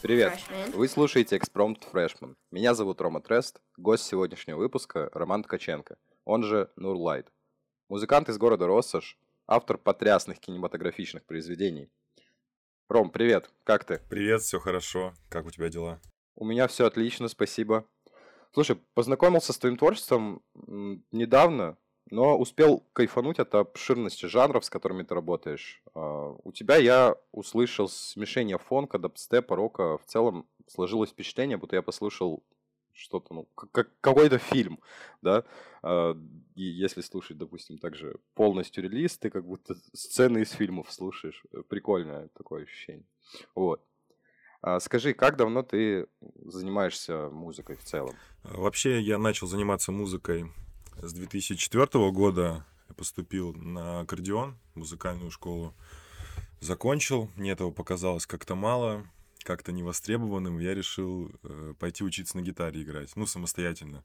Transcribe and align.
Привет! 0.00 0.38
Вы 0.74 0.88
слушаете 0.88 1.36
Экспромт 1.36 1.82
Фрешман. 1.84 2.36
Меня 2.50 2.74
зовут 2.74 3.00
Рома 3.00 3.20
Трест, 3.20 3.60
гость 3.76 4.04
сегодняшнего 4.04 4.58
выпуска 4.58 5.10
Роман 5.12 5.42
Ткаченко, 5.42 5.96
он 6.24 6.44
же 6.44 6.70
Нурлайт. 6.76 7.26
Музыкант 7.88 8.28
из 8.28 8.38
города 8.38 8.66
Россошь, 8.66 9.18
автор 9.46 9.76
потрясных 9.76 10.38
кинематографичных 10.38 11.24
произведений. 11.24 11.90
Ром, 12.88 13.10
привет, 13.10 13.50
как 13.64 13.84
ты? 13.84 14.00
Привет, 14.08 14.42
все 14.42 14.60
хорошо. 14.60 15.14
Как 15.28 15.46
у 15.46 15.50
тебя 15.50 15.68
дела? 15.68 16.00
У 16.36 16.44
меня 16.44 16.68
все 16.68 16.86
отлично, 16.86 17.28
спасибо. 17.28 17.88
Слушай, 18.52 18.76
познакомился 18.94 19.52
с 19.52 19.58
твоим 19.58 19.76
творчеством 19.76 20.42
недавно, 20.54 21.76
но 22.10 22.38
успел 22.38 22.84
кайфануть 22.92 23.38
от 23.38 23.54
обширности 23.54 24.26
жанров, 24.26 24.64
с 24.64 24.70
которыми 24.70 25.02
ты 25.02 25.14
работаешь. 25.14 25.82
А, 25.94 26.34
У 26.44 26.52
тебя 26.52 26.76
я 26.76 27.16
услышал 27.32 27.88
смешение 27.88 28.58
фонка, 28.58 28.98
дабстепа, 28.98 29.56
рока. 29.56 29.98
В 29.98 30.04
целом 30.06 30.46
сложилось 30.66 31.10
впечатление, 31.10 31.56
будто 31.56 31.76
я 31.76 31.82
послушал 31.82 32.42
что-то, 32.92 33.32
ну, 33.34 33.48
как- 33.54 33.70
как 33.70 33.88
какой-то 34.00 34.38
фильм, 34.38 34.80
да. 35.22 35.44
А, 35.82 36.16
И 36.56 36.62
если 36.62 37.02
слушать, 37.02 37.38
допустим, 37.38 37.78
также 37.78 38.16
полностью 38.34 38.82
релиз, 38.82 39.16
ты 39.18 39.30
как 39.30 39.44
будто 39.46 39.76
сцены 39.92 40.38
из 40.42 40.50
фильмов 40.50 40.92
слушаешь. 40.92 41.44
Э, 41.52 41.62
Прикольное 41.68 42.28
такое 42.36 42.64
ощущение. 42.64 43.04
Вот. 43.54 43.80
А 44.60 44.80
Скажи, 44.80 45.14
как 45.14 45.36
давно 45.36 45.62
ты 45.62 46.08
занимаешься 46.44 47.28
музыкой 47.30 47.76
в 47.76 47.84
целом? 47.84 48.16
Вообще, 48.42 49.00
я 49.00 49.18
начал 49.18 49.46
заниматься 49.46 49.92
музыкой 49.92 50.46
с 51.00 51.12
2004 51.12 52.10
года. 52.10 52.64
Я 52.88 52.94
поступил 52.94 53.52
на 53.54 54.00
аккордеон, 54.00 54.56
музыкальную 54.74 55.30
школу. 55.30 55.74
Закончил, 56.60 57.30
мне 57.36 57.52
этого 57.52 57.70
показалось 57.70 58.26
как-то 58.26 58.54
мало, 58.54 59.06
как-то 59.44 59.72
невостребованным. 59.72 60.58
Я 60.58 60.74
решил 60.74 61.30
э, 61.42 61.74
пойти 61.78 62.02
учиться 62.02 62.36
на 62.36 62.42
гитаре 62.42 62.82
играть, 62.82 63.14
ну, 63.14 63.26
самостоятельно. 63.26 64.02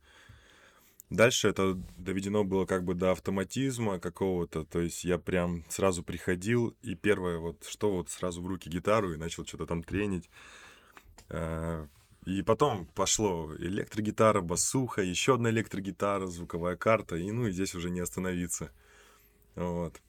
Дальше 1.09 1.47
это 1.47 1.75
доведено 1.97 2.43
было 2.43 2.65
как 2.65 2.83
бы 2.83 2.95
до 2.95 3.11
автоматизма 3.11 3.99
какого-то, 3.99 4.65
то 4.65 4.79
есть 4.79 5.03
я 5.03 5.19
прям 5.19 5.63
сразу 5.69 6.01
приходил, 6.01 6.75
и 6.81 6.95
первое 6.95 7.37
вот, 7.37 7.65
что 7.65 7.91
вот 7.91 8.09
сразу 8.09 8.41
в 8.41 8.47
руки 8.47 8.69
гитару, 8.69 9.13
и 9.13 9.17
начал 9.17 9.45
что-то 9.45 9.65
там 9.65 9.83
тренить. 9.83 10.29
Э, 11.29 11.87
И 12.25 12.41
потом 12.41 12.85
пошло 12.87 13.53
электрогитара, 13.57 14.41
басуха, 14.41 15.01
еще 15.01 15.35
одна 15.35 15.49
электрогитара, 15.49 16.27
звуковая 16.27 16.77
карта, 16.77 17.17
и 17.17 17.31
ну 17.31 17.47
и 17.47 17.51
здесь 17.51 17.75
уже 17.75 17.89
не 17.89 17.99
остановиться. 17.99 18.71
Вот. 19.55 20.01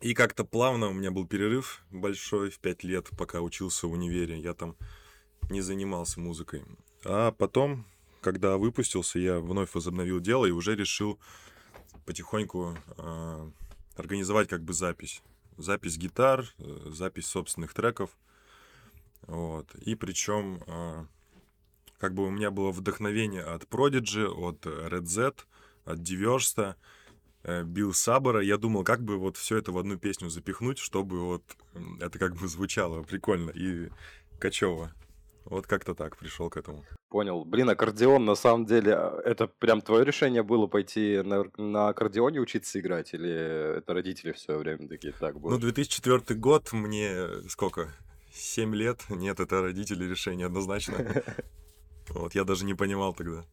И 0.00 0.14
как-то 0.14 0.44
плавно 0.44 0.88
у 0.88 0.92
меня 0.92 1.10
был 1.10 1.26
перерыв 1.26 1.82
большой 1.90 2.50
в 2.50 2.58
пять 2.58 2.84
лет, 2.84 3.08
пока 3.16 3.40
учился 3.40 3.86
в 3.86 3.92
универе. 3.92 4.38
Я 4.38 4.54
там 4.54 4.76
не 5.50 5.62
занимался 5.62 6.20
музыкой. 6.20 6.64
А 7.04 7.32
потом, 7.32 7.86
когда 8.20 8.56
выпустился, 8.56 9.18
я 9.18 9.40
вновь 9.40 9.74
возобновил 9.74 10.20
дело 10.20 10.46
и 10.46 10.50
уже 10.50 10.76
решил 10.76 11.18
потихоньку 12.04 12.76
а, 12.98 13.50
организовать 13.96 14.48
как 14.48 14.62
бы 14.62 14.74
запись. 14.74 15.22
Запись 15.56 15.96
гитар, 15.96 16.44
э, 16.58 16.90
запись 16.92 17.26
собственных 17.26 17.72
треков. 17.72 18.10
Вот. 19.22 19.74
И 19.76 19.94
причем 19.94 20.62
а, 20.66 21.06
как 21.98 22.14
бы 22.14 22.26
у 22.26 22.30
меня 22.30 22.50
было 22.50 22.70
вдохновение 22.70 23.42
от 23.42 23.64
Prodigy, 23.64 24.26
от 24.26 24.66
Red 24.66 25.06
Z, 25.06 25.32
от 25.84 26.02
Диверста, 26.02 26.76
Билл 27.64 27.92
Сабора. 27.92 28.40
Я 28.42 28.56
думал, 28.56 28.84
как 28.84 29.02
бы 29.02 29.18
вот 29.18 29.36
все 29.36 29.58
это 29.58 29.72
в 29.72 29.78
одну 29.78 29.96
песню 29.96 30.28
запихнуть, 30.28 30.78
чтобы 30.78 31.20
вот 31.20 31.42
это 32.00 32.18
как 32.18 32.36
бы 32.36 32.48
звучало 32.48 33.02
прикольно 33.02 33.50
и 33.50 33.90
качево. 34.38 34.92
Вот 35.44 35.66
как-то 35.68 35.94
так 35.94 36.16
пришел 36.16 36.50
к 36.50 36.56
этому. 36.56 36.84
Понял. 37.08 37.44
Блин, 37.44 37.70
аккордеон, 37.70 38.24
на 38.24 38.34
самом 38.34 38.66
деле, 38.66 38.94
а, 38.94 39.20
это 39.24 39.46
прям 39.46 39.80
твое 39.80 40.04
решение 40.04 40.42
было 40.42 40.66
пойти 40.66 41.22
на, 41.24 41.44
на 41.56 41.88
аккордеоне 41.88 42.40
учиться 42.40 42.80
играть? 42.80 43.14
Или 43.14 43.78
это 43.78 43.94
родители 43.94 44.32
в 44.32 44.40
свое 44.40 44.58
время 44.58 44.88
такие, 44.88 45.12
так, 45.12 45.34
Ну, 45.34 45.40
будешь?» 45.40 45.60
2004 45.60 46.38
год, 46.40 46.72
мне 46.72 47.28
сколько? 47.48 47.94
7 48.34 48.74
лет? 48.74 49.04
Нет, 49.08 49.38
это 49.38 49.62
родители 49.62 50.04
решение 50.04 50.46
однозначно. 50.46 51.22
Вот, 52.10 52.34
я 52.34 52.44
даже 52.44 52.64
не 52.64 52.74
понимал 52.74 53.14
тогда. 53.14 53.44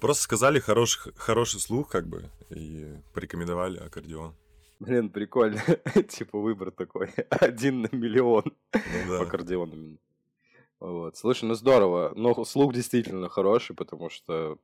Просто 0.00 0.24
сказали 0.24 0.58
хороший, 0.58 1.12
хороший 1.16 1.60
слух, 1.60 1.88
как 1.88 2.06
бы, 2.06 2.30
и 2.50 2.94
порекомендовали 3.14 3.78
аккордеон. 3.78 4.34
Блин, 4.80 5.08
прикольно. 5.08 5.60
Типа 6.08 6.38
выбор 6.38 6.70
такой. 6.70 7.08
Один 7.30 7.82
на 7.82 7.88
миллион. 7.92 8.44
Ну 8.74 9.08
да. 9.08 9.20
Аккордеон. 9.22 9.98
Вот. 10.80 11.16
Слушай, 11.16 11.46
ну 11.46 11.54
здорово. 11.54 12.12
Но 12.16 12.44
слух 12.44 12.74
действительно 12.74 13.28
хороший, 13.28 13.74
потому 13.74 14.10
что 14.10 14.58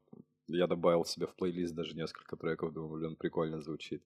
я 0.49 0.67
добавил 0.67 1.05
себе 1.05 1.27
в 1.27 1.35
плейлист 1.35 1.75
даже 1.75 1.95
несколько 1.95 2.37
треков. 2.37 2.73
Думаю, 2.73 3.01
блин, 3.01 3.17
прикольно 3.17 3.61
звучит. 3.61 4.03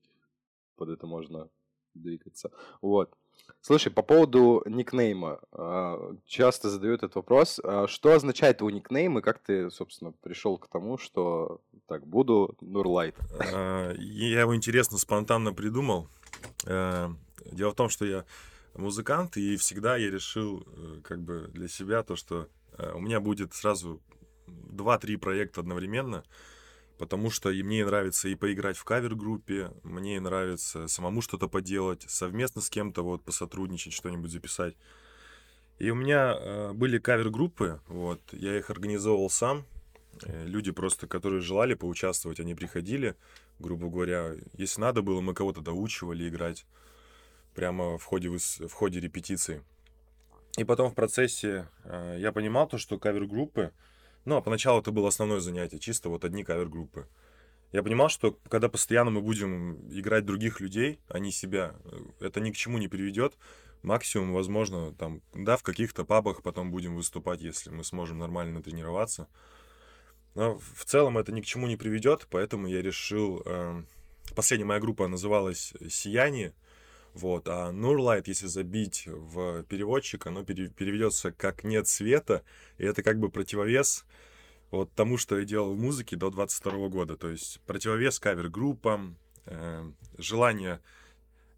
Под 0.76 0.90
это 0.90 1.06
можно 1.06 1.48
двигаться. 1.94 2.50
Вот. 2.82 3.10
Слушай, 3.60 3.90
по 3.92 4.02
поводу 4.02 4.62
никнейма. 4.66 5.40
а, 5.52 6.14
Часто 6.26 6.70
задают 6.70 7.02
этот 7.02 7.16
вопрос. 7.16 7.60
А 7.62 7.86
Что 7.86 8.12
означает 8.12 8.58
твой 8.58 8.72
никнейм 8.72 9.18
и 9.18 9.22
как 9.22 9.38
ты, 9.38 9.70
собственно, 9.70 10.12
пришел 10.12 10.58
к 10.58 10.68
тому, 10.68 10.98
что 10.98 11.60
так, 11.86 12.06
буду 12.06 12.56
Нурлайт? 12.60 13.16
А, 13.52 13.92
Я 13.94 14.40
его 14.40 14.54
интересно, 14.54 14.98
спонтанно 14.98 15.52
придумал. 15.52 16.08
Дело 16.64 17.70
в 17.70 17.74
том, 17.74 17.88
что 17.88 18.04
я 18.04 18.24
музыкант, 18.74 19.36
и 19.36 19.56
всегда 19.56 19.96
я 19.96 20.10
решил 20.10 20.66
э, 20.66 21.00
как 21.02 21.22
бы 21.22 21.48
для 21.52 21.68
себя 21.68 22.02
то, 22.02 22.16
что 22.16 22.48
у 22.94 23.00
меня 23.00 23.20
будет 23.20 23.54
сразу 23.54 24.02
2-3 24.48 25.16
проекта 25.18 25.60
одновременно, 25.60 26.24
потому 26.98 27.30
что 27.30 27.50
и 27.50 27.62
мне 27.62 27.84
нравится 27.84 28.28
и 28.28 28.34
поиграть 28.34 28.76
в 28.76 28.84
кавер-группе, 28.84 29.72
мне 29.82 30.20
нравится 30.20 30.88
самому 30.88 31.22
что-то 31.22 31.48
поделать, 31.48 32.04
совместно 32.08 32.60
с 32.60 32.70
кем-то 32.70 33.02
вот 33.02 33.24
посотрудничать, 33.24 33.92
что-нибудь 33.92 34.30
записать. 34.30 34.76
И 35.78 35.90
у 35.90 35.94
меня 35.94 36.36
э, 36.38 36.72
были 36.72 36.98
кавер-группы, 36.98 37.80
вот, 37.88 38.20
я 38.32 38.56
их 38.56 38.70
организовывал 38.70 39.30
сам, 39.30 39.66
Э, 40.22 40.44
люди 40.46 40.70
просто, 40.72 41.06
которые 41.06 41.40
желали 41.40 41.74
поучаствовать, 41.74 42.40
они 42.40 42.54
приходили, 42.54 43.16
грубо 43.58 43.88
говоря, 43.88 44.34
если 44.54 44.80
надо 44.80 45.02
было, 45.02 45.20
мы 45.20 45.34
кого-то 45.34 45.60
доучивали 45.60 46.28
играть 46.28 46.66
прямо 47.54 47.98
в 47.98 48.04
ходе, 48.04 48.28
в 48.28 48.72
ходе 48.72 49.00
репетиции. 49.00 49.62
И 50.56 50.64
потом 50.64 50.90
в 50.90 50.94
процессе 50.94 51.68
э, 51.84 52.16
я 52.18 52.32
понимал 52.32 52.68
то, 52.68 52.78
что 52.78 52.98
кавер-группы, 52.98 53.72
ну, 54.24 54.36
а 54.36 54.42
поначалу 54.42 54.80
это 54.80 54.90
было 54.90 55.08
основное 55.08 55.40
занятие, 55.40 55.78
чисто 55.78 56.08
вот 56.08 56.24
одни 56.24 56.44
кавер-группы. 56.44 57.06
Я 57.72 57.82
понимал, 57.82 58.08
что 58.08 58.38
когда 58.48 58.68
постоянно 58.68 59.10
мы 59.10 59.20
будем 59.20 59.88
играть 59.90 60.24
других 60.24 60.60
людей, 60.60 61.00
а 61.08 61.18
не 61.18 61.32
себя, 61.32 61.74
э, 61.84 62.26
это 62.26 62.40
ни 62.40 62.50
к 62.52 62.56
чему 62.56 62.78
не 62.78 62.88
приведет. 62.88 63.34
Максимум, 63.82 64.32
возможно, 64.32 64.94
там, 64.94 65.20
да, 65.34 65.56
в 65.56 65.62
каких-то 65.62 66.04
пабах 66.04 66.42
потом 66.42 66.70
будем 66.70 66.94
выступать, 66.94 67.42
если 67.42 67.70
мы 67.70 67.84
сможем 67.84 68.18
нормально 68.18 68.62
тренироваться. 68.62 69.28
Но 70.34 70.58
в 70.58 70.84
целом 70.84 71.18
это 71.18 71.32
ни 71.32 71.40
к 71.40 71.46
чему 71.46 71.66
не 71.66 71.76
приведет, 71.76 72.26
поэтому 72.30 72.66
я 72.68 72.80
решил... 72.80 73.42
э, 73.44 73.82
Последняя 74.34 74.64
моя 74.64 74.80
группа 74.80 75.06
называлась 75.06 75.74
«Сияние», 75.88 76.54
вот, 77.12 77.46
а 77.46 77.70
Нурлайт, 77.70 78.26
если 78.26 78.48
забить 78.48 79.04
в 79.06 79.62
переводчик, 79.64 80.26
оно 80.26 80.44
пере- 80.44 80.68
переведется 80.68 81.30
как 81.30 81.62
«нет 81.62 81.86
света», 81.86 82.42
и 82.78 82.84
это 82.84 83.02
как 83.02 83.20
бы 83.20 83.30
противовес 83.30 84.04
вот 84.70 84.92
тому, 84.92 85.18
что 85.18 85.38
я 85.38 85.44
делал 85.44 85.74
в 85.74 85.78
музыке 85.78 86.16
до 86.16 86.30
22 86.30 86.88
года. 86.88 87.16
То 87.16 87.28
есть 87.28 87.60
противовес 87.66 88.18
кавер-группам, 88.18 89.16
э, 89.46 89.84
желание 90.18 90.80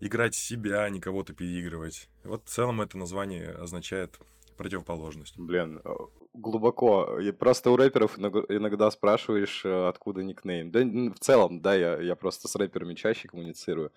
играть 0.01 0.35
себя, 0.35 0.83
а 0.83 0.91
не 0.91 1.01
кого-то 1.01 1.33
переигрывать. 1.33 2.09
Вот 2.25 2.45
в 2.45 2.49
целом 2.49 2.81
это 2.81 2.99
название 2.99 3.51
означает 3.51 4.19
противоположность. 4.57 5.39
Блин, 5.39 5.81
э, 5.85 5.91
глубоко. 6.35 7.19
И 7.21 7.33
просто 7.33 7.71
у 7.71 7.77
рэперов 7.77 8.19
иног- 8.19 8.47
иногда 8.49 8.91
спрашиваешь, 8.91 9.65
э, 9.65 9.89
откуда 9.89 10.23
никнейм. 10.23 10.71
Да, 10.71 10.81
в 10.81 11.19
целом, 11.19 11.61
да, 11.61 11.75
я, 11.75 12.01
я 12.01 12.17
просто 12.17 12.49
с 12.49 12.57
рэперами 12.57 12.95
чаще 12.95 13.29
коммуницирую. 13.29 13.93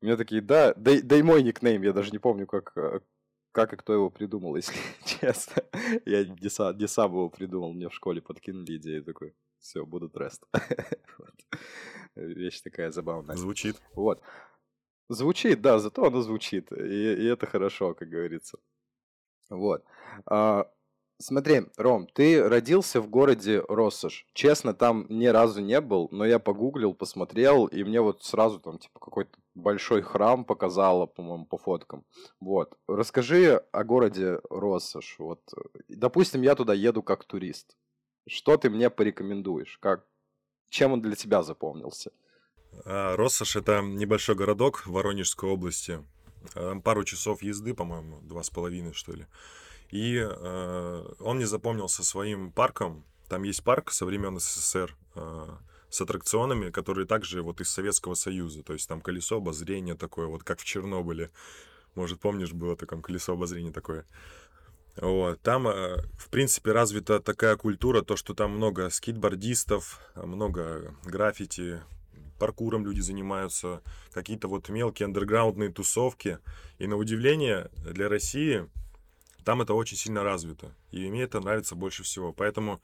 И 0.00 0.06
Мне 0.06 0.16
такие, 0.16 0.40
да, 0.40 0.74
да, 0.74 0.92
да 1.02 1.16
и 1.16 1.22
мой 1.22 1.42
никнейм, 1.42 1.82
я 1.82 1.92
даже 1.92 2.10
не 2.10 2.18
помню, 2.18 2.46
как, 2.46 2.72
э, 2.76 3.00
как 3.52 3.72
и 3.72 3.76
кто 3.76 3.92
его 3.92 4.10
придумал, 4.10 4.56
если 4.60 4.78
честно. 5.04 5.62
Я 6.04 6.24
не 6.24 6.48
сам, 6.48 6.76
не 6.76 6.88
сам 6.88 7.12
его 7.12 7.28
придумал, 7.28 7.72
мне 7.72 7.88
в 7.88 7.94
школе 7.94 8.20
подкинули 8.20 8.76
идею, 8.76 9.04
такой, 9.04 9.34
все, 9.58 9.84
буду 9.84 10.08
трест. 10.08 10.44
Вот. 11.18 11.34
Вещь 12.14 12.60
такая 12.62 12.90
забавная. 12.90 13.36
Звучит. 13.36 13.76
Вот. 13.94 14.22
Звучит, 15.08 15.60
да, 15.60 15.78
зато 15.78 16.04
оно 16.04 16.20
звучит. 16.20 16.70
И, 16.72 17.14
и 17.14 17.24
это 17.24 17.46
хорошо, 17.46 17.94
как 17.94 18.08
говорится. 18.08 18.58
Вот. 19.50 19.84
А, 20.26 20.70
Смотри, 21.20 21.62
Ром, 21.76 22.06
ты 22.06 22.48
родился 22.48 23.00
в 23.00 23.08
городе 23.08 23.60
Россош. 23.68 24.24
Честно, 24.34 24.72
там 24.72 25.04
ни 25.08 25.26
разу 25.26 25.60
не 25.60 25.80
был, 25.80 26.08
но 26.12 26.24
я 26.24 26.38
погуглил, 26.38 26.94
посмотрел, 26.94 27.66
и 27.66 27.82
мне 27.82 28.00
вот 28.00 28.22
сразу 28.22 28.60
там 28.60 28.78
типа 28.78 29.00
какой-то 29.00 29.36
большой 29.56 30.02
храм 30.02 30.44
показало, 30.44 31.06
по-моему, 31.06 31.44
по 31.44 31.58
фоткам. 31.58 32.04
Вот. 32.38 32.78
Расскажи 32.86 33.64
о 33.72 33.82
городе 33.82 34.38
Россош. 34.48 35.16
Вот, 35.18 35.40
допустим, 35.88 36.42
я 36.42 36.54
туда 36.54 36.72
еду 36.72 37.02
как 37.02 37.24
турист. 37.24 37.76
Что 38.28 38.56
ты 38.56 38.70
мне 38.70 38.88
порекомендуешь? 38.88 39.78
Как, 39.78 40.06
чем 40.68 40.92
он 40.92 41.02
для 41.02 41.16
тебя 41.16 41.42
запомнился? 41.42 42.12
А, 42.84 43.16
Россош— 43.16 43.56
это 43.56 43.80
небольшой 43.80 44.36
городок 44.36 44.86
в 44.86 44.92
Воронежской 44.92 45.50
области. 45.50 46.00
Пару 46.84 47.02
часов 47.02 47.42
езды, 47.42 47.74
по-моему, 47.74 48.20
два 48.20 48.44
с 48.44 48.50
половиной, 48.50 48.92
что 48.92 49.14
ли. 49.14 49.26
И 49.90 50.16
э, 50.18 51.12
он 51.20 51.36
мне 51.36 51.46
запомнился 51.46 52.04
своим 52.04 52.52
парком. 52.52 53.04
Там 53.28 53.42
есть 53.42 53.64
парк 53.64 53.90
со 53.90 54.04
времен 54.04 54.38
СССР 54.38 54.96
э, 55.14 55.48
с 55.88 56.00
аттракционами, 56.00 56.70
которые 56.70 57.06
также 57.06 57.42
вот 57.42 57.60
из 57.60 57.70
Советского 57.70 58.14
Союза. 58.14 58.62
То 58.62 58.74
есть 58.74 58.88
там 58.88 59.00
колесо 59.00 59.36
обозрения 59.36 59.94
такое, 59.94 60.26
вот 60.26 60.44
как 60.44 60.60
в 60.60 60.64
Чернобыле. 60.64 61.30
Может, 61.94 62.20
помнишь, 62.20 62.52
было 62.52 62.76
такое 62.76 63.00
колесо 63.00 63.32
обозрения 63.32 63.72
такое. 63.72 64.04
Вот. 64.96 65.40
Там, 65.40 65.68
э, 65.68 66.02
в 66.18 66.28
принципе, 66.28 66.72
развита 66.72 67.20
такая 67.20 67.56
культура, 67.56 68.02
то, 68.02 68.16
что 68.16 68.34
там 68.34 68.52
много 68.52 68.90
скейтбордистов, 68.90 70.00
много 70.16 70.94
граффити, 71.04 71.80
паркуром 72.38 72.84
люди 72.84 73.00
занимаются, 73.00 73.82
какие-то 74.12 74.48
вот 74.48 74.68
мелкие 74.68 75.06
андерграундные 75.06 75.70
тусовки. 75.70 76.38
И 76.78 76.86
на 76.86 76.96
удивление 76.96 77.70
для 77.84 78.08
России 78.08 78.68
там 79.44 79.62
это 79.62 79.74
очень 79.74 79.96
сильно 79.96 80.22
развито. 80.22 80.74
И 80.90 81.08
мне 81.10 81.22
это 81.22 81.40
нравится 81.40 81.74
больше 81.74 82.02
всего. 82.02 82.32
Поэтому, 82.32 82.80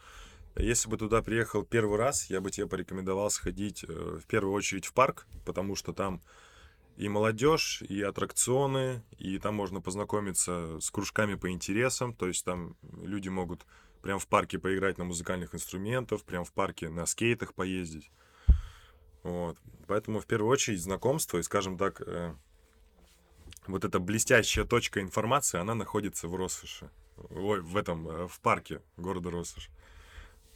если 0.56 0.88
бы 0.88 0.96
туда 0.96 1.22
приехал 1.22 1.64
первый 1.64 1.98
раз, 1.98 2.30
я 2.30 2.40
бы 2.40 2.50
тебе 2.50 2.66
порекомендовал 2.66 3.30
сходить 3.30 3.84
э, 3.84 4.18
в 4.22 4.26
первую 4.26 4.54
очередь 4.54 4.86
в 4.86 4.92
парк, 4.92 5.26
потому 5.44 5.76
что 5.76 5.92
там 5.92 6.20
и 6.96 7.08
молодежь, 7.08 7.82
и 7.82 8.02
аттракционы, 8.02 9.02
и 9.18 9.38
там 9.38 9.54
можно 9.56 9.80
познакомиться 9.80 10.78
с 10.80 10.90
кружками 10.90 11.34
по 11.34 11.50
интересам, 11.50 12.14
то 12.14 12.28
есть 12.28 12.44
там 12.44 12.76
люди 13.02 13.28
могут 13.28 13.66
прямо 14.00 14.20
в 14.20 14.28
парке 14.28 14.58
поиграть 14.58 14.98
на 14.98 15.04
музыкальных 15.04 15.54
инструментах, 15.54 16.22
прямо 16.22 16.44
в 16.44 16.52
парке 16.52 16.88
на 16.88 17.06
скейтах 17.06 17.54
поездить. 17.54 18.10
Вот. 19.22 19.58
Поэтому 19.86 20.20
в 20.20 20.26
первую 20.26 20.50
очередь 20.52 20.82
знакомство 20.82 21.38
и, 21.38 21.42
скажем 21.42 21.78
так, 21.78 22.02
э, 22.06 22.34
вот 23.66 23.84
эта 23.84 23.98
блестящая 23.98 24.64
точка 24.64 25.00
информации, 25.00 25.58
она 25.58 25.74
находится 25.74 26.28
в 26.28 26.36
Россоши. 26.36 26.90
Ой, 27.30 27.60
в 27.60 27.76
этом, 27.76 28.08
э, 28.08 28.28
в 28.28 28.40
парке 28.40 28.82
города 28.96 29.30
Россош. 29.30 29.70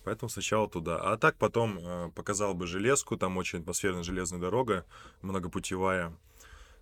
Поэтому 0.05 0.29
сначала 0.29 0.69
туда. 0.69 0.99
А 1.01 1.17
так 1.17 1.37
потом 1.37 1.79
э, 1.79 2.11
показал 2.15 2.55
бы 2.55 2.67
железку, 2.67 3.17
там 3.17 3.37
очень 3.37 3.61
атмосферная 3.61 4.03
железная 4.03 4.41
дорога, 4.41 4.85
многопутевая. 5.23 6.17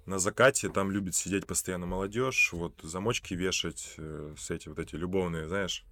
На 0.06 0.18
закате 0.18 0.68
там 0.68 0.92
любит 0.92 1.14
сидеть 1.16 1.46
постоянно 1.46 1.86
молодежь, 1.86 2.52
вот 2.52 2.74
замочки 2.82 3.34
вешать, 3.34 3.94
э, 3.98 4.34
все 4.36 4.54
эти 4.54 4.68
вот 4.68 4.78
эти 4.78 4.94
любовные, 4.94 5.48
знаешь. 5.48 5.84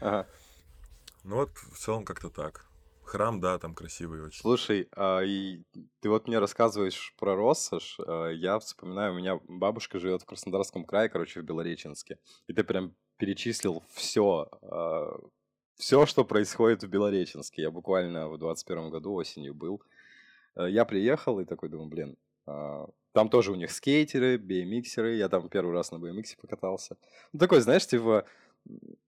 Ага. 0.00 0.26
Ну 1.24 1.36
вот 1.36 1.50
в 1.72 1.78
целом 1.78 2.04
как-то 2.04 2.30
так. 2.30 2.64
Храм, 3.08 3.40
да, 3.40 3.58
там 3.58 3.74
красивый 3.74 4.20
очень. 4.20 4.42
Слушай, 4.42 4.88
а, 4.94 5.20
и 5.20 5.62
ты 6.00 6.10
вот 6.10 6.28
мне 6.28 6.38
рассказываешь 6.38 7.14
про 7.18 7.34
Россош, 7.34 7.98
а, 8.06 8.28
я 8.28 8.58
вспоминаю, 8.58 9.14
у 9.14 9.16
меня 9.16 9.40
бабушка 9.48 9.98
живет 9.98 10.20
в 10.22 10.26
Краснодарском 10.26 10.84
крае, 10.84 11.08
короче, 11.08 11.40
в 11.40 11.44
Белореченске, 11.44 12.18
и 12.48 12.52
ты 12.52 12.64
прям 12.64 12.94
перечислил 13.16 13.82
все, 13.94 14.50
а, 14.60 15.18
все, 15.76 16.04
что 16.04 16.22
происходит 16.24 16.82
в 16.82 16.88
Белореченске. 16.88 17.62
Я 17.62 17.70
буквально 17.70 18.28
в 18.28 18.36
21 18.36 18.90
году 18.90 19.14
осенью 19.14 19.54
был. 19.54 19.82
А, 20.54 20.66
я 20.66 20.84
приехал 20.84 21.40
и 21.40 21.46
такой 21.46 21.70
думаю, 21.70 21.88
блин, 21.88 22.16
а, 22.44 22.88
там 23.12 23.30
тоже 23.30 23.52
у 23.52 23.54
них 23.54 23.70
скейтеры, 23.70 24.36
BMXеры, 24.36 25.16
я 25.16 25.30
там 25.30 25.48
первый 25.48 25.72
раз 25.72 25.92
на 25.92 25.96
BMX 25.96 26.36
покатался. 26.38 26.98
Ну, 27.32 27.38
такой, 27.38 27.60
знаешь, 27.60 27.86
типа 27.86 28.26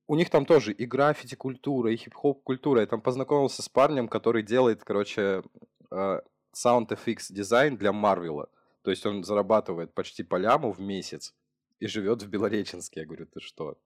у 0.06 0.17
них 0.17 0.31
там 0.31 0.44
тоже 0.44 0.73
и 0.73 0.87
граффити 0.87 1.35
культура, 1.35 1.93
и 1.93 1.97
хип-хоп 1.97 2.43
культура. 2.43 2.81
Я 2.81 2.87
там 2.87 3.00
познакомился 3.00 3.62
с 3.62 3.69
парнем, 3.69 4.08
который 4.08 4.43
делает, 4.43 4.82
короче, 4.82 5.43
э, 5.91 6.20
Sound 6.55 6.88
FX 6.88 7.26
дизайн 7.31 7.76
для 7.76 7.93
Марвела. 7.93 8.49
То 8.82 8.91
есть 8.91 9.06
он 9.06 9.25
зарабатывает 9.25 9.94
почти 9.94 10.23
по 10.23 10.37
ляму 10.37 10.73
в 10.73 10.81
месяц 10.81 11.35
и 11.79 11.87
живет 11.87 12.23
в 12.23 12.29
Белореченске. 12.29 13.00
Я 13.00 13.06
говорю, 13.06 13.26
ты 13.26 13.41
что? 13.41 13.76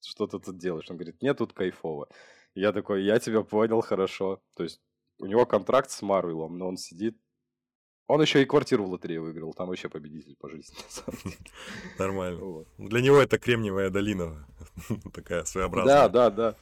Что 0.00 0.26
ты 0.26 0.38
тут 0.38 0.58
делаешь? 0.58 0.90
Он 0.90 0.96
говорит, 0.96 1.22
нет, 1.22 1.38
тут 1.38 1.52
кайфово. 1.52 2.08
Я 2.54 2.72
такой, 2.72 3.04
я 3.04 3.18
тебя 3.18 3.42
понял, 3.42 3.80
хорошо. 3.80 4.40
То 4.56 4.62
есть 4.62 4.80
у 5.18 5.26
него 5.26 5.44
контракт 5.46 5.90
с 5.90 6.02
Марвелом, 6.02 6.56
но 6.58 6.68
он 6.68 6.76
сидит 6.76 7.18
он 8.06 8.20
еще 8.20 8.42
и 8.42 8.44
квартиру 8.44 8.84
в 8.84 8.90
лотерею 8.90 9.22
выиграл, 9.22 9.54
там 9.54 9.68
вообще 9.68 9.88
победитель 9.88 10.36
по 10.36 10.48
жизни. 10.48 10.76
Нормально. 11.98 12.64
Для 12.78 13.00
него 13.00 13.18
это 13.18 13.38
Кремниевая 13.38 13.90
долина, 13.90 14.46
такая 15.14 15.44
своеобразная. 15.44 16.08
Да, 16.08 16.08
да, 16.08 16.30
да. 16.30 16.54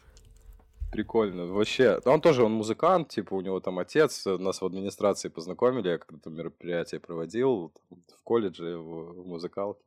Прикольно. 0.93 1.47
Вообще, 1.47 1.99
он 2.05 2.21
тоже, 2.21 2.44
он 2.44 2.53
музыкант, 2.53 3.09
типа, 3.09 3.35
у 3.35 3.41
него 3.41 3.61
там 3.61 3.79
отец, 3.79 4.27
нас 4.27 4.61
в 4.61 4.67
администрации 4.67 5.31
познакомили, 5.31 5.89
я 5.89 5.99
когда-то 5.99 6.29
мероприятие 6.29 7.00
проводил 7.00 7.73
в 7.91 8.23
колледже, 8.23 8.77
в, 8.77 9.23
в 9.23 9.27
музыкалке. 9.27 9.83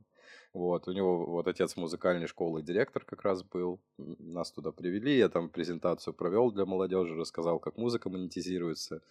Вот, 0.55 0.87
у 0.87 0.93
него 0.93 1.25
вот 1.25 1.47
отец 1.47 1.75
музыкальной 1.75 2.27
школы 2.27 2.63
директор 2.63 3.03
как 3.05 3.21
раз 3.23 3.43
был. 3.43 3.79
Нас 3.97 4.51
туда 4.51 4.71
привели, 4.71 5.17
я 5.17 5.29
там 5.29 5.49
презентацию 5.49 6.13
провел 6.13 6.49
для 6.49 6.65
молодежи, 6.65 7.13
рассказал, 7.13 7.59
как 7.59 7.77
музыка 7.77 8.09
монетизируется. 8.09 9.01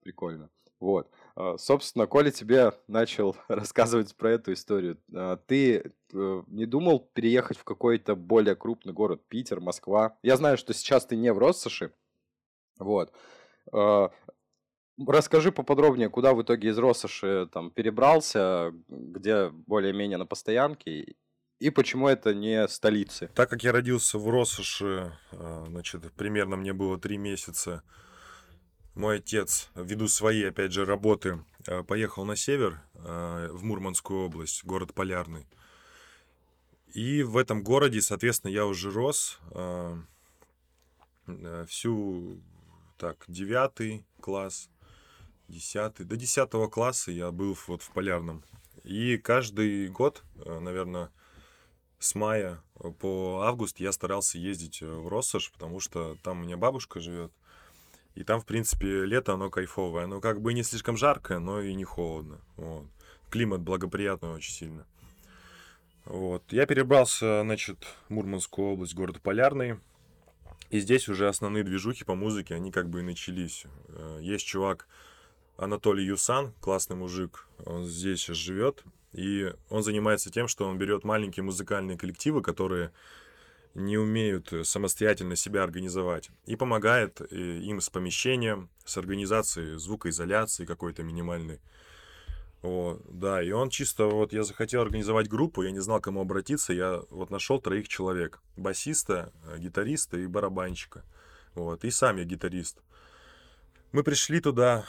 Прикольно. 0.00 0.48
Вот. 0.82 1.08
А, 1.36 1.56
собственно, 1.58 2.08
Коля 2.08 2.32
тебе 2.32 2.72
начал 2.88 3.36
рассказывать 3.48 4.14
про 4.16 4.32
эту 4.32 4.52
историю. 4.52 4.98
А, 5.14 5.36
ты 5.36 5.92
э, 6.12 6.42
не 6.48 6.66
думал 6.66 7.08
переехать 7.14 7.56
в 7.56 7.62
какой-то 7.62 8.16
более 8.16 8.56
крупный 8.56 8.92
город, 8.92 9.22
Питер, 9.28 9.60
Москва? 9.60 10.18
Я 10.22 10.36
знаю, 10.36 10.58
что 10.58 10.74
сейчас 10.74 11.06
ты 11.06 11.14
не 11.14 11.32
в 11.32 11.38
Россоши. 11.38 11.92
Вот. 12.80 13.12
А, 13.72 14.10
расскажи 15.06 15.52
поподробнее, 15.52 16.10
куда 16.10 16.34
в 16.34 16.42
итоге 16.42 16.70
из 16.70 16.78
Россоши 16.78 17.48
там 17.52 17.70
перебрался, 17.70 18.72
где 18.88 19.50
более-менее 19.50 20.18
на 20.18 20.26
постоянке, 20.26 21.14
и 21.60 21.70
почему 21.70 22.08
это 22.08 22.34
не 22.34 22.66
столицы? 22.66 23.30
Так 23.36 23.48
как 23.50 23.62
я 23.62 23.70
родился 23.70 24.18
в 24.18 24.28
Россоши, 24.28 25.16
значит, 25.30 26.12
примерно 26.14 26.56
мне 26.56 26.72
было 26.72 26.98
три 26.98 27.18
месяца, 27.18 27.84
мой 28.94 29.18
отец, 29.18 29.70
ввиду 29.74 30.08
своей, 30.08 30.48
опять 30.48 30.72
же, 30.72 30.84
работы, 30.84 31.42
э, 31.66 31.82
поехал 31.82 32.24
на 32.24 32.36
север, 32.36 32.82
э, 32.94 33.48
в 33.52 33.64
Мурманскую 33.64 34.26
область, 34.26 34.64
город 34.64 34.92
Полярный. 34.94 35.46
И 36.92 37.22
в 37.22 37.38
этом 37.38 37.62
городе, 37.62 38.02
соответственно, 38.02 38.50
я 38.50 38.66
уже 38.66 38.90
рос 38.90 39.38
э, 39.52 39.96
всю, 41.66 42.38
так, 42.98 43.24
девятый 43.28 44.04
класс, 44.20 44.68
десятый, 45.48 46.04
до 46.04 46.16
десятого 46.16 46.68
класса 46.68 47.12
я 47.12 47.30
был 47.30 47.56
вот 47.66 47.82
в 47.82 47.90
Полярном. 47.92 48.44
И 48.84 49.16
каждый 49.16 49.88
год, 49.88 50.22
наверное, 50.34 51.10
с 51.98 52.14
мая 52.14 52.60
по 52.98 53.42
август 53.44 53.78
я 53.78 53.92
старался 53.92 54.36
ездить 54.36 54.82
в 54.82 55.08
Россош, 55.08 55.50
потому 55.52 55.78
что 55.80 56.16
там 56.22 56.40
у 56.40 56.42
меня 56.44 56.56
бабушка 56.56 57.00
живет. 57.00 57.32
И 58.14 58.24
там, 58.24 58.40
в 58.40 58.46
принципе, 58.46 59.04
лето, 59.04 59.34
оно 59.34 59.50
кайфовое. 59.50 60.04
Оно 60.04 60.20
как 60.20 60.40
бы 60.40 60.52
не 60.52 60.62
слишком 60.62 60.96
жаркое, 60.96 61.38
но 61.38 61.60
и 61.60 61.74
не 61.74 61.84
холодно. 61.84 62.40
Вот. 62.56 62.86
Климат 63.30 63.60
благоприятный 63.62 64.30
очень 64.30 64.52
сильно. 64.52 64.86
Вот. 66.04 66.42
Я 66.50 66.66
перебрался, 66.66 67.42
значит, 67.42 67.78
в 68.08 68.10
Мурманскую 68.10 68.72
область, 68.72 68.94
город 68.94 69.20
Полярный. 69.22 69.78
И 70.70 70.80
здесь 70.80 71.08
уже 71.08 71.28
основные 71.28 71.64
движухи 71.64 72.04
по 72.04 72.14
музыке, 72.14 72.54
они 72.54 72.70
как 72.70 72.88
бы 72.88 73.00
и 73.00 73.02
начались. 73.02 73.64
Э, 73.88 74.18
есть 74.22 74.46
чувак 74.46 74.88
Анатолий 75.58 76.04
Юсан, 76.04 76.54
классный 76.60 76.96
мужик, 76.96 77.46
он 77.66 77.84
здесь 77.84 78.20
сейчас 78.20 78.38
живет. 78.38 78.82
И 79.12 79.52
он 79.68 79.82
занимается 79.82 80.30
тем, 80.30 80.48
что 80.48 80.66
он 80.66 80.78
берет 80.78 81.04
маленькие 81.04 81.44
музыкальные 81.44 81.98
коллективы, 81.98 82.40
которые 82.40 82.90
не 83.74 83.96
умеют 83.96 84.52
э, 84.52 84.64
самостоятельно 84.64 85.36
себя 85.36 85.62
организовать. 85.62 86.30
И 86.46 86.56
помогает 86.56 87.20
э, 87.20 87.34
им 87.34 87.80
с 87.80 87.88
помещением, 87.88 88.68
с 88.84 88.96
организацией 88.96 89.78
звукоизоляции 89.78 90.64
какой-то 90.64 91.02
минимальной. 91.02 91.60
Вот, 92.60 93.02
да, 93.08 93.42
и 93.42 93.50
он 93.50 93.70
чисто, 93.70 94.06
вот 94.06 94.32
я 94.32 94.44
захотел 94.44 94.82
организовать 94.82 95.28
группу, 95.28 95.62
я 95.62 95.72
не 95.72 95.80
знал, 95.80 96.00
к 96.00 96.04
кому 96.04 96.20
обратиться, 96.20 96.72
я 96.72 97.02
вот 97.10 97.30
нашел 97.30 97.60
троих 97.60 97.88
человек. 97.88 98.40
Басиста, 98.56 99.32
э, 99.46 99.58
гитариста 99.58 100.18
и 100.18 100.26
барабанщика. 100.26 101.04
Вот, 101.54 101.84
и 101.84 101.90
сам 101.90 102.18
я 102.18 102.24
гитарист. 102.24 102.78
Мы 103.90 104.04
пришли 104.04 104.40
туда 104.40 104.86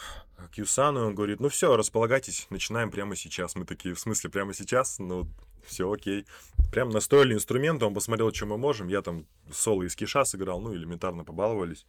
к 0.53 0.57
Юсану, 0.57 1.07
он 1.07 1.15
говорит, 1.15 1.39
ну 1.39 1.49
все, 1.49 1.75
располагайтесь, 1.75 2.47
начинаем 2.49 2.91
прямо 2.91 3.15
сейчас. 3.15 3.55
Мы 3.55 3.65
такие, 3.65 3.95
в 3.95 3.99
смысле, 3.99 4.29
прямо 4.29 4.53
сейчас? 4.53 4.99
Ну, 4.99 5.27
все 5.65 5.91
окей. 5.91 6.25
Прям 6.71 6.89
настроили 6.89 7.33
инструменты, 7.33 7.85
он 7.85 7.93
посмотрел, 7.93 8.33
что 8.33 8.45
мы 8.45 8.57
можем. 8.57 8.87
Я 8.87 9.01
там 9.01 9.25
соло 9.51 9.83
из 9.83 9.95
киша 9.95 10.25
сыграл, 10.25 10.59
ну, 10.59 10.73
элементарно 10.73 11.23
побаловались. 11.23 11.85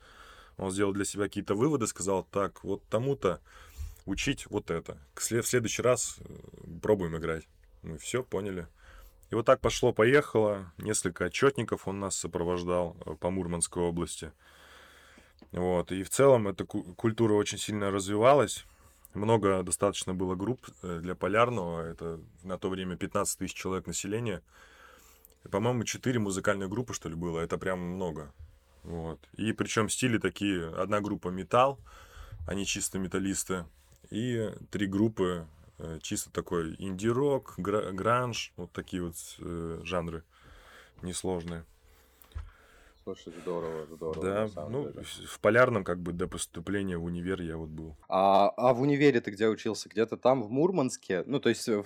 Он 0.56 0.70
сделал 0.70 0.92
для 0.92 1.04
себя 1.04 1.24
какие-то 1.24 1.54
выводы, 1.54 1.86
сказал, 1.86 2.24
так, 2.24 2.62
вот 2.64 2.82
тому-то 2.88 3.40
учить 4.06 4.46
вот 4.50 4.70
это. 4.70 4.98
В 5.14 5.22
следующий 5.22 5.82
раз 5.82 6.16
э, 6.20 6.78
пробуем 6.82 7.16
играть. 7.16 7.48
Мы 7.82 7.98
все 7.98 8.22
поняли. 8.22 8.68
И 9.30 9.34
вот 9.34 9.46
так 9.46 9.60
пошло-поехало. 9.60 10.72
Несколько 10.78 11.24
отчетников 11.24 11.88
он 11.88 12.00
нас 12.00 12.16
сопровождал 12.16 12.96
э, 13.04 13.14
по 13.14 13.30
Мурманской 13.30 13.82
области. 13.82 14.32
Вот. 15.52 15.90
И 15.92 16.02
в 16.02 16.10
целом 16.10 16.48
эта 16.48 16.64
культура 16.64 17.34
очень 17.34 17.58
сильно 17.58 17.90
развивалась. 17.90 18.64
Много 19.14 19.62
достаточно 19.62 20.12
было 20.12 20.34
групп 20.34 20.66
э, 20.82 20.98
для 21.00 21.14
полярного. 21.14 21.82
Это 21.82 22.20
на 22.42 22.58
то 22.58 22.68
время 22.68 22.96
15 22.96 23.38
тысяч 23.38 23.54
человек 23.54 23.86
населения. 23.86 24.42
По-моему, 25.50 25.84
4 25.84 26.18
музыкальные 26.18 26.68
группы, 26.68 26.94
что 26.94 27.08
ли, 27.08 27.14
было. 27.14 27.38
Это 27.38 27.56
прям 27.56 27.78
много. 27.78 28.32
Вот. 28.82 29.20
И 29.36 29.52
причем 29.52 29.88
стили 29.88 30.18
такие. 30.18 30.68
Одна 30.68 31.00
группа 31.00 31.28
металл, 31.28 31.78
они 32.46 32.66
чисто 32.66 32.98
металлисты. 32.98 33.64
И 34.10 34.52
три 34.70 34.86
группы 34.86 35.46
э, 35.78 35.98
чисто 36.02 36.30
такой 36.32 36.74
инди-рок, 36.78 37.54
гранж, 37.56 38.52
вот 38.56 38.72
такие 38.72 39.02
вот 39.02 39.14
э, 39.38 39.80
жанры 39.84 40.24
несложные. 41.02 41.64
Слушай, 43.04 43.34
здорово, 43.42 43.86
здорово. 43.86 44.48
Да, 44.54 44.68
ну, 44.68 44.90
деле. 44.90 45.04
в 45.04 45.38
полярном, 45.40 45.84
как 45.84 46.00
бы, 46.00 46.12
до 46.12 46.26
поступления 46.26 46.96
в 46.96 47.04
универ 47.04 47.42
я 47.42 47.58
вот 47.58 47.68
был. 47.68 47.96
А, 48.08 48.48
а 48.56 48.72
в 48.72 48.80
универе 48.80 49.20
ты 49.20 49.30
где 49.30 49.46
учился? 49.48 49.90
Где-то 49.90 50.16
там, 50.16 50.42
в 50.42 50.50
Мурманске? 50.50 51.22
Ну, 51.26 51.38
то 51.38 51.50
есть 51.50 51.68
в 51.68 51.84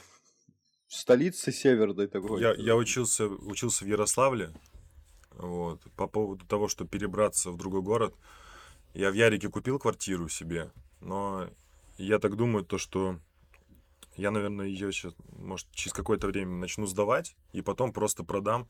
столице 0.87 1.51
северной 1.51 2.07
такой? 2.07 2.41
Я, 2.41 2.55
я 2.55 2.77
учился, 2.77 3.27
учился 3.27 3.85
в 3.85 3.89
Ярославле. 3.89 4.53
Вот. 5.33 5.81
По 5.97 6.07
поводу 6.07 6.47
того, 6.47 6.69
чтобы 6.69 6.89
перебраться 6.89 7.51
в 7.51 7.57
другой 7.57 7.83
город, 7.83 8.15
я 8.95 9.11
в 9.11 9.15
Ярике 9.15 9.49
купил 9.49 9.81
квартиру 9.81 10.29
себе, 10.29 10.71
но 11.01 11.49
я 11.97 12.21
так 12.21 12.37
думаю, 12.37 12.65
то, 12.65 12.79
что 12.79 13.19
я, 14.17 14.31
наверное, 14.31 14.67
ее 14.67 14.93
сейчас, 14.93 15.15
может, 15.37 15.69
через 15.73 15.93
какое-то 15.93 16.29
время 16.29 16.57
начну 16.57 16.87
сдавать, 16.87 17.37
и 17.53 17.61
потом 17.61 17.93
просто 17.93 18.23
продам, 18.23 18.69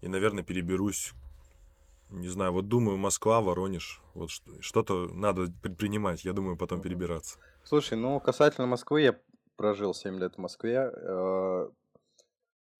и, 0.00 0.08
наверное, 0.08 0.42
переберусь. 0.42 1.12
Не 2.10 2.28
знаю, 2.28 2.52
вот 2.52 2.68
думаю, 2.68 2.96
Москва, 2.96 3.40
Воронеж, 3.40 4.00
вот 4.14 4.30
что-то 4.60 5.08
надо 5.08 5.52
предпринимать, 5.62 6.24
я 6.24 6.32
думаю, 6.32 6.56
потом 6.56 6.80
перебираться. 6.80 7.38
Слушай, 7.64 7.98
ну, 7.98 8.18
касательно 8.18 8.66
Москвы, 8.66 9.02
я 9.02 9.20
прожил 9.56 9.92
7 9.92 10.18
лет 10.18 10.36
в 10.36 10.38
Москве. 10.38 10.90
Э, 10.90 11.68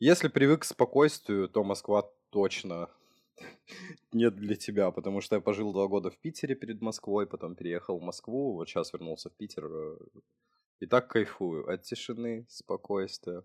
если 0.01 0.29
привык 0.29 0.63
к 0.63 0.65
спокойствию, 0.65 1.49
то 1.49 1.63
Москва 1.65 2.11
точно 2.31 2.89
нет 4.13 4.37
для 4.37 4.57
тебя, 4.57 4.91
потому 4.91 5.21
что 5.21 5.37
я 5.37 5.41
пожил 5.43 5.73
два 5.73 5.89
года 5.89 6.11
в 6.11 6.19
Питере 6.19 6.55
перед 6.55 6.81
Москвой, 6.81 7.27
потом 7.27 7.55
переехал 7.55 7.99
в 7.99 8.03
Москву, 8.03 8.55
вот 8.55 8.69
сейчас 8.69 8.93
вернулся 8.93 9.29
в 9.29 9.37
Питер. 9.37 9.67
Э, 9.67 9.99
и 10.81 10.87
так 10.87 11.09
кайфую 11.09 11.69
от 11.69 11.83
тишины, 11.83 12.47
спокойствия. 12.49 13.43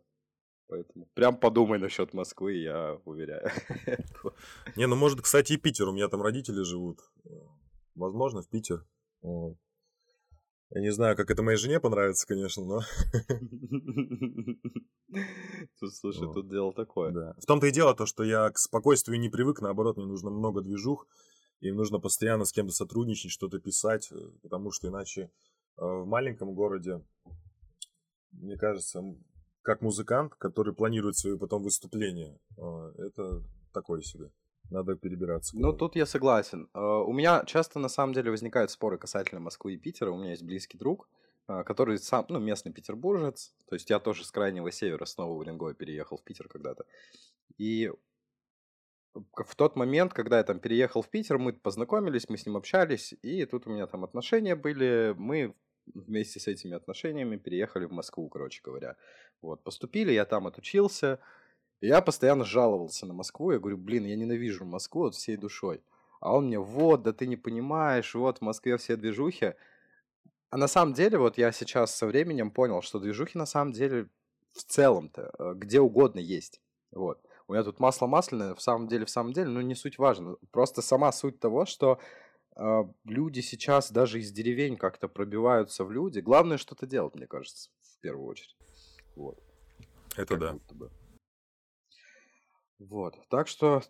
Поэтому 0.67 1.07
прям 1.13 1.37
подумай 1.37 1.79
насчет 1.79 2.13
Москвы, 2.13 2.53
я 2.53 2.99
уверяю. 3.05 3.49
Не, 4.75 4.87
ну 4.87 4.95
может, 4.95 5.21
кстати, 5.21 5.53
и 5.53 5.57
Питер. 5.57 5.89
У 5.89 5.93
меня 5.93 6.07
там 6.07 6.21
родители 6.21 6.63
живут. 6.63 7.01
Возможно, 7.95 8.41
в 8.41 8.49
Питер. 8.49 8.85
Я 10.75 10.81
не 10.81 10.91
знаю, 10.91 11.15
как 11.15 11.29
это 11.29 11.43
моей 11.43 11.57
жене 11.57 11.79
понравится, 11.79 12.25
конечно, 12.27 12.65
но... 12.65 12.79
Тут, 15.79 15.93
слушай, 15.93 16.27
тут 16.33 16.49
дело 16.49 16.73
такое. 16.73 17.11
Да. 17.11 17.35
В 17.37 17.45
том-то 17.45 17.67
и 17.67 17.71
дело 17.71 17.93
то, 17.93 18.07
что 18.07 18.23
я 18.23 18.49
к 18.49 18.57
спокойствию 18.57 19.19
не 19.19 19.29
привык, 19.29 19.61
наоборот, 19.61 19.97
мне 19.97 20.07
нужно 20.07 20.31
много 20.31 20.61
движух, 20.61 21.05
и 21.59 21.71
нужно 21.71 21.99
постоянно 21.99 22.45
с 22.45 22.51
кем-то 22.51 22.73
сотрудничать, 22.73 23.29
что-то 23.29 23.59
писать, 23.59 24.11
потому 24.41 24.71
что 24.71 24.87
иначе 24.87 25.29
э, 25.77 25.85
в 25.85 26.07
маленьком 26.07 26.55
городе, 26.55 27.05
мне 28.31 28.57
кажется, 28.57 29.03
как 29.63 29.81
музыкант, 29.81 30.35
который 30.35 30.73
планирует 30.73 31.17
свои 31.17 31.37
потом 31.37 31.63
выступления, 31.63 32.39
э, 32.57 32.93
это 32.99 33.41
такое 33.73 34.01
себе 34.01 34.31
надо 34.69 34.95
перебираться. 34.95 35.57
Ну, 35.57 35.73
тут 35.73 35.95
я 35.95 36.05
согласен. 36.05 36.69
Uh, 36.73 37.03
у 37.03 37.13
меня 37.13 37.43
часто, 37.45 37.79
на 37.79 37.89
самом 37.89 38.13
деле, 38.13 38.31
возникают 38.31 38.71
споры 38.71 38.97
касательно 38.97 39.39
Москвы 39.39 39.73
и 39.73 39.77
Питера. 39.77 40.11
У 40.11 40.17
меня 40.17 40.31
есть 40.31 40.43
близкий 40.43 40.77
друг, 40.77 41.09
uh, 41.47 41.63
который 41.63 41.97
сам, 41.99 42.25
ну, 42.29 42.39
местный 42.39 42.71
петербуржец. 42.71 43.53
То 43.69 43.75
есть 43.75 43.89
я 43.89 43.99
тоже 43.99 44.25
с 44.25 44.31
крайнего 44.31 44.71
севера, 44.71 45.05
снова 45.05 45.33
в 45.33 45.37
Уренгой 45.37 45.75
переехал 45.75 46.17
в 46.17 46.23
Питер 46.23 46.47
когда-то. 46.47 46.85
И 47.57 47.91
в 49.13 49.55
тот 49.55 49.75
момент, 49.75 50.13
когда 50.13 50.37
я 50.37 50.43
там 50.43 50.59
переехал 50.59 51.01
в 51.01 51.09
Питер, 51.09 51.37
мы 51.37 51.53
познакомились, 51.53 52.29
мы 52.29 52.37
с 52.37 52.45
ним 52.45 52.57
общались, 52.57 53.13
и 53.21 53.45
тут 53.45 53.67
у 53.67 53.69
меня 53.69 53.85
там 53.85 54.03
отношения 54.03 54.55
были, 54.55 55.13
мы 55.17 55.55
вместе 55.93 56.39
с 56.39 56.47
этими 56.47 56.75
отношениями 56.75 57.37
переехали 57.37 57.85
в 57.85 57.91
Москву, 57.91 58.29
короче 58.29 58.61
говоря. 58.63 58.95
Вот, 59.41 59.63
поступили, 59.63 60.11
я 60.11 60.25
там 60.25 60.47
отучился, 60.47 61.19
я 61.81 62.01
постоянно 62.01 62.45
жаловался 62.45 63.05
на 63.05 63.13
Москву. 63.13 63.51
Я 63.51 63.59
говорю, 63.59 63.77
блин, 63.77 64.05
я 64.05 64.15
ненавижу 64.15 64.65
Москву 64.65 65.05
от 65.05 65.15
всей 65.15 65.35
душой. 65.35 65.83
А 66.21 66.33
он 66.33 66.45
мне, 66.45 66.57
вот, 66.57 67.03
да 67.03 67.11
ты 67.11 67.27
не 67.27 67.35
понимаешь, 67.35 68.15
вот 68.15 68.37
в 68.37 68.41
Москве 68.41 68.77
все 68.77 68.95
движухи. 68.95 69.55
А 70.49 70.57
на 70.57 70.67
самом 70.67 70.93
деле, 70.93 71.17
вот 71.17 71.37
я 71.37 71.51
сейчас 71.51 71.93
со 71.93 72.07
временем 72.07 72.51
понял, 72.51 72.81
что 72.81 72.99
движухи 72.99 73.37
на 73.37 73.45
самом 73.45 73.73
деле 73.73 74.07
в 74.53 74.63
целом-то 74.63 75.33
э, 75.37 75.53
где 75.55 75.81
угодно 75.81 76.19
есть. 76.19 76.61
Вот. 76.91 77.19
У 77.47 77.53
меня 77.53 77.63
тут 77.63 77.79
масло 77.79 78.07
масляное, 78.07 78.55
в 78.55 78.61
самом 78.61 78.87
деле, 78.87 79.05
в 79.05 79.09
самом 79.09 79.33
деле, 79.33 79.49
ну 79.49 79.61
не 79.61 79.75
суть 79.75 79.97
важно. 79.97 80.37
Просто 80.51 80.81
сама 80.81 81.11
суть 81.11 81.39
того, 81.39 81.65
что 81.65 81.99
люди 83.05 83.39
сейчас 83.39 83.91
даже 83.91 84.19
из 84.19 84.31
деревень 84.31 84.77
как-то 84.77 85.07
пробиваются 85.07 85.83
в 85.83 85.91
люди. 85.91 86.19
Главное 86.19 86.57
что-то 86.57 86.85
делать, 86.85 87.15
мне 87.15 87.27
кажется, 87.27 87.69
в 87.79 87.99
первую 88.01 88.27
очередь. 88.27 88.55
Вот. 89.15 89.41
Это 90.15 90.37
как 90.37 90.39
да. 90.39 90.75
Бы. 90.75 90.91
Вот. 92.79 93.15
Так 93.29 93.47
что 93.47 93.81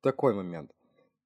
такой 0.00 0.34
момент. 0.34 0.72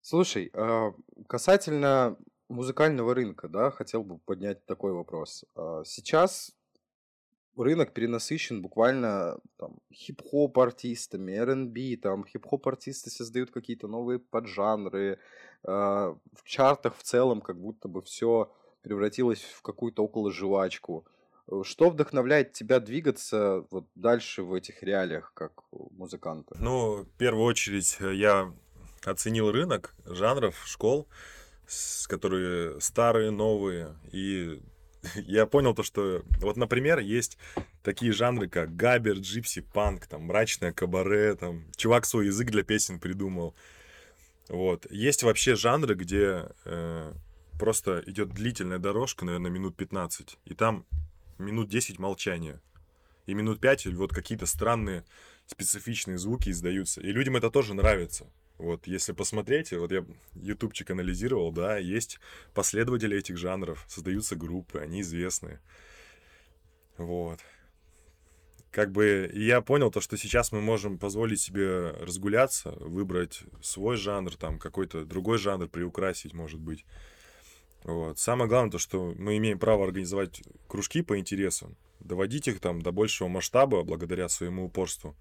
Слушай, 0.01 0.51
а, 0.55 0.93
касательно 1.29 2.17
музыкального 2.49 3.15
рынка, 3.15 3.49
да, 3.49 3.71
хотел 3.71 4.03
бы 4.03 4.19
поднять 4.19 4.65
такой 4.67 4.93
вопрос. 4.93 5.45
А, 5.55 5.85
сейчас 5.85 6.57
рынок 7.57 7.93
перенасыщен 7.93 8.63
буквально 8.63 9.39
там 9.57 9.79
хип-хоп 9.93 10.59
артистами, 10.59 11.33
R&B, 11.33 11.97
там 12.03 12.25
хип-хоп 12.25 12.67
артисты 12.67 13.11
создают 13.11 13.51
какие-то 13.51 13.89
новые 13.89 14.19
поджанры, 14.19 15.15
а, 15.15 15.19
в 15.63 16.45
чартах 16.45 16.97
в 16.97 17.03
целом 17.03 17.41
как 17.41 17.61
будто 17.61 17.89
бы 17.89 18.03
все 18.03 18.53
превратилось 18.83 19.43
в 19.43 19.63
какую-то 19.63 20.03
около 20.03 20.33
жвачку. 20.33 21.07
Что 21.65 21.91
вдохновляет 21.91 22.53
тебя 22.53 22.79
двигаться 22.79 23.65
вот 23.71 23.87
дальше 23.95 24.43
в 24.43 24.55
этих 24.55 24.83
реалиях, 24.83 25.33
как 25.35 25.65
музыканта? 25.73 26.57
Ну, 26.61 27.03
в 27.03 27.09
первую 27.19 27.45
очередь, 27.45 27.97
э, 27.99 28.15
я 28.15 28.55
оценил 29.05 29.51
рынок 29.51 29.95
жанров, 30.05 30.55
школ, 30.65 31.09
которые 32.07 32.81
старые, 32.81 33.33
новые, 33.33 33.97
и 34.13 34.63
я 35.17 35.47
понял 35.47 35.75
то, 35.75 35.83
что 35.83 36.23
вот, 36.41 36.57
например, 36.57 36.99
есть 36.99 37.39
такие 37.83 38.13
жанры, 38.13 38.49
как 38.49 38.77
габер, 38.77 39.17
джипси, 39.17 39.63
панк, 39.63 40.07
там, 40.07 40.23
мрачное 40.23 40.73
кабаре, 40.73 41.35
там, 41.35 41.65
чувак 41.77 42.07
свой 42.07 42.27
язык 42.27 42.51
для 42.51 42.63
песен 42.63 43.01
придумал. 43.01 43.55
Вот. 44.51 44.91
Есть 44.91 45.23
вообще 45.23 45.55
жанры, 45.55 45.95
где 45.95 46.49
э, 46.65 47.13
просто 47.57 48.03
идет 48.07 48.31
длительная 48.31 48.81
дорожка, 48.81 49.25
наверное, 49.25 49.51
минут 49.51 49.77
15, 49.77 50.39
и 50.45 50.55
там 50.55 50.85
минут 51.39 51.69
10 51.69 52.01
молчания. 52.01 52.61
И 53.27 53.35
минут 53.35 53.61
5 53.61 53.87
вот 53.95 54.13
какие-то 54.13 54.47
странные 54.47 55.05
специфичные 55.47 56.19
звуки 56.19 56.51
издаются. 56.51 57.01
И 57.01 57.13
людям 57.13 57.37
это 57.37 57.49
тоже 57.49 57.75
нравится. 57.75 58.27
Вот, 58.59 58.89
если 58.89 59.13
посмотреть, 59.13 59.73
вот 59.73 59.93
я 59.93 60.05
ютубчик 60.35 60.91
анализировал, 60.91 61.53
да, 61.53 61.79
есть 61.79 62.19
последователи 62.53 63.17
этих 63.17 63.37
жанров, 63.37 63.85
создаются 63.89 64.35
группы, 64.35 64.81
они 64.81 65.03
известные. 65.03 65.61
Вот. 66.99 67.39
Как 68.71 68.93
бы 68.93 69.29
я 69.35 69.63
понял 69.63 69.91
то, 69.91 70.01
что 70.01 70.17
сейчас 70.17 70.53
мы 70.53 70.61
можем 70.61 70.97
позволить 70.97 71.41
себе 71.41 71.91
разгуляться, 71.91 72.71
выбрать 72.79 73.43
свой 73.63 73.97
жанр, 73.97 74.37
там 74.37 74.61
какой-то 74.61 75.05
другой 75.05 75.39
жанр 75.39 75.67
приукрасить, 75.69 76.35
может 76.35 76.61
быть. 76.61 76.85
Вот. 77.83 78.19
Самое 78.19 78.49
главное 78.49 78.71
то, 78.71 78.79
что 78.79 79.13
мы 79.17 79.39
имеем 79.39 79.59
право 79.59 79.85
организовать 79.85 80.43
кружки 80.69 81.03
по 81.03 81.19
интересам, 81.19 81.77
доводить 81.99 82.47
их 82.47 82.61
там 82.61 82.81
до 82.81 82.93
большего 82.93 83.27
масштаба 83.27 83.83
благодаря 83.83 84.29
своему 84.29 84.67
упорству. 84.67 85.17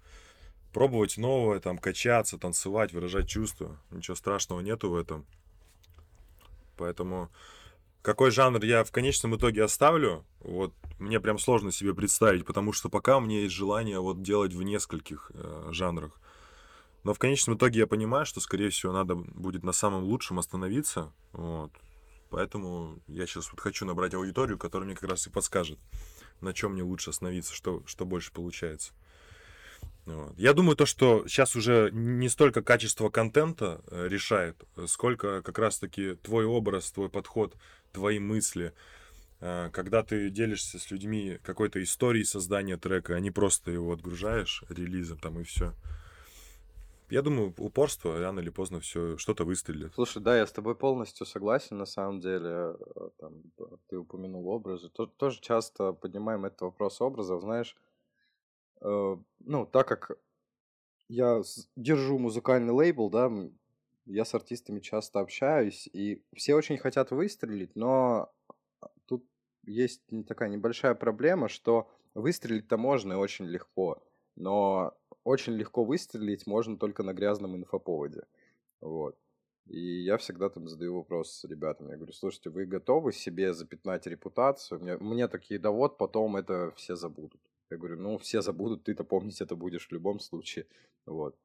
Пробовать 0.72 1.16
новое, 1.16 1.58
там, 1.58 1.78
качаться, 1.78 2.38
танцевать, 2.38 2.92
выражать 2.92 3.28
чувства. 3.28 3.80
Ничего 3.90 4.14
страшного 4.14 4.60
нету 4.60 4.90
в 4.90 4.94
этом. 4.94 5.26
Поэтому 6.76 7.30
какой 8.02 8.30
жанр 8.30 8.64
я 8.64 8.84
в 8.84 8.92
конечном 8.92 9.36
итоге 9.36 9.64
оставлю, 9.64 10.24
вот 10.40 10.72
мне 10.98 11.20
прям 11.20 11.38
сложно 11.38 11.72
себе 11.72 11.94
представить, 11.94 12.46
потому 12.46 12.72
что 12.72 12.88
пока 12.88 13.18
у 13.18 13.20
меня 13.20 13.40
есть 13.40 13.54
желание 13.54 14.00
вот 14.00 14.22
делать 14.22 14.54
в 14.54 14.62
нескольких 14.62 15.30
э, 15.34 15.68
жанрах. 15.70 16.20
Но 17.02 17.14
в 17.14 17.18
конечном 17.18 17.56
итоге 17.56 17.80
я 17.80 17.86
понимаю, 17.86 18.26
что, 18.26 18.40
скорее 18.40 18.70
всего, 18.70 18.92
надо 18.92 19.14
будет 19.14 19.62
на 19.62 19.72
самом 19.72 20.04
лучшем 20.04 20.38
остановиться. 20.38 21.12
Вот. 21.32 21.72
Поэтому 22.28 22.98
я 23.08 23.26
сейчас 23.26 23.50
вот 23.50 23.60
хочу 23.60 23.84
набрать 23.86 24.14
аудиторию, 24.14 24.58
которая 24.58 24.86
мне 24.86 24.96
как 24.96 25.08
раз 25.08 25.26
и 25.26 25.30
подскажет, 25.30 25.78
на 26.40 26.52
чем 26.52 26.72
мне 26.72 26.82
лучше 26.82 27.10
остановиться, 27.10 27.54
что, 27.54 27.82
что 27.86 28.04
больше 28.04 28.32
получается. 28.32 28.92
Вот. 30.06 30.38
Я 30.38 30.52
думаю, 30.52 30.76
то, 30.76 30.86
что 30.86 31.26
сейчас 31.26 31.56
уже 31.56 31.90
не 31.92 32.28
столько 32.28 32.62
качество 32.62 33.10
контента 33.10 33.80
э, 33.90 34.08
решает, 34.08 34.62
сколько 34.86 35.42
как 35.42 35.58
раз-таки 35.58 36.14
твой 36.16 36.44
образ, 36.44 36.90
твой 36.90 37.08
подход, 37.08 37.56
твои 37.92 38.18
мысли. 38.18 38.72
Э, 39.40 39.70
когда 39.72 40.02
ты 40.02 40.30
делишься 40.30 40.78
с 40.78 40.90
людьми 40.90 41.38
какой-то 41.42 41.82
историей 41.82 42.24
создания 42.24 42.76
трека, 42.76 43.16
а 43.16 43.32
просто 43.32 43.70
его 43.70 43.92
отгружаешь 43.92 44.64
релизом 44.68 45.18
там 45.18 45.40
и 45.40 45.44
все. 45.44 45.74
Я 47.08 47.22
думаю, 47.22 47.52
упорство 47.58 48.20
рано 48.20 48.38
или 48.38 48.50
поздно 48.50 48.78
все 48.78 49.16
что-то 49.16 49.44
выстрелит. 49.44 49.92
Слушай, 49.94 50.22
да, 50.22 50.36
я 50.38 50.46
с 50.46 50.52
тобой 50.52 50.76
полностью 50.76 51.26
согласен, 51.26 51.76
на 51.76 51.86
самом 51.86 52.20
деле. 52.20 52.76
Э, 52.96 53.08
там, 53.18 53.42
ты 53.88 53.98
упомянул 53.98 54.46
образы. 54.48 54.88
Тоже 54.90 55.40
часто 55.40 55.92
поднимаем 55.92 56.44
этот 56.44 56.60
вопрос 56.60 57.00
образов, 57.00 57.42
знаешь, 57.42 57.76
Э, 58.80 59.16
ну, 59.40 59.66
так 59.66 59.88
как 59.88 60.18
я 61.08 61.42
держу 61.76 62.18
музыкальный 62.18 62.72
лейбл, 62.72 63.10
да, 63.10 63.30
я 64.06 64.24
с 64.24 64.34
артистами 64.34 64.80
часто 64.80 65.20
общаюсь, 65.20 65.88
и 65.92 66.24
все 66.34 66.54
очень 66.54 66.78
хотят 66.78 67.10
выстрелить, 67.10 67.76
но 67.76 68.32
тут 69.06 69.24
есть 69.64 70.02
такая 70.26 70.48
небольшая 70.48 70.94
проблема, 70.94 71.48
что 71.48 71.90
выстрелить-то 72.14 72.76
можно 72.76 73.14
и 73.14 73.16
очень 73.16 73.46
легко, 73.46 74.02
но 74.36 74.94
очень 75.24 75.54
легко 75.54 75.84
выстрелить 75.84 76.46
можно 76.46 76.76
только 76.78 77.02
на 77.02 77.12
грязном 77.12 77.56
инфоповоде. 77.56 78.24
Вот. 78.80 79.16
И 79.66 80.02
я 80.02 80.16
всегда 80.16 80.48
там 80.48 80.66
задаю 80.66 80.96
вопрос 80.96 81.44
ребятам. 81.44 81.90
Я 81.90 81.96
говорю, 81.96 82.12
слушайте, 82.12 82.50
вы 82.50 82.66
готовы 82.66 83.12
себе 83.12 83.52
запятнать 83.52 84.06
репутацию? 84.06 84.80
Мне, 84.80 84.96
мне 84.96 85.28
такие, 85.28 85.60
да 85.60 85.70
вот, 85.70 85.96
потом 85.96 86.36
это 86.36 86.72
все 86.72 86.96
забудут. 86.96 87.40
Я 87.70 87.76
говорю, 87.76 88.00
ну, 88.00 88.18
все 88.18 88.40
забудут, 88.40 88.82
ты-то 88.82 89.04
помнить 89.04 89.40
это 89.40 89.54
будешь 89.54 89.86
в 89.86 89.92
любом 89.92 90.18
случае. 90.18 90.66
Вот. 91.06 91.38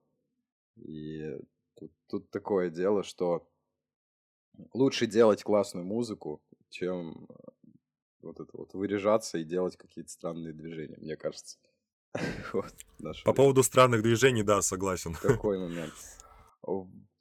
И 0.78 1.38
тут, 1.75 1.91
тут 2.08 2.29
такое 2.29 2.70
дело, 2.70 3.03
что 3.03 3.48
лучше 4.74 5.05
делать 5.08 5.44
классную 5.44 5.86
музыку, 5.86 6.41
чем 6.70 7.27
э, 7.29 7.34
вот 8.22 8.39
это 8.39 8.50
вот 8.53 8.74
выряжаться 8.74 9.38
и 9.38 9.44
делать 9.44 9.77
какие-то 9.77 10.10
странные 10.12 10.53
движения, 10.53 10.98
мне 10.98 11.15
кажется. 11.15 11.58
вот, 12.53 12.74
По 13.24 13.34
поводу 13.34 13.63
странных 13.63 14.01
движений, 14.01 14.44
да, 14.44 14.62
согласен. 14.62 15.15
Такой 15.22 15.60
момент. 15.60 15.94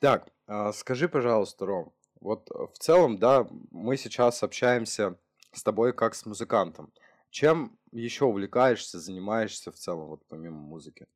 Так, 0.00 0.28
а 0.46 0.72
скажи, 0.72 1.08
пожалуйста, 1.08 1.66
Ром, 1.66 1.92
вот 2.20 2.50
э, 2.50 2.66
в 2.72 2.78
целом, 2.78 3.18
да, 3.18 3.46
мы 3.70 3.96
сейчас 3.96 4.42
общаемся 4.42 5.18
с 5.52 5.62
тобой 5.62 5.92
как 5.92 6.14
с 6.14 6.26
музыкантом. 6.26 6.92
Чем 7.30 7.78
еще 7.90 8.26
увлекаешься, 8.26 9.00
занимаешься 9.00 9.72
в 9.72 9.76
целом, 9.76 10.08
вот 10.08 10.22
помимо 10.28 10.58
музыки? 10.58 11.06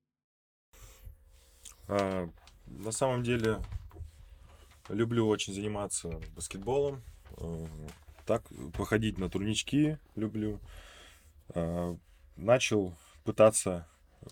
На 2.71 2.93
самом 2.93 3.23
деле, 3.23 3.61
люблю 4.89 5.27
очень 5.27 5.53
заниматься 5.53 6.21
баскетболом. 6.35 7.03
А, 7.37 7.67
так, 8.27 8.43
походить 8.75 9.19
на 9.19 9.29
турнички 9.29 9.99
люблю. 10.17 10.61
А, 11.55 11.97
начал 12.37 12.95
пытаться 13.25 13.87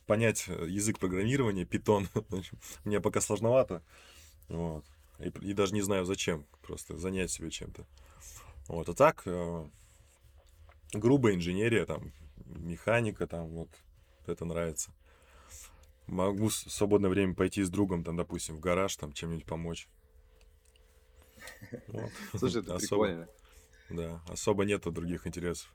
понять 0.07 0.47
язык 0.49 0.99
программирования, 0.99 1.65
питон. 1.65 2.09
Мне 2.85 3.01
пока 3.01 3.21
сложновато. 3.21 3.83
Вот. 4.49 4.85
И, 5.19 5.29
и 5.41 5.53
даже 5.53 5.75
не 5.75 5.83
знаю 5.83 6.05
зачем. 6.05 6.45
Просто 6.63 6.97
занять 6.97 7.31
себя 7.31 7.51
чем-то. 7.51 7.87
Вот. 8.69 8.89
А 8.89 8.95
так, 8.95 9.23
а, 9.27 9.69
грубая 10.93 11.35
инженерия, 11.35 11.87
там, 11.87 12.13
механика, 12.47 13.27
там, 13.27 13.49
вот, 13.49 13.69
это 14.27 14.45
нравится. 14.45 14.91
Могу 16.07 16.49
в 16.49 16.55
свободное 16.55 17.11
время 17.11 17.35
пойти 17.35 17.63
с 17.63 17.71
другом, 17.71 18.05
там, 18.05 18.17
допустим, 18.17 18.57
в 18.57 18.61
гараж, 18.61 18.97
там, 18.97 19.13
чем-нибудь 19.13 19.47
помочь. 19.47 19.89
Вот. 21.89 22.11
Слушай, 22.35 22.63
это 22.63 22.77
особо, 22.77 23.05
прикольно. 23.05 23.29
Да, 23.91 24.23
особо 24.29 24.65
нету 24.65 24.91
других 24.91 25.27
интересов. 25.27 25.73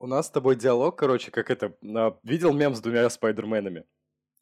У 0.00 0.06
нас 0.06 0.26
с 0.26 0.30
тобой 0.30 0.56
диалог, 0.56 0.98
короче, 0.98 1.30
как 1.30 1.50
это... 1.50 1.76
Видел 2.22 2.52
мем 2.52 2.74
с 2.74 2.80
двумя 2.80 3.08
спайдерменами? 3.08 3.84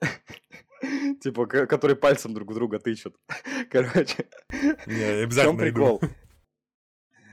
Типа, 1.21 1.47
которые 1.47 1.97
пальцем 1.97 2.35
друг 2.35 2.51
в 2.51 2.55
друга 2.55 2.79
тычут. 2.79 3.17
Короче. 3.71 4.29
Не, 4.87 5.23
обязательно 5.23 5.59
прикол? 5.59 6.01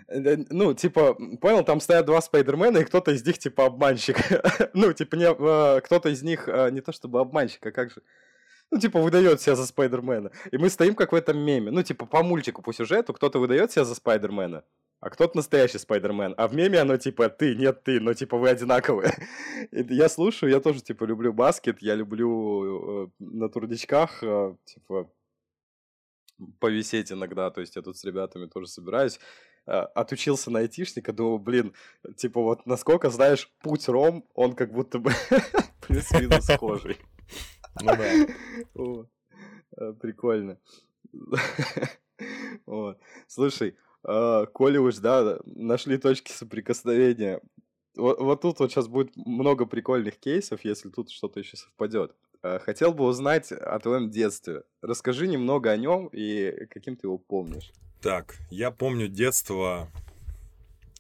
Э, 0.10 0.38
ну, 0.50 0.74
типа, 0.74 1.16
понял, 1.40 1.64
там 1.64 1.80
стоят 1.80 2.06
два 2.06 2.22
Спайдермена, 2.22 2.80
и 2.80 2.84
кто-то 2.84 3.12
из 3.12 3.26
них, 3.26 3.38
типа, 3.38 3.66
обманщик. 3.66 4.18
ну, 4.74 4.94
типа, 4.94 5.16
не, 5.16 5.26
э, 5.26 5.82
кто-то 5.82 6.10
из 6.10 6.24
них 6.24 6.48
э, 6.48 6.72
не 6.72 6.82
то 6.82 6.92
чтобы 6.92 7.20
обманщик, 7.20 7.66
а 7.66 7.72
как 7.72 7.92
же... 7.92 8.02
Ну, 8.72 8.80
типа, 8.80 9.00
выдает 9.00 9.42
себя 9.42 9.56
за 9.56 9.66
Спайдермена. 9.66 10.32
И 10.52 10.58
мы 10.58 10.70
стоим, 10.70 10.94
как 10.96 11.12
в 11.12 11.16
этом 11.16 11.40
меме. 11.40 11.72
Ну, 11.72 11.82
типа, 11.82 12.06
по 12.06 12.24
мультику, 12.24 12.62
по 12.62 12.74
сюжету, 12.74 13.14
кто-то 13.14 13.40
выдает 13.40 13.72
себя 13.72 13.84
за 13.84 13.96
Спайдермена, 13.96 14.64
а 15.00 15.10
кто-то 15.10 15.38
настоящий 15.38 15.80
Спайдермен. 15.80 16.36
А 16.38 16.48
в 16.48 16.54
меме 16.54 16.80
оно, 16.80 16.98
типа, 16.98 17.30
ты, 17.30 17.56
нет, 17.56 17.84
ты, 17.84 18.00
но, 18.00 18.14
типа, 18.14 18.38
вы 18.38 18.50
одинаковые. 18.50 19.14
я 19.72 20.10
слушаю, 20.10 20.52
я 20.52 20.60
тоже, 20.60 20.82
типа, 20.82 21.06
люблю 21.06 21.34
баскет, 21.34 21.82
я 21.82 21.96
люблю 21.96 23.06
э, 23.06 23.10
на 23.20 23.50
турничках, 23.50 24.24
э, 24.24 24.56
типа, 24.66 25.10
повисеть 26.60 27.12
иногда. 27.12 27.50
То 27.50 27.62
есть 27.62 27.76
я 27.76 27.82
тут 27.82 27.98
с 27.98 28.04
ребятами 28.04 28.48
тоже 28.48 28.68
собираюсь. 28.68 29.20
Э, 29.70 29.86
отучился 29.94 30.50
на 30.50 30.60
айтишника, 30.60 31.14
думал, 31.14 31.38
блин, 31.38 31.76
типа 32.18 32.42
вот 32.42 32.66
насколько, 32.66 33.12
знаешь, 33.12 33.52
путь 33.62 33.88
Ром, 33.88 34.26
он 34.34 34.56
как 34.56 34.74
будто 34.74 34.98
бы 34.98 35.12
плюс-минус 35.88 36.46
схожий. 36.46 36.98
Ну 37.80 37.92
да. 37.96 39.06
Э, 39.78 39.94
прикольно. 39.94 40.58
Слушай, 43.28 43.78
э, 44.08 44.46
коли 44.52 44.80
уж, 44.80 44.98
да, 44.98 45.38
нашли 45.46 46.00
точки 46.00 46.32
соприкосновения, 46.32 47.40
вот, 47.96 48.20
вот 48.20 48.42
тут 48.42 48.60
вот 48.60 48.72
сейчас 48.72 48.88
будет 48.88 49.16
много 49.18 49.68
прикольных 49.68 50.18
кейсов, 50.18 50.66
если 50.66 50.90
тут 50.90 51.12
что-то 51.12 51.42
еще 51.42 51.58
совпадет. 51.58 52.16
Хотел 52.42 52.92
бы 52.92 53.04
узнать 53.04 53.52
о 53.52 53.78
твоем 53.78 54.10
детстве. 54.10 54.64
Расскажи 54.82 55.28
немного 55.28 55.70
о 55.70 55.78
нем 55.78 56.08
и 56.08 56.66
каким 56.72 56.96
ты 56.96 57.06
его 57.06 57.20
помнишь. 57.20 57.72
Так, 58.02 58.38
я 58.50 58.72
помню 58.72 59.10
детство 59.10 59.92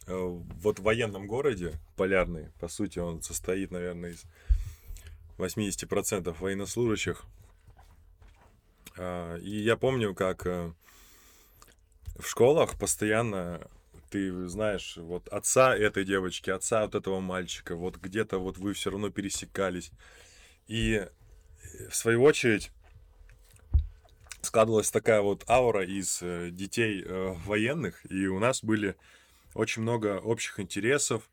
э, 0.06 0.14
вот 0.14 0.80
в 0.80 0.84
военном 0.84 1.28
городе, 1.28 1.80
Полярный, 1.96 2.50
по 2.60 2.68
сути, 2.68 3.00
он 3.00 3.22
состоит, 3.22 3.72
наверное, 3.72 4.12
из 4.12 4.26
80% 5.38 6.36
военнослужащих. 6.40 7.24
Э, 8.98 9.40
и 9.40 9.62
я 9.62 9.78
помню, 9.78 10.14
как 10.14 10.46
э, 10.46 10.74
в 12.18 12.28
школах 12.28 12.78
постоянно 12.78 13.66
ты 14.10 14.48
знаешь 14.48 14.98
вот 14.98 15.30
отца 15.30 15.74
этой 15.74 16.04
девочки, 16.04 16.50
отца 16.50 16.82
вот 16.82 16.96
этого 16.96 17.22
мальчика, 17.22 17.78
вот 17.78 17.96
где-то 17.96 18.40
вот 18.40 18.58
вы 18.58 18.74
все 18.74 18.90
равно 18.90 19.10
пересекались. 19.10 19.92
И 20.68 20.96
э, 20.96 21.10
в 21.90 21.96
свою 21.96 22.24
очередь 22.24 22.72
складывалась 24.42 24.92
такая 24.92 25.22
вот 25.22 25.50
аура 25.50 25.86
из 25.86 26.20
э, 26.22 26.50
детей 26.52 27.04
э, 27.06 27.34
военных, 27.46 28.00
и 28.12 28.28
у 28.28 28.40
нас 28.40 28.64
были 28.64 28.96
очень 29.54 29.82
много 29.82 30.20
общих 30.20 30.60
интересов. 30.60 31.30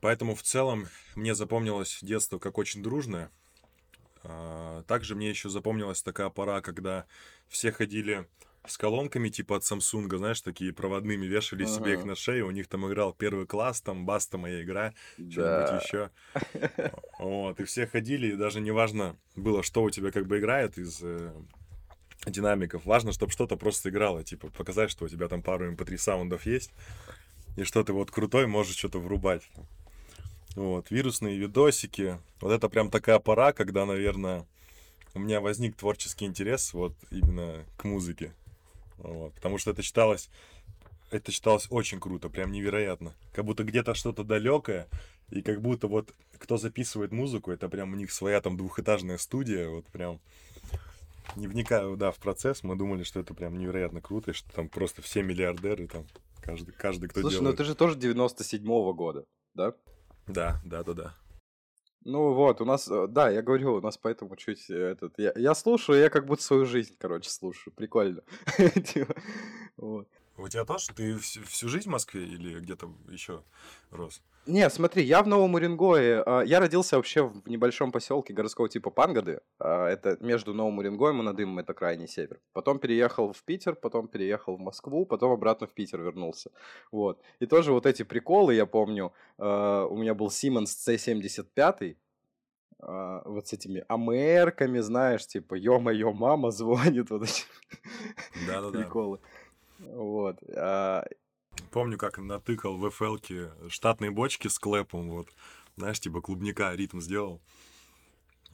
Поэтому 0.00 0.34
в 0.34 0.42
целом 0.42 0.88
мне 1.14 1.34
запомнилось 1.34 1.98
детство 2.02 2.38
как 2.38 2.58
очень 2.58 2.82
дружное. 2.82 3.30
А, 4.22 4.82
также 4.82 5.14
мне 5.14 5.30
еще 5.30 5.48
запомнилась 5.48 6.02
такая 6.02 6.30
пора, 6.30 6.60
когда 6.60 7.06
все 7.48 7.72
ходили 7.72 8.26
с 8.66 8.78
колонками 8.78 9.28
типа 9.28 9.56
от 9.56 9.62
Samsung, 9.62 10.14
знаешь, 10.16 10.40
такие 10.40 10.72
проводными, 10.72 11.26
вешали 11.26 11.64
ага. 11.64 11.72
себе 11.72 11.94
их 11.94 12.04
на 12.04 12.14
шею, 12.14 12.46
у 12.46 12.50
них 12.50 12.66
там 12.66 12.86
играл 12.86 13.12
первый 13.12 13.46
класс, 13.46 13.82
там 13.82 14.06
баста 14.06 14.38
моя 14.38 14.62
игра, 14.62 14.94
что-нибудь 15.14 15.82
еще. 15.82 16.10
Вот, 17.18 17.60
и 17.60 17.64
все 17.64 17.86
ходили, 17.86 18.28
и 18.32 18.36
даже 18.36 18.60
неважно 18.60 19.16
было, 19.36 19.62
что 19.62 19.82
у 19.82 19.90
тебя 19.90 20.10
как 20.10 20.26
бы 20.26 20.38
играет 20.38 20.78
из 20.78 21.00
э, 21.02 21.32
динамиков. 22.26 22.84
Важно, 22.84 23.12
чтобы 23.12 23.32
что-то 23.32 23.56
просто 23.56 23.90
играло, 23.90 24.24
типа 24.24 24.48
показать, 24.48 24.90
что 24.90 25.04
у 25.04 25.08
тебя 25.08 25.28
там 25.28 25.42
пару 25.42 25.72
mp3 25.72 25.98
саундов 25.98 26.46
есть, 26.46 26.70
и 27.56 27.64
что 27.64 27.84
ты 27.84 27.92
вот 27.92 28.10
крутой 28.10 28.46
можешь 28.46 28.76
что-то 28.76 28.98
врубать. 28.98 29.42
Вот, 30.56 30.90
вирусные 30.90 31.36
видосики. 31.36 32.18
Вот 32.40 32.52
это 32.52 32.68
прям 32.68 32.90
такая 32.90 33.18
пора, 33.18 33.52
когда, 33.52 33.86
наверное, 33.86 34.46
у 35.14 35.18
меня 35.18 35.40
возник 35.40 35.76
творческий 35.76 36.26
интерес 36.26 36.72
вот 36.74 36.94
именно 37.10 37.64
к 37.76 37.84
музыке. 37.84 38.32
Вот, 38.98 39.34
потому 39.34 39.58
что 39.58 39.72
это 39.72 39.82
считалось 39.82 40.30
это 41.14 41.30
считалось 41.30 41.68
очень 41.70 42.00
круто, 42.00 42.28
прям 42.28 42.50
невероятно. 42.50 43.14
Как 43.32 43.44
будто 43.44 43.62
где-то 43.62 43.94
что-то 43.94 44.24
далекое, 44.24 44.88
и 45.30 45.42
как 45.42 45.60
будто 45.60 45.86
вот 45.86 46.12
кто 46.38 46.56
записывает 46.56 47.12
музыку, 47.12 47.50
это 47.50 47.68
прям 47.68 47.92
у 47.92 47.96
них 47.96 48.10
своя 48.12 48.40
там 48.40 48.56
двухэтажная 48.56 49.18
студия, 49.18 49.68
вот 49.68 49.86
прям 49.86 50.20
не 51.36 51.46
вникая, 51.46 51.94
да, 51.96 52.10
в 52.10 52.18
процесс, 52.18 52.62
мы 52.62 52.76
думали, 52.76 53.02
что 53.02 53.20
это 53.20 53.34
прям 53.34 53.58
невероятно 53.58 54.00
круто, 54.00 54.30
и 54.30 54.34
что 54.34 54.52
там 54.52 54.68
просто 54.68 55.02
все 55.02 55.22
миллиардеры, 55.22 55.86
там, 55.88 56.06
каждый, 56.42 56.72
каждый 56.72 57.08
кто 57.08 57.20
Слушай, 57.20 57.36
ну 57.36 57.40
делает. 57.40 57.58
ты 57.58 57.64
же 57.64 57.74
тоже 57.74 57.98
97-го 57.98 58.94
года, 58.94 59.24
да? 59.54 59.74
Да, 60.26 60.60
да, 60.64 60.82
да, 60.82 60.92
да. 60.94 61.14
Ну 62.04 62.34
вот, 62.34 62.60
у 62.60 62.66
нас, 62.66 62.86
э, 62.88 63.06
да, 63.08 63.30
я 63.30 63.40
говорю, 63.40 63.76
у 63.76 63.80
нас 63.80 63.96
поэтому 63.96 64.36
чуть 64.36 64.68
э, 64.68 64.74
этот... 64.74 65.18
Я, 65.18 65.32
я 65.36 65.54
слушаю, 65.54 65.98
я 65.98 66.10
как 66.10 66.26
будто 66.26 66.42
свою 66.42 66.66
жизнь, 66.66 66.94
короче, 66.98 67.30
слушаю. 67.30 67.72
Прикольно. 67.74 68.22
У 70.36 70.48
тебя 70.48 70.64
тоже? 70.64 70.88
Ты 70.94 71.16
всю, 71.18 71.42
всю 71.44 71.68
жизнь 71.68 71.88
в 71.88 71.92
Москве 71.92 72.24
или 72.24 72.58
где-то 72.58 72.90
еще 73.08 73.42
рос? 73.90 74.20
Не, 74.46 74.68
смотри, 74.68 75.02
я 75.04 75.22
в 75.22 75.26
Новом 75.26 75.54
Уренгое. 75.54 76.22
а, 76.26 76.42
Я 76.42 76.60
родился 76.60 76.96
вообще 76.96 77.22
в 77.22 77.48
небольшом 77.48 77.92
поселке 77.92 78.34
городского 78.34 78.68
типа 78.68 78.90
Пангады. 78.90 79.40
а, 79.58 79.86
Это 79.88 80.18
между 80.20 80.52
Новым 80.52 80.78
Уренгоем 80.78 81.20
и 81.20 81.24
Надымом, 81.24 81.60
это 81.60 81.72
крайний 81.72 82.08
север. 82.08 82.40
Потом 82.52 82.78
переехал 82.78 83.32
в 83.32 83.42
Питер, 83.44 83.74
потом 83.74 84.08
переехал 84.08 84.56
в 84.56 84.60
Москву, 84.60 85.06
потом 85.06 85.32
обратно 85.32 85.66
в 85.66 85.72
Питер 85.72 86.00
вернулся. 86.02 86.50
Вот. 86.92 87.22
И 87.38 87.46
тоже 87.46 87.72
вот 87.72 87.86
эти 87.86 88.02
приколы, 88.02 88.54
я 88.54 88.66
помню, 88.66 89.12
а, 89.38 89.86
у 89.86 89.96
меня 89.96 90.14
был 90.14 90.26
Siemens 90.28 90.66
C75, 90.86 91.96
а, 92.80 93.22
вот 93.24 93.46
с 93.48 93.52
этими 93.54 93.82
АМРками, 93.88 94.80
знаешь, 94.80 95.26
типа, 95.26 95.54
ё-моё, 95.54 96.12
мама 96.12 96.50
звонит, 96.50 97.08
вот 97.10 97.22
эти 97.22 97.44
Да-да-да. 98.46 98.78
приколы. 98.82 99.20
Вот. 99.78 100.38
а, 100.56 101.04
Помню, 101.70 101.98
как 101.98 102.18
натыкал 102.18 102.76
в 102.76 102.86
FL 102.86 103.68
штатные 103.68 104.10
бочки 104.10 104.48
с 104.48 104.58
клэпом, 104.58 105.10
вот. 105.10 105.28
Знаешь, 105.76 106.00
типа 106.00 106.20
клубника 106.20 106.72
ритм 106.74 107.00
сделал. 107.00 107.40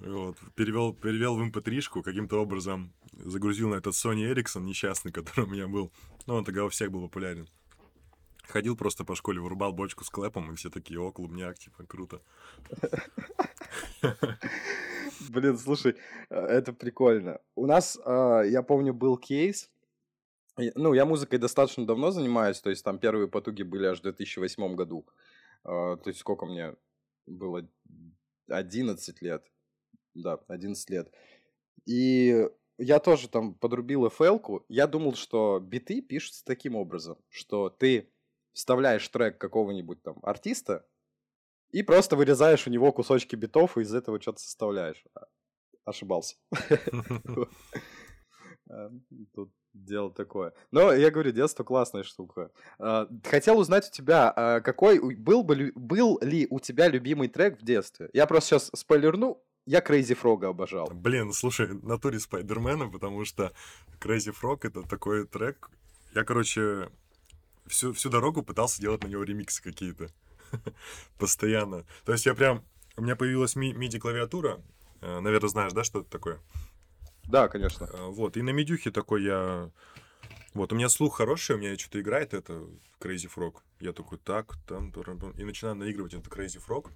Вот, 0.01 0.39
перевел, 0.55 0.95
перевел 0.95 1.37
в 1.37 1.43
mp3 1.43 2.03
каким-то 2.03 2.41
образом 2.41 2.95
загрузил 3.13 3.69
на 3.69 3.75
этот 3.75 3.93
Sony 3.95 4.33
Ericsson 4.33 4.63
несчастный, 4.63 5.13
который 5.13 5.45
у 5.45 5.49
меня 5.49 5.69
был. 5.69 5.93
Ну, 6.27 6.35
он 6.35 6.45
тогда 6.45 6.65
у 6.65 6.69
всех 6.69 6.91
был 6.91 7.03
популярен. 7.03 7.49
Ходил 8.45 8.77
просто 8.77 9.05
по 9.05 9.15
школе, 9.15 9.41
вырубал 9.41 9.73
бочку 9.73 10.05
с 10.05 10.11
клэпом, 10.11 10.53
и 10.53 10.57
все 10.57 10.71
такие, 10.71 10.99
о, 10.99 11.13
клубняк, 11.13 11.59
типа, 11.59 11.85
круто. 11.87 12.21
Блин, 15.29 15.59
слушай, 15.59 15.95
э, 16.31 16.35
это 16.35 16.73
прикольно. 16.73 17.39
У 17.55 17.67
нас, 17.67 17.99
а, 18.05 18.43
я 18.43 18.63
помню, 18.63 18.93
был 18.93 19.17
кейс. 19.19 19.71
Ну, 20.75 20.95
я 20.95 21.05
музыкой 21.05 21.39
достаточно 21.39 21.87
давно 21.87 22.11
занимаюсь, 22.11 22.61
то 22.61 22.71
есть 22.71 22.85
там 22.85 22.99
первые 22.99 23.29
потуги 23.29 23.63
были 23.63 23.87
аж 23.87 24.01
в 24.01 24.03
2008 24.03 24.75
году. 24.75 25.07
А, 25.65 25.97
То 25.97 26.11
есть 26.11 26.21
сколько 26.21 26.47
мне 26.47 26.75
было? 27.27 27.69
11 28.49 29.23
лет. 29.23 29.45
Да, 30.15 30.41
11 30.49 30.91
лет. 30.91 31.13
И 31.87 32.49
я 32.79 32.99
тоже 32.99 33.29
там 33.29 33.55
подрубил 33.55 34.07
FL-ку. 34.07 34.65
Я 34.69 34.87
думал, 34.87 35.15
что 35.15 35.61
биты 35.61 36.01
пишутся 36.01 36.45
таким 36.45 36.77
образом, 36.77 37.19
что 37.29 37.71
ты 37.71 38.11
вставляешь 38.53 39.07
трек 39.09 39.39
какого-нибудь 39.39 40.03
там 40.03 40.19
артиста, 40.23 40.87
и 41.71 41.83
просто 41.83 42.17
вырезаешь 42.17 42.67
у 42.67 42.71
него 42.71 42.91
кусочки 42.93 43.37
битов 43.37 43.79
и 43.79 43.83
из 43.83 43.95
этого 43.95 44.21
что-то 44.21 44.41
составляешь. 44.41 45.05
А, 45.15 45.27
Ошибался. 45.85 46.37
А, 48.73 48.89
Тут 49.35 49.53
дело 49.73 50.13
такое. 50.13 50.53
Но 50.71 50.93
я 50.93 51.11
говорю, 51.11 51.33
детство 51.33 51.65
классная 51.65 52.03
штука. 52.03 52.51
А, 52.79 53.09
Хотел 53.25 53.59
узнать 53.59 53.89
у 53.89 53.93
тебя, 53.93 54.33
а, 54.35 54.61
какой 54.61 54.99
был, 55.17 55.43
бы, 55.43 55.73
был 55.75 56.19
ли 56.23 56.47
у 56.51 56.61
тебя 56.61 56.89
любимый 56.89 57.29
трек 57.29 57.61
в 57.61 57.65
детстве? 57.65 58.11
Я 58.13 58.27
просто 58.27 58.51
сейчас 58.51 58.71
спойлерну, 58.75 59.43
я 59.67 59.81
Crazy 59.81 60.19
Frog 60.21 60.45
обожал. 60.47 60.89
Блин, 60.93 61.33
слушай, 61.33 61.69
натуре 61.83 62.19
Спайдермена, 62.19 62.89
потому 62.89 63.25
что 63.25 63.53
Crazy 64.01 64.35
Frog 64.35 64.61
это 64.63 64.83
такой 64.83 65.27
трек. 65.27 65.71
Я, 66.15 66.25
короче, 66.25 66.91
всю, 67.67 67.93
всю 67.93 68.11
дорогу 68.11 68.43
пытался 68.43 68.81
делать 68.81 69.05
на 69.05 69.09
него 69.09 69.23
ремиксы 69.23 69.63
какие-то. 69.63 70.09
Постоянно. 71.19 71.85
То 72.05 72.13
есть 72.13 72.27
я 72.27 72.35
прям... 72.35 72.65
У 72.97 73.03
меня 73.03 73.17
появилась 73.17 73.55
ми- 73.57 73.73
MIDI-клавиатура. 73.73 74.61
Э, 75.01 75.21
Наверное, 75.21 75.49
знаешь, 75.49 75.73
да, 75.73 75.85
что 75.85 76.01
это 76.01 76.11
такое? 76.11 76.41
Да, 77.31 77.49
конечно. 77.49 77.89
Э, 77.93 78.09
Вот, 78.09 78.37
и 78.37 78.43
на 78.43 78.51
медюхе 78.51 78.91
такой 78.91 79.23
я... 79.25 79.71
Вот, 80.53 80.73
у 80.73 80.77
меня 80.77 80.89
слух 80.89 81.19
хороший, 81.19 81.55
у 81.55 81.59
меня 81.59 81.79
что-то 81.79 82.01
играет, 82.01 82.35
это 82.35 82.65
Crazy 82.99 83.31
Frog. 83.33 83.59
Я 83.79 83.93
такой, 83.93 84.19
так, 84.19 84.57
там, 84.67 84.91
и 84.91 85.45
начинаю 85.45 85.77
наигрывать 85.77 86.15
этот 86.15 86.33
Crazy 86.33 86.61
Frog. 86.61 86.91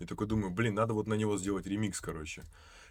И 0.00 0.06
такой 0.06 0.26
думаю, 0.26 0.50
блин, 0.50 0.74
надо 0.74 0.92
вот 0.92 1.06
на 1.06 1.14
него 1.14 1.38
сделать 1.38 1.66
ремикс, 1.66 2.00
короче. 2.00 2.42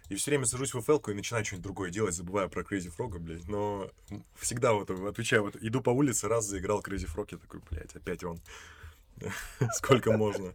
И 0.08 0.14
все 0.14 0.30
время 0.30 0.46
сажусь 0.46 0.72
в 0.72 0.78
FL 0.78 1.10
и 1.10 1.14
начинаю 1.14 1.44
что-нибудь 1.44 1.64
другое 1.64 1.90
делать, 1.90 2.14
забываю 2.14 2.48
про 2.48 2.62
Crazy 2.62 2.90
Frog, 2.96 3.18
блядь. 3.18 3.46
Но 3.46 3.90
всегда 4.36 4.72
вот 4.72 4.90
отвечаю, 4.90 5.42
вот 5.42 5.56
иду 5.60 5.82
по 5.82 5.90
улице, 5.90 6.28
раз 6.28 6.46
заиграл 6.46 6.80
Crazy 6.80 7.06
Frog, 7.06 7.28
я 7.32 7.38
такой, 7.38 7.60
блядь, 7.70 7.94
опять 7.94 8.24
он. 8.24 8.40
Сколько 9.74 10.16
можно? 10.16 10.52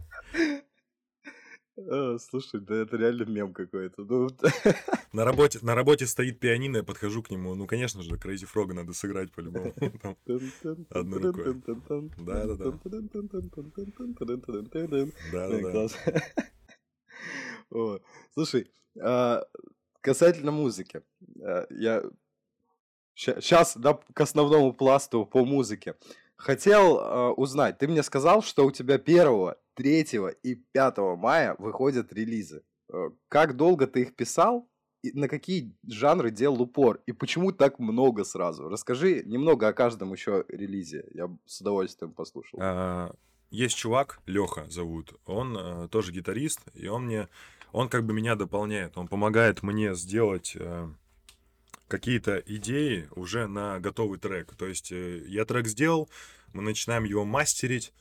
Э, 1.78 2.18
Слушай, 2.20 2.62
да 2.62 2.76
это 2.76 2.96
реально 2.98 3.24
мем 3.24 3.54
какой-то. 3.54 4.04
Ну, 4.04 4.30
На 5.14 5.26
работе, 5.26 5.60
на 5.62 5.76
работе 5.76 6.06
стоит 6.08 6.40
пианино, 6.40 6.78
я 6.78 6.84
подхожу 6.84 7.22
к 7.22 7.30
нему. 7.30 7.56
Ну, 7.56 7.68
конечно 7.68 8.02
же, 8.02 8.16
Crazy 8.16 8.48
Frog 8.52 8.74
надо 8.74 8.94
сыграть 8.94 9.32
по-любому. 9.32 9.74
Одной 10.90 11.22
рукой. 11.22 11.62
Да-да-да. 12.18 12.80
Да, 15.32 15.50
Да-да-да. 15.50 15.88
Слушай, 18.34 18.72
а, 19.02 19.44
касательно 20.02 20.52
музыки. 20.52 21.02
а, 21.42 21.68
Я 21.70 22.04
сейчас 23.16 23.78
к 24.14 24.22
основному 24.22 24.74
пласту 24.74 25.26
по 25.26 25.46
музыке. 25.46 25.96
Хотел 26.38 27.00
а, 27.00 27.32
узнать, 27.32 27.78
ты 27.78 27.88
мне 27.88 28.04
сказал, 28.04 28.42
что 28.42 28.66
у 28.66 28.72
тебя 28.72 28.96
1, 28.96 29.54
3 29.76 30.08
и 30.44 30.56
5 30.56 30.98
мая 31.18 31.56
выходят 31.60 32.14
релизы. 32.14 32.64
Э, 32.92 33.10
Как 33.30 33.56
долго 33.56 33.88
ты 33.88 34.02
их 34.02 34.16
писал? 34.16 34.68
И 35.02 35.12
на 35.18 35.28
какие 35.28 35.76
жанры 35.88 36.32
делал 36.32 36.62
упор? 36.62 37.00
И 37.06 37.12
почему 37.12 37.52
так 37.52 37.78
много 37.80 38.24
сразу? 38.24 38.70
Расскажи 38.70 39.22
немного 39.26 39.68
о 39.68 39.74
каждом 39.74 40.12
еще 40.14 40.46
релизе. 40.48 41.06
Я 41.14 41.30
с 41.46 41.62
удовольствием 41.62 42.12
послушал. 42.12 42.60
А, 42.62 43.14
Есть 43.52 43.78
чувак, 43.78 44.20
Леха 44.26 44.66
зовут, 44.70 45.14
он 45.26 45.58
э, 45.58 45.88
тоже 45.90 46.12
гитарист, 46.12 46.62
и 46.74 46.88
он 46.88 47.06
мне, 47.06 47.28
он 47.72 47.88
как 47.90 48.06
бы 48.06 48.14
меня 48.14 48.36
дополняет, 48.36 48.98
он 48.98 49.08
помогает 49.08 49.62
мне 49.64 49.94
сделать 49.96 50.56
э, 50.60 50.90
какие-то 51.88 52.42
идеи 52.46 53.08
уже 53.12 53.48
на 53.48 53.80
готовый 53.80 54.20
трек. 54.20 54.56
То 54.56 54.66
есть 54.66 54.92
э, 54.92 55.24
я 55.28 55.46
трек 55.46 55.68
сделал, 55.68 56.10
мы 56.54 56.62
начинаем 56.62 57.04
его 57.04 57.26
мастерить, 57.26 57.94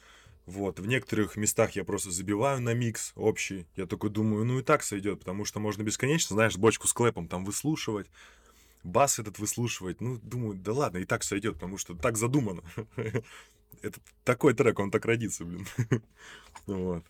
вот, 0.47 0.79
в 0.79 0.87
некоторых 0.87 1.37
местах 1.37 1.73
я 1.73 1.85
просто 1.85 2.11
забиваю 2.11 2.61
на 2.61 2.75
микс 2.75 3.13
общий. 3.17 3.67
Я 3.77 3.87
такой 3.87 4.11
думаю, 4.11 4.45
ну 4.45 4.59
и 4.59 4.63
так 4.63 4.83
сойдет, 4.83 5.21
потому 5.21 5.45
что 5.45 5.59
можно 5.59 5.83
бесконечно, 5.83 6.35
знаешь, 6.35 6.59
бочку 6.59 6.87
с 6.87 6.93
клэпом 6.93 7.29
там 7.29 7.45
выслушивать, 7.45 8.11
бас 8.83 9.19
этот 9.19 9.39
выслушивать. 9.39 10.03
Ну, 10.03 10.19
думаю, 10.23 10.57
да 10.57 10.73
ладно, 10.73 10.99
и 10.99 11.07
так 11.07 11.23
сойдет, 11.23 11.55
потому 11.55 11.79
что 11.79 11.95
так 11.95 12.19
задумано. 12.19 12.63
Это 13.83 14.01
такой 14.23 14.53
трек, 14.53 14.79
он 14.79 14.91
так 14.91 15.05
родится, 15.07 15.45
блин. 15.45 15.67
Вот. 16.67 17.05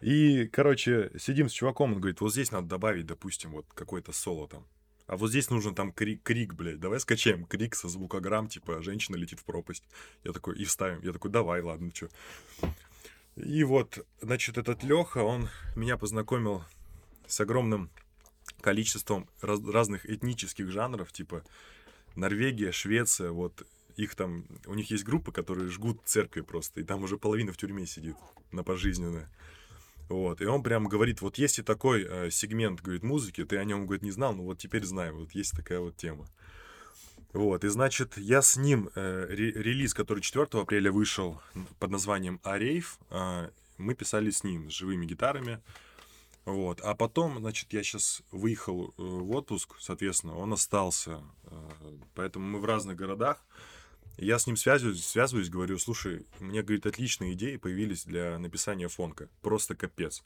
И, 0.00 0.46
короче, 0.46 1.10
сидим 1.18 1.48
с 1.48 1.52
чуваком, 1.52 1.92
он 1.92 2.00
говорит, 2.00 2.20
вот 2.20 2.32
здесь 2.32 2.52
надо 2.52 2.68
добавить, 2.68 3.06
допустим, 3.06 3.52
вот 3.52 3.66
какое-то 3.74 4.12
соло 4.12 4.46
там. 4.46 4.64
А 5.06 5.16
вот 5.16 5.30
здесь 5.30 5.50
нужен 5.50 5.74
там 5.74 5.92
крик, 5.92 6.22
крик, 6.22 6.54
блядь, 6.54 6.80
давай 6.80 6.98
скачаем 6.98 7.44
крик 7.44 7.74
со 7.74 7.88
звукограмм, 7.88 8.48
типа, 8.48 8.82
женщина 8.82 9.16
летит 9.16 9.40
в 9.40 9.44
пропасть. 9.44 9.84
Я 10.24 10.32
такой, 10.32 10.58
и 10.58 10.64
вставим. 10.64 11.00
Я 11.02 11.12
такой, 11.12 11.30
давай, 11.30 11.62
ладно, 11.62 11.92
что. 11.94 12.08
И 13.36 13.62
вот, 13.64 14.04
значит, 14.20 14.58
этот 14.58 14.82
Леха, 14.82 15.18
он 15.18 15.48
меня 15.76 15.96
познакомил 15.96 16.64
с 17.26 17.40
огромным 17.40 17.90
количеством 18.60 19.28
раз- 19.42 19.64
разных 19.64 20.08
этнических 20.08 20.70
жанров, 20.70 21.12
типа 21.12 21.44
Норвегия, 22.16 22.72
Швеция, 22.72 23.30
вот 23.30 23.66
их 23.96 24.14
там, 24.14 24.44
у 24.66 24.74
них 24.74 24.90
есть 24.90 25.04
группы, 25.04 25.32
которые 25.32 25.68
жгут 25.70 26.00
церкви 26.04 26.40
просто, 26.40 26.80
и 26.80 26.84
там 26.84 27.02
уже 27.02 27.18
половина 27.18 27.52
в 27.52 27.56
тюрьме 27.56 27.86
сидит 27.86 28.16
на 28.52 28.62
пожизненное. 28.62 29.30
Вот, 30.08 30.40
и 30.40 30.46
он 30.46 30.62
прям 30.62 30.86
говорит, 30.86 31.20
вот 31.20 31.36
есть 31.36 31.58
и 31.58 31.62
такой 31.62 32.06
э, 32.08 32.30
сегмент, 32.30 32.80
говорит, 32.80 33.02
музыки, 33.02 33.44
ты 33.44 33.56
о 33.56 33.64
нем, 33.64 33.86
говорит, 33.86 34.02
не 34.02 34.12
знал, 34.12 34.34
но 34.34 34.44
вот 34.44 34.58
теперь 34.58 34.84
знаю, 34.84 35.16
вот 35.16 35.32
есть 35.32 35.52
такая 35.52 35.80
вот 35.80 35.96
тема. 35.96 36.26
Вот, 37.32 37.64
и 37.64 37.68
значит, 37.68 38.16
я 38.16 38.40
с 38.40 38.56
ним, 38.56 38.88
э, 38.94 39.26
ре- 39.28 39.52
релиз, 39.52 39.94
который 39.94 40.20
4 40.20 40.46
апреля 40.52 40.92
вышел 40.92 41.40
под 41.80 41.90
названием 41.90 42.40
«Арейв», 42.44 42.98
э, 43.10 43.50
мы 43.78 43.94
писали 43.94 44.30
с 44.30 44.44
ним, 44.44 44.70
с 44.70 44.74
живыми 44.74 45.06
гитарами. 45.06 45.60
Вот, 46.44 46.80
а 46.80 46.94
потом, 46.94 47.40
значит, 47.40 47.72
я 47.72 47.82
сейчас 47.82 48.22
выехал 48.30 48.94
э, 48.96 49.02
в 49.02 49.32
отпуск, 49.32 49.74
соответственно, 49.80 50.36
он 50.36 50.52
остался, 50.52 51.20
э, 51.44 51.70
поэтому 52.14 52.46
мы 52.46 52.60
в 52.60 52.64
разных 52.64 52.96
городах. 52.96 53.44
Я 54.16 54.38
с 54.38 54.46
ним 54.46 54.56
связываюсь, 54.56 55.04
связываюсь, 55.04 55.50
говорю, 55.50 55.78
слушай, 55.78 56.26
у 56.40 56.44
меня, 56.44 56.62
говорит, 56.62 56.86
отличные 56.86 57.34
идеи 57.34 57.56
появились 57.56 58.04
для 58.04 58.38
написания 58.38 58.88
фонка. 58.88 59.28
Просто 59.42 59.74
капец. 59.74 60.24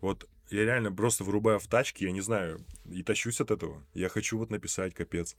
Вот 0.00 0.28
я 0.50 0.64
реально 0.64 0.92
просто 0.92 1.24
вырубаю 1.24 1.58
в 1.58 1.66
тачке, 1.66 2.06
я 2.06 2.12
не 2.12 2.20
знаю, 2.20 2.64
и 2.90 3.02
тащусь 3.02 3.40
от 3.40 3.50
этого. 3.50 3.82
Я 3.94 4.08
хочу 4.08 4.38
вот 4.38 4.50
написать 4.50 4.94
капец. 4.94 5.36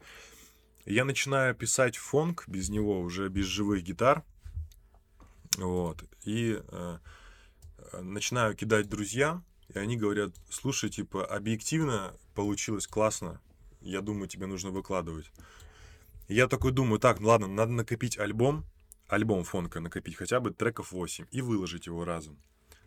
Я 0.86 1.06
начинаю 1.06 1.56
писать 1.56 1.96
фонк 1.96 2.44
без 2.48 2.70
него, 2.70 3.00
уже 3.00 3.30
без 3.30 3.46
живых 3.46 3.84
гитар. 3.84 4.24
Вот. 5.58 6.04
И 6.26 6.62
э, 6.62 6.98
начинаю 8.02 8.56
кидать 8.56 8.90
друзьям, 8.90 9.46
и 9.70 9.78
они 9.78 9.96
говорят, 9.96 10.34
слушай, 10.50 10.90
типа, 10.90 11.26
объективно 11.26 12.14
получилось 12.36 12.88
классно, 12.88 13.40
я 13.82 14.02
думаю, 14.02 14.28
тебе 14.28 14.46
нужно 14.46 14.72
выкладывать. 14.72 15.32
Я 16.34 16.48
такой 16.48 16.72
думаю, 16.72 17.00
так, 17.00 17.20
ну 17.20 17.28
ладно, 17.28 17.46
надо 17.46 17.74
накопить 17.74 18.18
альбом, 18.18 18.66
альбом 19.08 19.44
фонка 19.44 19.80
накопить, 19.80 20.16
хотя 20.16 20.40
бы 20.40 20.50
треков 20.50 20.92
8, 20.92 21.28
и 21.30 21.42
выложить 21.42 21.86
его 21.86 22.06
разом. 22.06 22.40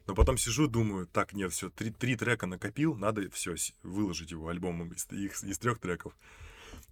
Но 0.09 0.17
потом 0.17 0.37
сижу, 0.37 0.67
думаю, 0.67 1.07
так, 1.07 1.33
нет, 1.33 1.53
все, 1.53 1.71
три, 1.71 1.93
три 1.93 2.17
трека 2.17 2.49
накопил, 2.49 2.97
надо 2.97 3.31
все, 3.31 3.55
выложить 3.85 4.33
его 4.33 4.49
альбом 4.49 4.93
из, 4.93 5.07
из, 5.13 5.45
из 5.45 5.59
трех 5.59 5.79
треков. 5.79 6.17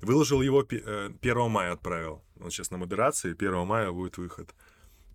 Выложил 0.00 0.42
его 0.42 0.60
1 0.60 0.84
э, 0.86 1.48
мая 1.48 1.72
отправил. 1.72 2.22
Он 2.38 2.52
сейчас 2.52 2.70
на 2.70 2.78
модерации, 2.78 3.32
1 3.32 3.66
мая 3.66 3.90
будет 3.90 4.16
выход. 4.16 4.54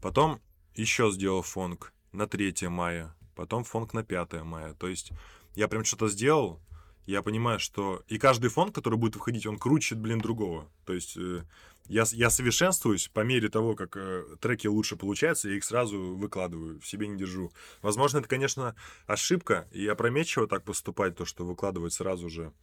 Потом 0.01 0.41
еще 0.75 1.09
сделал 1.09 1.41
фонк 1.41 1.93
на 2.11 2.27
3 2.27 2.67
мая, 2.67 3.15
потом 3.33 3.63
фонк 3.63 3.93
на 3.93 4.03
5 4.03 4.43
мая. 4.43 4.73
То 4.73 4.89
есть 4.89 5.11
я 5.55 5.69
прям 5.69 5.85
что-то 5.85 6.09
сделал, 6.09 6.59
я 7.05 7.21
понимаю, 7.21 7.59
что 7.59 8.03
и 8.07 8.17
каждый 8.17 8.49
фонд, 8.49 8.75
который 8.75 8.97
будет 8.97 9.15
выходить, 9.15 9.45
он 9.45 9.57
круче, 9.57 9.95
блин, 9.95 10.19
другого. 10.19 10.69
То 10.85 10.93
есть 10.93 11.17
э, 11.17 11.43
я, 11.87 12.03
я 12.11 12.29
совершенствуюсь 12.29 13.07
по 13.07 13.21
мере 13.21 13.49
того, 13.49 13.75
как 13.75 13.97
э, 13.97 14.23
треки 14.39 14.67
лучше 14.67 14.95
получаются, 14.95 15.49
я 15.49 15.55
их 15.55 15.63
сразу 15.63 16.15
выкладываю, 16.15 16.79
в 16.79 16.87
себе 16.87 17.07
не 17.07 17.17
держу. 17.17 17.51
Возможно, 17.81 18.19
это, 18.19 18.27
конечно, 18.27 18.75
ошибка, 19.07 19.67
и 19.71 19.87
опрометчиво 19.87 20.47
так 20.47 20.63
поступать, 20.63 21.15
то, 21.15 21.25
что 21.25 21.45
выкладывать 21.45 21.93
сразу 21.93 22.29
же. 22.29 22.53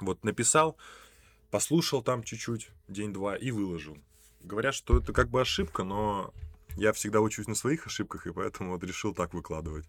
Вот 0.00 0.24
написал, 0.24 0.78
послушал 1.50 2.02
там 2.02 2.22
чуть-чуть, 2.22 2.70
день-два, 2.88 3.36
и 3.36 3.50
выложил. 3.50 3.98
Говорят, 4.40 4.74
что 4.74 4.96
это 4.96 5.12
как 5.12 5.28
бы 5.28 5.42
ошибка, 5.42 5.84
но 5.84 6.32
я 6.76 6.92
всегда 6.92 7.20
учусь 7.20 7.48
на 7.48 7.54
своих 7.54 7.86
ошибках, 7.86 8.26
и 8.26 8.32
поэтому 8.32 8.72
вот 8.72 8.82
решил 8.84 9.12
так 9.12 9.34
выкладывать. 9.34 9.84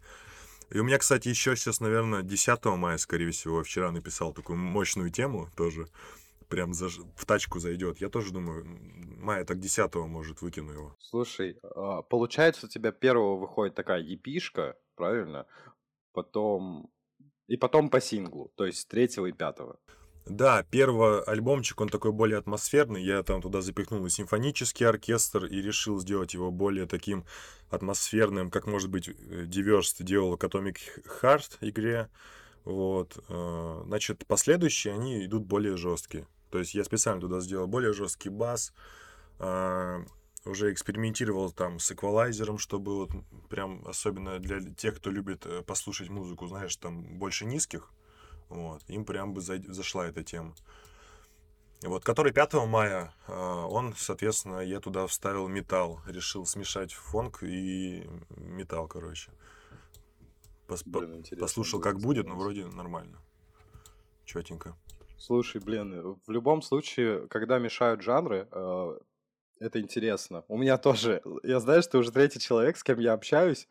И 0.72 0.80
у 0.80 0.84
меня, 0.84 0.98
кстати, 0.98 1.30
еще 1.30 1.56
сейчас, 1.56 1.80
наверное, 1.80 2.22
10 2.22 2.66
мая, 2.66 2.98
скорее 2.98 3.32
всего, 3.32 3.64
вчера 3.64 3.92
написал 3.92 4.34
такую 4.34 4.58
мощную 4.58 5.10
тему 5.10 5.50
тоже. 5.56 5.88
Прям 6.48 6.74
за, 6.74 6.90
в 6.90 7.26
тачку 7.26 7.60
зайдет. 7.60 8.00
Я 8.02 8.10
тоже 8.10 8.32
думаю, 8.32 8.66
мая 9.18 9.46
так 9.46 9.60
10 9.60 9.94
может 9.96 10.42
выкину 10.42 10.72
его. 10.72 10.96
Слушай, 11.00 11.58
а, 11.64 12.02
получается, 12.02 12.66
у 12.66 12.70
тебя 12.70 12.92
первого 12.92 13.38
выходит 13.38 13.76
такая 13.76 14.02
епишка, 14.02 14.78
правильно? 14.96 15.46
Потом... 16.14 16.92
И 17.48 17.58
потом 17.58 17.90
по 17.90 18.00
синглу, 18.00 18.52
то 18.56 18.66
есть 18.66 18.88
третьего 18.88 19.26
и 19.26 19.32
пятого. 19.32 19.80
Да, 20.26 20.64
первый 20.70 21.24
альбомчик, 21.24 21.82
он 21.82 21.90
такой 21.90 22.12
более 22.12 22.38
атмосферный. 22.38 23.04
Я 23.04 23.24
там 23.24 23.42
туда 23.42 23.62
запихнул 23.62 24.06
и 24.06 24.10
симфонический 24.10 24.88
оркестр 24.88 25.46
и 25.46 25.62
решил 25.62 26.00
сделать 26.00 26.34
его 26.34 26.52
более 26.52 26.86
таким 26.86 27.26
атмосферным, 27.70 28.52
как, 28.52 28.68
может 28.68 28.90
быть, 28.90 29.10
Diverse 29.10 30.04
делал 30.04 30.38
к 30.38 30.44
Atomic 30.44 30.78
Heart 31.22 31.58
игре. 31.62 32.10
Вот. 32.64 33.24
Э, 33.30 33.84
значит, 33.86 34.26
последующие, 34.28 34.94
они 34.94 35.26
идут 35.26 35.46
более 35.46 35.78
жесткие. 35.78 36.28
То 36.52 36.60
есть 36.60 36.74
я 36.74 36.84
специально 36.84 37.22
туда 37.22 37.40
сделал 37.40 37.68
более 37.68 37.94
жесткий 37.94 38.30
бас, 38.30 38.74
э, 39.40 40.04
уже 40.46 40.72
экспериментировал 40.72 41.52
там 41.52 41.80
с 41.80 41.92
эквалайзером, 41.92 42.58
чтобы 42.58 42.96
вот 42.96 43.12
прям 43.50 43.84
особенно 43.88 44.40
для 44.40 44.62
тех, 44.62 44.98
кто 44.98 45.12
любит 45.12 45.46
э, 45.46 45.62
послушать 45.64 46.10
музыку, 46.10 46.48
знаешь, 46.48 46.76
там 46.76 47.04
больше 47.18 47.46
низких, 47.46 47.92
вот, 48.50 48.82
им 48.88 49.06
прям 49.06 49.34
бы 49.34 49.42
зашла 49.42 50.08
эта 50.08 50.24
тема. 50.24 50.56
Вот, 51.82 52.04
который 52.04 52.34
5 52.34 52.54
мая, 52.68 53.14
а, 53.28 53.66
он, 53.68 53.94
соответственно, 53.96 54.60
я 54.60 54.82
туда 54.82 55.08
вставил 55.08 55.48
металл. 55.48 56.02
Решил 56.08 56.46
смешать 56.46 56.94
фонк 56.94 57.42
и 57.44 58.06
металл, 58.36 58.88
короче. 58.88 59.32
Пос 60.68 60.84
блин, 60.84 61.24
послушал, 61.40 61.80
как 61.80 62.00
будет, 62.00 62.28
но 62.28 62.36
вроде 62.36 62.66
нормально. 62.66 63.22
Четенько. 64.26 64.76
Слушай, 65.18 65.62
блин, 65.62 66.20
в 66.26 66.32
любом 66.32 66.62
случае, 66.62 67.28
когда 67.28 67.60
мешают 67.60 68.02
жанры, 68.02 68.48
а, 68.52 68.98
это 69.60 69.80
интересно. 69.80 70.44
У 70.50 70.58
меня 70.58 70.78
тоже, 70.78 71.22
я 71.44 71.60
знаю, 71.60 71.82
что 71.82 71.94
ты 71.94 71.98
уже 72.00 72.12
третий 72.12 72.40
человек, 72.40 72.78
с 72.78 72.84
кем 72.84 73.00
я 73.00 73.14
общаюсь, 73.14 73.70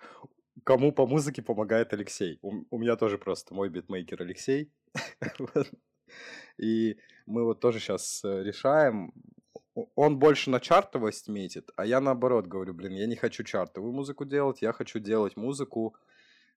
кому 0.64 0.92
по 0.92 1.06
музыке 1.06 1.42
помогает 1.42 1.92
Алексей. 1.92 2.38
У, 2.42 2.64
у 2.70 2.78
меня 2.78 2.96
тоже 2.96 3.18
просто 3.18 3.54
мой 3.54 3.68
битмейкер 3.68 4.22
Алексей. 4.22 4.70
И 6.58 6.96
мы 7.26 7.44
вот 7.44 7.60
тоже 7.60 7.78
сейчас 7.78 8.24
э, 8.24 8.42
решаем. 8.42 9.12
Он 9.94 10.18
больше 10.18 10.50
на 10.50 10.58
чартовость 10.58 11.28
метит, 11.28 11.70
а 11.76 11.86
я 11.86 12.00
наоборот 12.00 12.46
говорю, 12.46 12.74
блин, 12.74 12.94
я 12.94 13.06
не 13.06 13.14
хочу 13.14 13.44
чартовую 13.44 13.92
музыку 13.92 14.24
делать, 14.24 14.60
я 14.60 14.72
хочу 14.72 14.98
делать 14.98 15.36
музыку, 15.36 15.94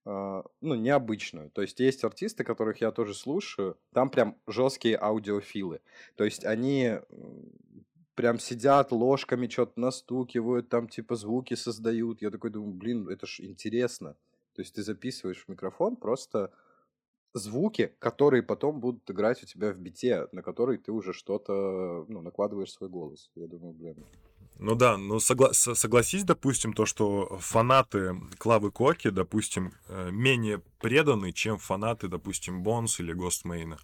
э, 0.06 0.44
ну, 0.62 0.76
необычную. 0.76 1.52
То 1.52 1.62
есть 1.62 1.80
есть 1.80 2.04
артисты, 2.04 2.44
которых 2.44 2.82
я 2.82 2.92
тоже 2.92 3.14
слушаю, 3.14 3.78
там 3.94 4.10
прям 4.10 4.38
жесткие 4.48 4.98
аудиофилы. 4.98 5.82
То 6.16 6.24
есть 6.24 6.46
они 6.46 7.00
прям 8.22 8.38
сидят 8.38 8.92
ложками 8.92 9.48
что-то 9.48 9.80
настукивают, 9.80 10.70
там 10.70 10.88
типа 10.88 11.16
звуки 11.16 11.56
создают. 11.56 12.22
Я 12.22 12.30
такой 12.30 12.52
думаю, 12.52 12.74
блин, 12.74 13.10
это 13.10 13.26
ж 13.26 13.40
интересно. 13.40 14.16
То 14.54 14.62
есть 14.62 14.76
ты 14.76 14.84
записываешь 14.84 15.44
в 15.44 15.50
микрофон 15.50 15.96
просто 15.96 16.52
звуки, 17.34 17.96
которые 17.98 18.44
потом 18.44 18.80
будут 18.80 19.10
играть 19.10 19.42
у 19.42 19.48
тебя 19.48 19.72
в 19.74 19.78
бите, 19.78 20.28
на 20.34 20.44
который 20.44 20.78
ты 20.78 20.92
уже 20.92 21.14
что-то, 21.14 22.06
ну, 22.10 22.22
накладываешь 22.22 22.72
свой 22.72 22.90
голос. 22.90 23.32
Я 23.34 23.48
думаю, 23.48 23.74
блин. 23.74 23.96
Ну 24.60 24.76
да, 24.76 24.98
ну 24.98 25.16
согла- 25.16 25.54
согласись, 25.54 26.24
допустим, 26.24 26.74
то, 26.74 26.86
что 26.86 27.40
фанаты 27.40 28.22
Клавы 28.38 28.70
Коки, 28.70 29.10
допустим, 29.10 29.74
э, 29.90 30.12
менее 30.12 30.62
преданы, 30.80 31.32
чем 31.32 31.58
фанаты, 31.58 32.08
допустим, 32.08 32.62
Бонс 32.62 33.00
или 33.00 33.14
Гостмейна. 33.14 33.80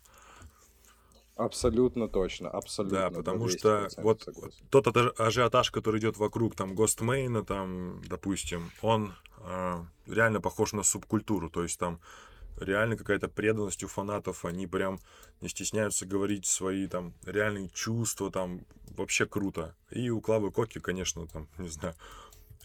Абсолютно 1.37 2.07
точно, 2.07 2.49
абсолютно. 2.49 2.99
Да, 2.99 3.09
потому 3.11 3.47
что 3.47 3.87
вот 3.97 4.23
согласен. 4.23 4.65
тот 4.71 4.87
ажиотаж, 5.19 5.69
который 5.69 5.99
идет 5.99 6.17
вокруг 6.17 6.55
там 6.55 6.73
Гостмейна, 6.73 7.45
там, 7.45 8.01
допустим, 8.07 8.71
он 8.81 9.13
э, 9.41 9.75
реально 10.07 10.41
похож 10.41 10.73
на 10.73 10.81
субкультуру, 10.81 11.51
то 11.51 11.61
есть 11.61 11.79
там 11.79 11.99
реально 12.59 12.97
какая-то 12.97 13.27
преданность 13.27 13.83
у 13.83 13.87
фанатов, 13.87 14.45
они 14.45 14.65
прям 14.65 14.99
не 15.41 15.49
стесняются 15.49 16.07
говорить 16.07 16.47
свои 16.47 16.87
там 16.87 17.13
реальные 17.23 17.69
чувства, 17.69 18.31
там 18.31 18.65
вообще 18.97 19.27
круто. 19.27 19.75
И 19.91 20.09
у 20.09 20.21
Клавы 20.21 20.51
Коки, 20.51 20.79
конечно, 20.79 21.27
там, 21.27 21.47
не 21.59 21.69
знаю, 21.69 21.93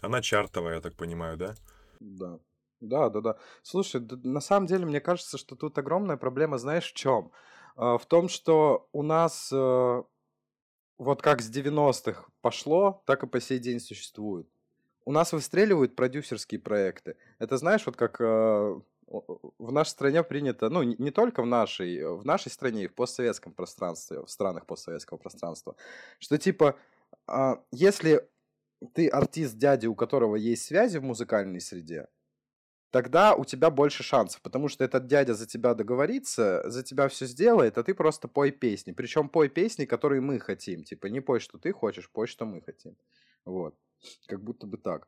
она 0.01 0.21
чартовая, 0.21 0.75
я 0.75 0.81
так 0.81 0.95
понимаю, 0.95 1.37
да? 1.37 1.55
Да. 1.99 2.39
Да, 2.81 3.09
да, 3.09 3.21
да. 3.21 3.37
Слушай, 3.61 4.01
на 4.23 4.41
самом 4.41 4.67
деле, 4.67 4.85
мне 4.85 4.99
кажется, 4.99 5.37
что 5.37 5.55
тут 5.55 5.77
огромная 5.77 6.17
проблема, 6.17 6.57
знаешь, 6.57 6.91
в 6.91 6.93
чем? 6.93 7.31
А, 7.75 7.97
в 7.97 8.05
том, 8.05 8.29
что 8.29 8.87
у 8.91 9.03
нас 9.03 9.49
э, 9.51 10.03
вот 10.97 11.21
как 11.21 11.41
с 11.41 11.49
90-х 11.49 12.25
пошло, 12.41 13.03
так 13.05 13.23
и 13.23 13.27
по 13.27 13.39
сей 13.39 13.59
день 13.59 13.79
существует. 13.79 14.47
У 15.05 15.11
нас 15.11 15.33
выстреливают 15.33 15.95
продюсерские 15.95 16.61
проекты. 16.61 17.17
Это 17.39 17.57
знаешь, 17.57 17.85
вот 17.85 17.95
как 17.95 18.21
э, 18.21 18.81
в 19.07 19.71
нашей 19.71 19.89
стране 19.89 20.23
принято, 20.23 20.69
ну, 20.69 20.83
не 20.83 21.11
только 21.11 21.41
в 21.41 21.45
нашей, 21.45 22.03
в 22.05 22.25
нашей 22.25 22.51
стране 22.51 22.85
и 22.85 22.87
в 22.87 22.95
постсоветском 22.95 23.53
пространстве, 23.53 24.21
в 24.21 24.29
странах 24.29 24.65
постсоветского 24.65 25.17
пространства, 25.17 25.75
что 26.19 26.37
типа, 26.37 26.77
а, 27.27 27.61
если 27.71 28.27
ты 28.93 29.07
артист 29.07 29.57
дяди, 29.57 29.87
у 29.87 29.95
которого 29.95 30.35
есть 30.35 30.63
связи 30.63 30.97
в 30.97 31.03
музыкальной 31.03 31.61
среде, 31.61 32.07
тогда 32.93 33.33
у 33.33 33.43
тебя 33.43 33.71
больше 33.71 34.03
шансов, 34.03 34.39
потому 34.43 34.67
что 34.67 34.83
этот 34.83 35.07
дядя 35.07 35.33
за 35.33 35.47
тебя 35.47 35.73
договорится, 35.73 36.61
за 36.69 36.83
тебя 36.83 37.07
все 37.07 37.25
сделает, 37.25 37.79
а 37.79 37.83
ты 37.83 37.95
просто 37.95 38.27
пой 38.27 38.51
песни. 38.51 38.91
Причем 38.91 39.29
пой 39.29 39.49
песни, 39.49 39.85
которые 39.85 40.21
мы 40.21 40.39
хотим. 40.39 40.83
Типа 40.83 41.07
не 41.07 41.19
пой, 41.19 41.39
что 41.39 41.57
ты 41.57 41.71
хочешь, 41.73 42.11
пой, 42.11 42.27
что 42.27 42.45
мы 42.45 42.61
хотим. 42.61 42.95
Вот. 43.45 43.75
Как 44.27 44.43
будто 44.43 44.67
бы 44.67 44.77
так. 44.77 45.07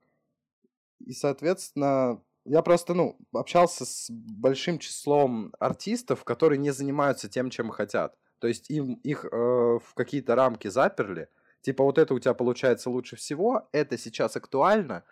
И, 0.99 1.13
соответственно, 1.13 2.23
я 2.43 2.63
просто, 2.63 2.95
ну, 2.95 3.19
общался 3.31 3.85
с 3.85 4.09
большим 4.09 4.79
числом 4.79 5.53
артистов, 5.59 6.23
которые 6.23 6.57
не 6.57 6.71
занимаются 6.71 7.29
тем, 7.29 7.51
чем 7.51 7.69
хотят. 7.69 8.17
То 8.39 8.47
есть 8.47 8.71
им 8.71 8.95
их 9.03 9.25
э, 9.25 9.29
в 9.29 9.93
какие-то 9.93 10.33
рамки 10.33 10.69
заперли. 10.69 11.27
Типа 11.61 11.83
вот 11.83 11.99
это 11.99 12.15
у 12.15 12.19
тебя 12.19 12.33
получается 12.33 12.89
лучше 12.89 13.15
всего, 13.15 13.69
это 13.71 13.95
сейчас 13.95 14.35
актуально, 14.35 15.03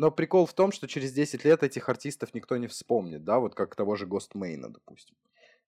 но 0.00 0.10
прикол 0.10 0.46
в 0.46 0.54
том, 0.54 0.72
что 0.72 0.88
через 0.88 1.12
10 1.12 1.44
лет 1.44 1.62
этих 1.62 1.90
артистов 1.90 2.32
никто 2.32 2.56
не 2.56 2.68
вспомнит, 2.68 3.22
да, 3.22 3.38
вот 3.38 3.54
как 3.54 3.76
того 3.76 3.96
же 3.96 4.06
Гостмейна, 4.06 4.72
допустим. 4.72 5.14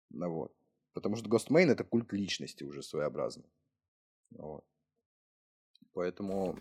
Ну, 0.09 0.31
вот. 0.31 0.53
Потому 0.95 1.17
что 1.17 1.29
Гостмейн 1.29 1.71
это 1.71 1.85
культ 1.85 2.15
личности 2.15 2.65
уже 2.65 2.83
своеобразный. 2.83 3.45
Вот. 4.31 4.65
Поэтому 5.93 6.59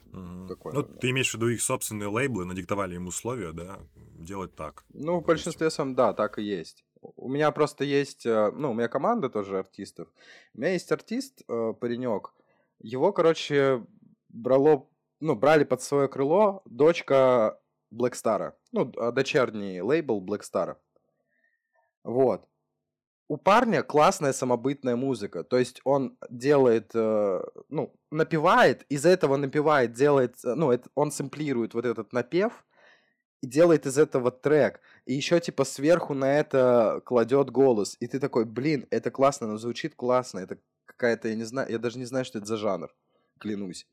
такое. 0.50 0.74
Ну, 0.74 0.84
ты 0.84 1.12
имеешь 1.12 1.32
в 1.32 1.36
виду 1.36 1.48
их 1.48 1.62
собственные 1.62 2.10
лейблы, 2.10 2.44
надиктовали 2.44 2.96
им 2.96 3.08
условия, 3.08 3.54
да, 3.54 3.80
делать 4.20 4.54
так. 4.54 4.84
Ну, 4.90 5.22
в 5.22 5.26
большинстве 5.26 5.70
сам, 5.70 5.96
да, 5.96 6.14
так 6.14 6.40
и 6.40 6.44
есть. 6.44 6.84
У 7.00 7.30
меня 7.30 7.52
просто 7.52 7.86
есть, 7.86 8.26
э, 8.26 8.52
ну, 8.52 8.72
у 8.72 8.74
меня 8.74 8.90
команда 8.90 9.30
тоже 9.30 9.60
артистов. 9.60 10.10
У 10.54 10.60
меня 10.60 10.74
есть 10.74 10.92
артист, 10.92 11.42
э, 11.48 11.74
паренек. 11.80 12.34
Его, 12.80 13.14
короче, 13.14 13.88
брало, 14.28 14.90
ну, 15.22 15.36
брали 15.36 15.64
под 15.64 15.82
свое 15.82 16.10
крыло 16.10 16.64
дочка 16.66 17.61
Блэкстара. 17.92 18.58
Ну, 18.72 18.86
д- 18.86 19.12
дочерний 19.12 19.82
лейбл 19.82 20.22
Блэкстара. 20.22 20.82
Вот. 22.04 22.48
У 23.28 23.38
парня 23.38 23.84
классная 23.84 24.34
самобытная 24.34 24.96
музыка. 24.96 25.44
То 25.44 25.58
есть 25.58 25.80
он 25.86 26.18
делает, 26.30 26.92
э, 26.94 27.42
ну, 27.70 27.96
напевает, 28.12 28.84
из 28.90 29.06
этого 29.06 29.38
напевает, 29.38 29.94
делает, 29.94 30.36
э, 30.44 30.54
ну, 30.56 30.72
это, 30.72 30.90
он 30.96 31.12
сэмплирует 31.12 31.74
вот 31.74 31.86
этот 31.86 32.12
напев 32.12 32.66
и 33.42 33.48
делает 33.48 33.86
из 33.86 33.98
этого 33.98 34.32
трек. 34.32 34.82
И 35.06 35.14
еще 35.14 35.40
типа 35.40 35.64
сверху 35.64 36.14
на 36.14 36.40
это 36.40 37.02
кладет 37.06 37.52
голос. 37.52 37.96
И 38.02 38.08
ты 38.08 38.20
такой, 38.20 38.46
блин, 38.46 38.86
это 38.92 39.12
классно, 39.12 39.48
но 39.48 39.58
звучит 39.58 39.96
классно. 39.96 40.40
Это 40.40 40.58
какая-то, 40.86 41.30
я 41.30 41.36
не 41.36 41.46
знаю, 41.46 41.72
я 41.72 41.80
даже 41.80 42.00
не 42.00 42.06
знаю, 42.06 42.26
что 42.26 42.40
это 42.40 42.48
за 42.48 42.58
жанр, 42.58 42.94
клянусь. 43.40 43.88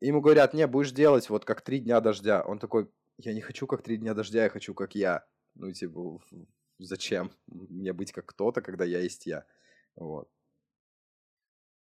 Ему 0.00 0.20
говорят, 0.20 0.54
не, 0.54 0.66
будешь 0.66 0.92
делать 0.92 1.30
вот 1.30 1.44
как 1.44 1.62
три 1.62 1.78
дня 1.78 2.00
дождя. 2.00 2.42
Он 2.42 2.58
такой, 2.58 2.90
я 3.18 3.32
не 3.32 3.40
хочу 3.40 3.66
как 3.66 3.82
три 3.82 3.96
дня 3.96 4.14
дождя, 4.14 4.44
я 4.44 4.50
хочу 4.50 4.74
как 4.74 4.94
я. 4.94 5.26
Ну, 5.54 5.72
типа, 5.72 6.20
зачем 6.78 7.32
мне 7.46 7.92
быть 7.92 8.12
как 8.12 8.26
кто-то, 8.26 8.60
когда 8.60 8.84
я 8.84 9.00
есть 9.00 9.26
я? 9.26 9.44
Вот. 9.94 10.28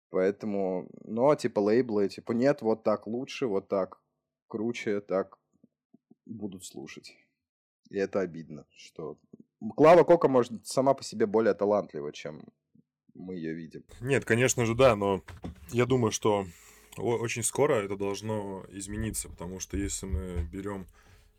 Поэтому, 0.10 0.90
но, 1.04 1.36
типа, 1.36 1.60
лейблы, 1.60 2.10
типа, 2.10 2.32
нет, 2.32 2.64
вот 2.64 2.84
так 2.84 3.06
лучше, 3.06 3.46
вот 3.46 3.68
так 3.68 4.02
круче, 4.48 5.02
так 5.02 5.38
будут 6.26 6.66
слушать. 6.66 7.16
И 7.90 7.98
это 7.98 8.22
обидно, 8.22 8.66
что... 8.76 9.20
Клава 9.76 10.04
Кока, 10.04 10.30
может, 10.30 10.66
сама 10.66 10.94
по 10.94 11.04
себе 11.04 11.26
более 11.26 11.54
талантлива, 11.54 12.14
чем 12.14 12.42
мы 13.14 13.36
ее 13.36 13.54
видим. 13.54 13.84
Нет, 14.00 14.26
конечно 14.26 14.66
же, 14.66 14.74
да, 14.74 14.96
но 14.96 15.22
я 15.72 15.86
думаю, 15.86 16.12
что 16.12 16.46
очень 17.00 17.44
скоро 17.44 17.76
это 17.76 17.96
должно 17.96 18.66
измениться, 18.70 19.30
потому 19.30 19.60
что 19.60 19.78
если 19.78 20.06
мы 20.06 20.48
берем, 20.52 20.88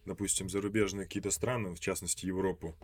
допустим, 0.04 0.48
зарубежные 0.48 1.06
какие-то 1.06 1.30
страны, 1.30 1.74
в 1.74 1.80
частности 1.80 2.26
Европу, 2.26 2.76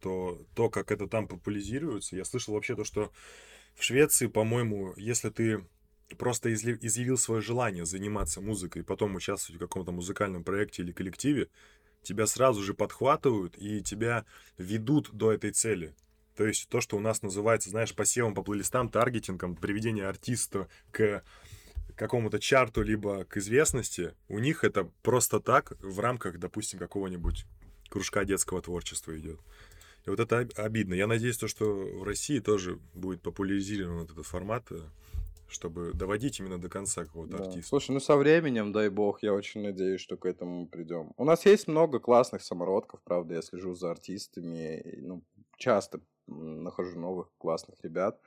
то 0.00 0.40
то, 0.54 0.70
как 0.70 0.90
это 0.90 1.06
там 1.06 1.28
популяризируется, 1.28 2.16
я 2.16 2.24
слышал 2.24 2.54
вообще 2.54 2.74
то, 2.76 2.84
что 2.84 3.12
в 3.74 3.82
Швеции, 3.82 4.26
по-моему, 4.26 4.94
если 4.96 5.30
ты 5.30 5.64
просто 6.18 6.52
изъявил 6.52 7.16
свое 7.16 7.40
желание 7.40 7.86
заниматься 7.86 8.40
музыкой 8.40 8.82
и 8.82 8.84
потом 8.84 9.14
участвовать 9.14 9.60
в 9.60 9.64
каком-то 9.64 9.92
музыкальном 9.92 10.44
проекте 10.44 10.82
или 10.82 10.92
коллективе, 10.92 11.48
тебя 12.02 12.26
сразу 12.26 12.62
же 12.62 12.74
подхватывают 12.74 13.56
и 13.56 13.82
тебя 13.82 14.24
ведут 14.58 15.10
до 15.12 15.32
этой 15.32 15.52
цели. 15.52 15.94
То 16.36 16.46
есть 16.46 16.68
то, 16.68 16.80
что 16.80 16.96
у 16.96 17.00
нас 17.00 17.22
называется, 17.22 17.70
знаешь, 17.70 17.94
посевом 17.94 18.34
по 18.34 18.42
плейлистам, 18.42 18.88
таргетингом, 18.88 19.54
приведение 19.54 20.06
артиста 20.06 20.68
к 20.90 21.22
какому-то 22.02 22.38
чарту, 22.38 22.82
либо 22.82 23.24
к 23.24 23.36
известности, 23.36 24.14
у 24.28 24.38
них 24.38 24.64
это 24.64 24.90
просто 25.02 25.40
так 25.40 25.72
в 25.80 26.00
рамках, 26.00 26.38
допустим, 26.38 26.78
какого-нибудь 26.78 27.44
кружка 27.88 28.24
детского 28.24 28.60
творчества 28.62 29.16
идет. 29.18 29.38
И 30.06 30.10
вот 30.10 30.18
это 30.20 30.40
об- 30.40 30.52
обидно. 30.56 30.94
Я 30.94 31.06
надеюсь, 31.06 31.36
то, 31.38 31.48
что 31.48 31.64
в 31.66 32.02
России 32.02 32.40
тоже 32.40 32.78
будет 32.94 33.20
популяризирован 33.22 34.00
вот 34.00 34.10
этот 34.10 34.26
формат, 34.26 34.64
э, 34.72 34.80
чтобы 35.48 35.92
доводить 35.92 36.40
именно 36.40 36.58
до 36.58 36.68
конца 36.68 37.04
какого-то 37.04 37.36
Да. 37.36 37.44
артиста. 37.44 37.68
Слушай, 37.68 37.92
ну 37.92 38.00
со 38.00 38.16
временем, 38.16 38.72
дай 38.72 38.88
бог, 38.88 39.22
я 39.22 39.32
очень 39.34 39.62
надеюсь, 39.62 40.00
что 40.00 40.16
к 40.16 40.24
этому 40.26 40.62
мы 40.62 40.66
придем. 40.66 41.12
У 41.16 41.24
нас 41.24 41.46
есть 41.46 41.68
много 41.68 42.00
классных 42.00 42.42
самородков, 42.42 43.00
правда, 43.04 43.34
я 43.34 43.42
слежу 43.42 43.74
за 43.74 43.90
артистами, 43.90 44.82
ну, 45.02 45.22
часто 45.56 46.00
нахожу 46.26 46.98
новых 46.98 47.28
классных 47.38 47.76
ребят. 47.82 48.18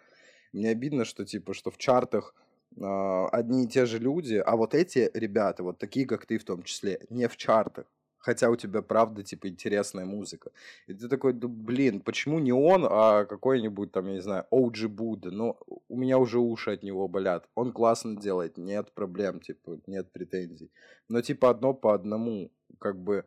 Мне 0.53 0.69
обидно, 0.69 1.03
что, 1.03 1.25
типа, 1.25 1.53
что 1.53 1.71
в 1.71 1.77
чартах 1.77 2.35
одни 2.77 3.63
и 3.63 3.67
те 3.67 3.85
же 3.85 3.99
люди, 3.99 4.35
а 4.35 4.55
вот 4.55 4.73
эти 4.75 5.09
ребята, 5.13 5.63
вот 5.63 5.77
такие, 5.77 6.05
как 6.05 6.25
ты 6.25 6.37
в 6.37 6.43
том 6.43 6.63
числе, 6.63 7.05
не 7.09 7.27
в 7.27 7.37
чартах. 7.37 7.85
Хотя 8.25 8.49
у 8.49 8.55
тебя, 8.55 8.81
правда, 8.81 9.21
типа, 9.21 9.47
интересная 9.47 10.03
музыка. 10.05 10.49
И 10.87 10.95
ты 10.95 11.07
такой, 11.07 11.33
да, 11.33 11.47
блин, 11.47 12.01
почему 12.01 12.39
не 12.39 12.51
он, 12.51 12.87
а 12.89 13.25
какой-нибудь 13.25 13.91
там, 13.91 14.07
я 14.07 14.13
не 14.13 14.21
знаю, 14.21 14.47
OG 14.51 14.87
Будда? 14.87 15.29
Ну, 15.29 15.59
у 15.87 15.95
меня 15.95 16.17
уже 16.17 16.39
уши 16.39 16.71
от 16.71 16.81
него 16.81 17.07
болят. 17.07 17.47
Он 17.53 17.71
классно 17.71 18.19
делает, 18.19 18.57
нет 18.57 18.91
проблем, 18.93 19.41
типа, 19.41 19.79
нет 19.85 20.11
претензий. 20.11 20.71
Но, 21.07 21.21
типа, 21.21 21.51
одно 21.51 21.75
по 21.75 21.93
одному. 21.93 22.51
Как 22.79 22.97
бы 22.97 23.25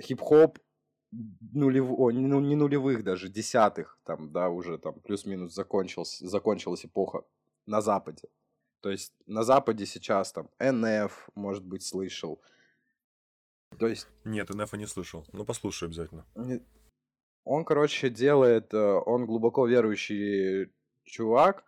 хип-хоп 0.00 0.58
нулев... 1.52 1.90
О, 1.90 2.10
не, 2.10 2.26
ну, 2.26 2.40
не 2.40 2.56
нулевых 2.56 3.04
даже, 3.04 3.28
десятых, 3.28 3.98
там, 4.04 4.32
да, 4.32 4.48
уже 4.48 4.78
там 4.78 5.00
плюс-минус 5.00 5.54
закончился, 5.54 6.26
закончилась 6.26 6.86
эпоха 6.86 7.24
на 7.66 7.82
Западе. 7.82 8.28
То 8.88 8.92
есть 8.92 9.12
на 9.26 9.42
Западе 9.42 9.84
сейчас 9.84 10.32
там 10.32 10.48
НФ, 10.58 11.28
может 11.34 11.62
быть, 11.62 11.82
слышал. 11.82 12.40
То 13.78 13.86
есть 13.86 14.08
Нет, 14.24 14.48
НФ 14.48 14.72
не 14.72 14.86
слышал. 14.86 15.26
Ну, 15.34 15.44
послушай 15.44 15.88
обязательно. 15.88 16.24
Он, 17.44 17.66
короче, 17.66 18.08
делает, 18.08 18.72
э, 18.72 18.78
он 18.78 19.26
глубоко 19.26 19.66
верующий 19.66 20.72
чувак, 21.04 21.64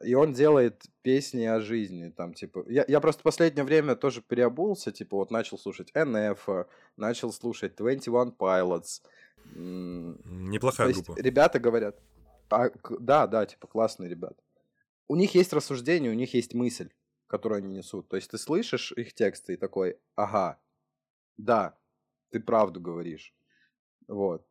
и 0.00 0.14
он 0.14 0.32
делает 0.32 0.84
песни 1.02 1.44
о 1.44 1.60
жизни, 1.60 2.10
там, 2.10 2.34
типа, 2.34 2.64
я, 2.68 2.84
я 2.86 3.00
просто 3.00 3.24
последнее 3.24 3.64
время 3.64 3.96
тоже 3.96 4.22
переобулся, 4.22 4.92
типа, 4.92 5.16
вот 5.16 5.32
начал 5.32 5.58
слушать 5.58 5.90
НФ, 5.92 6.48
начал 6.96 7.32
слушать 7.32 7.74
21 7.74 8.36
Pilots, 8.38 9.02
то 9.02 9.58
Неплохая 9.58 10.88
есть 10.88 11.04
группа. 11.04 11.20
ребята 11.20 11.58
говорят, 11.58 11.98
а, 12.48 12.70
да, 13.00 13.26
да, 13.26 13.44
типа, 13.44 13.66
классные 13.66 14.08
ребята. 14.08 14.40
У 15.10 15.16
них 15.16 15.34
есть 15.34 15.52
рассуждение, 15.52 16.12
у 16.12 16.14
них 16.14 16.34
есть 16.34 16.54
мысль, 16.54 16.88
которую 17.26 17.58
они 17.58 17.78
несут. 17.78 18.08
То 18.08 18.14
есть 18.14 18.30
ты 18.30 18.38
слышишь 18.38 18.92
их 18.92 19.12
тексты 19.12 19.54
и 19.54 19.56
такой, 19.56 19.98
ага, 20.14 20.60
да, 21.36 21.76
ты 22.30 22.38
правду 22.38 22.80
говоришь. 22.80 23.34
Вот. 24.06 24.46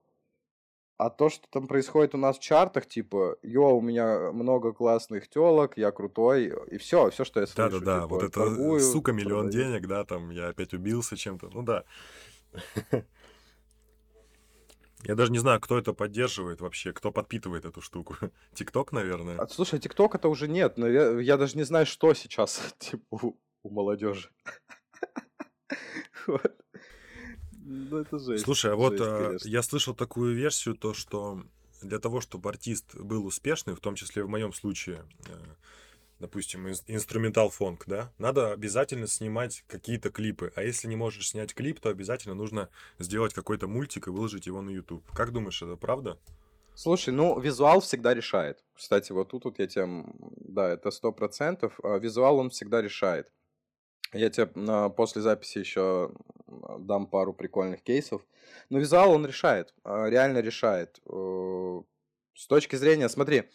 А 0.97 1.09
то, 1.09 1.29
что 1.29 1.47
там 1.49 1.65
происходит 1.65 2.13
у 2.13 2.17
нас 2.17 2.37
в 2.37 2.41
чартах, 2.41 2.87
типа, 2.87 3.37
йо, 3.41 3.77
у 3.77 3.79
меня 3.79 4.33
много 4.33 4.73
классных 4.73 5.29
телок, 5.29 5.77
я 5.77 5.93
крутой, 5.93 6.53
и 6.69 6.77
все, 6.77 7.09
все, 7.09 7.23
что 7.23 7.39
я 7.39 7.47
слышу. 7.47 7.79
Да-да-да, 7.79 8.01
типа, 8.01 8.07
вот 8.15 8.23
это, 8.23 8.31
торгую, 8.33 8.81
сука, 8.81 9.13
миллион 9.13 9.45
продаю. 9.45 9.63
денег, 9.63 9.87
да, 9.87 10.03
там, 10.03 10.29
я 10.31 10.49
опять 10.49 10.73
убился 10.73 11.15
чем-то, 11.15 11.51
ну 11.53 11.63
да. 11.63 11.85
Я 15.03 15.15
даже 15.15 15.31
не 15.31 15.39
знаю, 15.39 15.61
кто 15.61 15.77
это 15.77 15.93
поддерживает 15.93 16.61
вообще, 16.61 16.91
кто 16.91 17.11
подпитывает 17.11 17.65
эту 17.65 17.81
штуку. 17.81 18.15
Тикток, 18.53 18.91
наверное. 18.91 19.37
А, 19.37 19.47
слушай, 19.47 19.79
ТикТока 19.79 20.17
то 20.17 20.29
уже 20.29 20.47
нет, 20.47 20.77
но 20.77 20.87
я, 20.87 21.19
я 21.19 21.37
даже 21.37 21.57
не 21.57 21.63
знаю, 21.63 21.85
что 21.85 22.13
сейчас, 22.13 22.61
типа, 22.79 23.03
у, 23.09 23.37
у 23.63 23.69
молодежи. 23.69 24.29
Вот. 26.27 26.55
Ну, 27.53 27.97
это 27.97 28.19
жесть. 28.19 28.43
Слушай, 28.43 28.73
а 28.73 28.75
вот 28.75 28.97
жесть, 28.97 29.45
а, 29.45 29.49
я 29.49 29.63
слышал 29.63 29.95
такую 29.95 30.35
версию, 30.35 30.75
то 30.75 30.93
что 30.93 31.43
для 31.81 31.97
того, 31.99 32.21
чтобы 32.21 32.49
артист 32.49 32.95
был 32.95 33.25
успешный, 33.25 33.73
в 33.73 33.79
том 33.79 33.95
числе 33.95 34.23
в 34.23 34.29
моем 34.29 34.53
случае, 34.53 35.05
э, 35.27 35.33
допустим, 36.19 36.67
инс- 36.67 36.83
инструментал 36.87 37.49
фонк, 37.49 37.83
да, 37.87 38.11
надо 38.17 38.51
обязательно 38.51 39.07
снимать 39.07 39.63
какие-то 39.67 40.09
клипы. 40.09 40.51
А 40.55 40.63
если 40.63 40.87
не 40.87 40.95
можешь 40.95 41.29
снять 41.29 41.53
клип, 41.53 41.79
то 41.79 41.89
обязательно 41.89 42.35
нужно 42.35 42.69
сделать 42.99 43.33
какой-то 43.33 43.67
мультик 43.67 44.07
и 44.07 44.11
выложить 44.11 44.45
его 44.47 44.61
на 44.61 44.69
YouTube. 44.69 45.03
Как 45.13 45.31
думаешь, 45.31 45.61
это 45.61 45.75
правда? 45.75 46.19
Слушай, 46.75 47.13
ну, 47.13 47.37
визуал 47.39 47.81
всегда 47.81 48.13
решает. 48.13 48.63
Кстати, 48.73 49.11
вот 49.11 49.29
тут 49.29 49.43
вот 49.45 49.59
я 49.59 49.67
тебе... 49.67 49.85
Да, 50.37 50.69
это 50.69 50.91
сто 50.91 51.11
процентов. 51.11 51.77
а 51.83 51.97
Визуал 51.97 52.37
он 52.37 52.51
всегда 52.51 52.81
решает. 52.81 53.31
Я 54.13 54.29
тебе 54.29 54.47
после 54.91 55.21
записи 55.21 55.57
еще 55.57 56.11
дам 56.79 57.05
пару 57.07 57.33
прикольных 57.33 57.83
кейсов. 57.83 58.21
Но 58.69 58.79
визуал 58.79 59.11
он 59.11 59.25
решает. 59.25 59.73
а, 59.83 60.05
Реально 60.07 60.39
решает. 60.39 60.99
Э, 61.05 61.81
С 62.33 62.47
точки 62.47 62.77
зрения... 62.77 63.09
Смотри, 63.09 63.49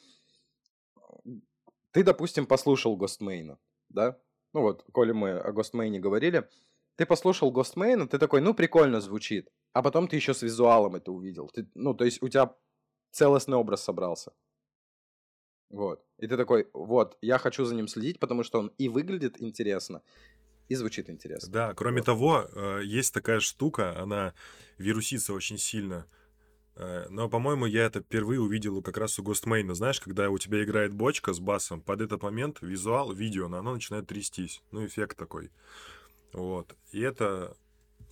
ты, 1.94 2.02
допустим, 2.02 2.46
послушал 2.46 2.96
Гостмейна, 2.96 3.56
да? 3.88 4.18
Ну 4.52 4.62
вот, 4.62 4.84
коли 4.92 5.12
мы 5.12 5.30
о 5.30 5.52
Гостмейне 5.52 6.00
говорили, 6.00 6.48
ты 6.96 7.06
послушал 7.06 7.52
Гостмейна, 7.52 8.08
ты 8.08 8.18
такой, 8.18 8.40
ну, 8.40 8.52
прикольно 8.52 9.00
звучит. 9.00 9.48
А 9.72 9.82
потом 9.82 10.08
ты 10.08 10.16
еще 10.16 10.34
с 10.34 10.42
визуалом 10.42 10.96
это 10.96 11.12
увидел. 11.12 11.48
Ты, 11.48 11.68
ну, 11.74 11.94
то 11.94 12.04
есть 12.04 12.20
у 12.22 12.28
тебя 12.28 12.52
целостный 13.12 13.56
образ 13.56 13.84
собрался. 13.84 14.32
Вот. 15.70 16.04
И 16.18 16.26
ты 16.26 16.36
такой, 16.36 16.68
вот, 16.72 17.16
я 17.20 17.38
хочу 17.38 17.64
за 17.64 17.74
ним 17.76 17.86
следить, 17.88 18.18
потому 18.18 18.42
что 18.42 18.58
он 18.58 18.72
и 18.78 18.88
выглядит 18.88 19.40
интересно, 19.40 20.02
и 20.68 20.74
звучит 20.74 21.08
интересно. 21.10 21.52
Да, 21.52 21.74
кроме 21.74 21.98
Вот. 21.98 22.06
того, 22.06 22.48
э, 22.52 22.80
есть 22.84 23.14
такая 23.14 23.38
штука, 23.38 23.96
она 24.00 24.34
вирусится 24.78 25.32
очень 25.32 25.58
сильно. 25.58 26.06
Э, 26.76 27.06
но, 27.08 27.28
по-моему, 27.28 27.66
я 27.66 27.84
это 27.84 28.00
впервые 28.00 28.40
увидел 28.40 28.82
как 28.82 28.96
раз 28.96 29.18
у 29.18 29.22
Гостмейна. 29.22 29.74
Знаешь, 29.74 30.00
когда 30.00 30.30
у 30.30 30.38
тебя 30.38 30.62
играет 30.64 30.92
бочка 30.92 31.32
с 31.32 31.40
басом, 31.40 31.80
под 31.80 32.00
этот 32.00 32.22
момент 32.22 32.58
визуал, 32.60 33.12
видео, 33.12 33.46
оно 33.46 33.74
начинает 33.74 34.06
трястись. 34.06 34.62
Ну, 34.70 34.84
эффект 34.84 35.16
такой. 35.16 35.50
Вот. 36.32 36.74
И 36.90 37.00
это 37.00 37.56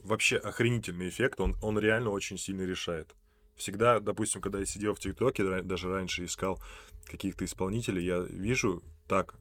вообще 0.03 0.37
охренительный 0.37 1.09
эффект, 1.09 1.41
он, 1.41 1.57
он 1.63 1.79
реально 1.79 2.11
очень 2.11 2.39
сильно 2.39 2.63
решает. 2.63 3.15
Всегда, 3.57 4.01
допустим, 4.01 4.41
когда 4.41 4.59
я 4.59 4.67
сидел 4.67 4.95
в 4.95 5.01
ТикТоке, 5.01 5.63
даже 5.63 5.89
раньше 5.89 6.25
искал 6.25 6.61
каких-то 7.07 7.45
исполнителей, 7.45 8.05
я 8.05 8.19
вижу 8.19 8.83
так, 9.09 9.35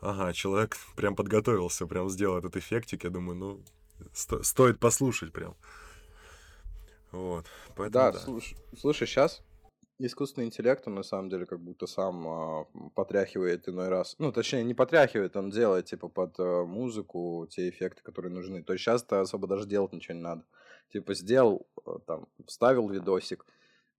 ага, 0.00 0.32
человек 0.32 0.76
прям 0.96 1.16
подготовился, 1.16 1.86
прям 1.86 2.08
сделал 2.08 2.38
этот 2.38 2.56
эффектик, 2.56 3.04
я 3.04 3.10
думаю, 3.10 3.36
ну, 3.36 3.64
сто, 4.12 4.42
стоит 4.42 4.78
послушать 4.78 5.32
прям. 5.32 5.56
Вот, 7.12 7.46
поэтому 7.76 8.04
да. 8.04 8.12
да. 8.12 8.18
Слушай, 8.18 8.56
слушай, 8.76 9.06
сейчас 9.06 9.42
искусственный 9.98 10.46
интеллект, 10.46 10.86
он 10.86 10.94
на 10.94 11.02
самом 11.02 11.28
деле 11.30 11.46
как 11.46 11.60
будто 11.60 11.86
сам 11.86 12.28
а, 12.28 12.64
потряхивает 12.94 13.68
иной 13.68 13.88
раз. 13.88 14.14
Ну, 14.18 14.32
точнее, 14.32 14.64
не 14.64 14.74
потряхивает, 14.74 15.36
он 15.36 15.50
делает, 15.50 15.86
типа, 15.86 16.08
под 16.08 16.38
а, 16.38 16.64
музыку 16.64 17.46
те 17.50 17.68
эффекты, 17.68 18.02
которые 18.02 18.32
нужны. 18.32 18.62
То 18.62 18.72
есть 18.72 18.84
сейчас-то 18.84 19.20
особо 19.20 19.46
даже 19.46 19.66
делать 19.66 19.92
ничего 19.92 20.14
не 20.14 20.22
надо. 20.22 20.44
Типа, 20.92 21.14
сделал, 21.14 21.66
а, 21.84 21.98
там, 22.00 22.28
вставил 22.46 22.88
видосик, 22.88 23.46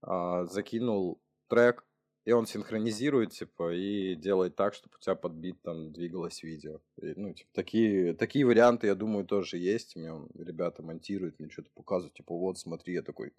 а, 0.02 0.44
закинул 0.46 1.20
трек, 1.48 1.84
и 2.28 2.32
он 2.32 2.46
синхронизирует, 2.46 3.32
типа, 3.32 3.72
и 3.72 4.14
делает 4.14 4.54
так, 4.54 4.74
чтобы 4.74 4.96
у 4.96 5.00
тебя 5.00 5.14
под 5.14 5.32
бит 5.32 5.62
там 5.62 5.94
двигалось 5.94 6.42
видео. 6.42 6.78
И, 7.00 7.14
ну, 7.16 7.32
типа, 7.32 7.48
такие, 7.54 8.12
такие 8.12 8.44
варианты, 8.44 8.86
я 8.86 8.94
думаю, 8.94 9.24
тоже 9.24 9.56
есть. 9.56 9.96
Мне 9.96 10.12
ребята 10.34 10.82
монтируют, 10.82 11.38
мне 11.38 11.48
что-то 11.48 11.70
показывают, 11.70 12.12
типа, 12.12 12.34
вот, 12.34 12.58
смотри, 12.58 12.92
я 12.92 13.00
такой, 13.00 13.32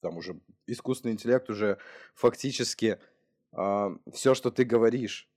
там 0.00 0.16
уже 0.16 0.38
искусственный 0.68 1.14
интеллект 1.14 1.50
уже 1.50 1.78
фактически 2.14 3.00
э, 3.50 3.96
все, 4.12 4.34
что 4.36 4.52
ты 4.52 4.62
говоришь. 4.62 5.28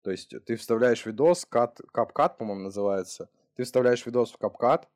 То 0.00 0.10
есть 0.10 0.34
ты 0.46 0.56
вставляешь 0.56 1.04
видос, 1.04 1.44
кат, 1.44 1.82
капкат, 1.92 2.38
по-моему, 2.38 2.62
называется. 2.62 3.28
Ты 3.56 3.64
вставляешь 3.64 4.06
видос 4.06 4.32
в 4.32 4.38
капкат, 4.38 4.88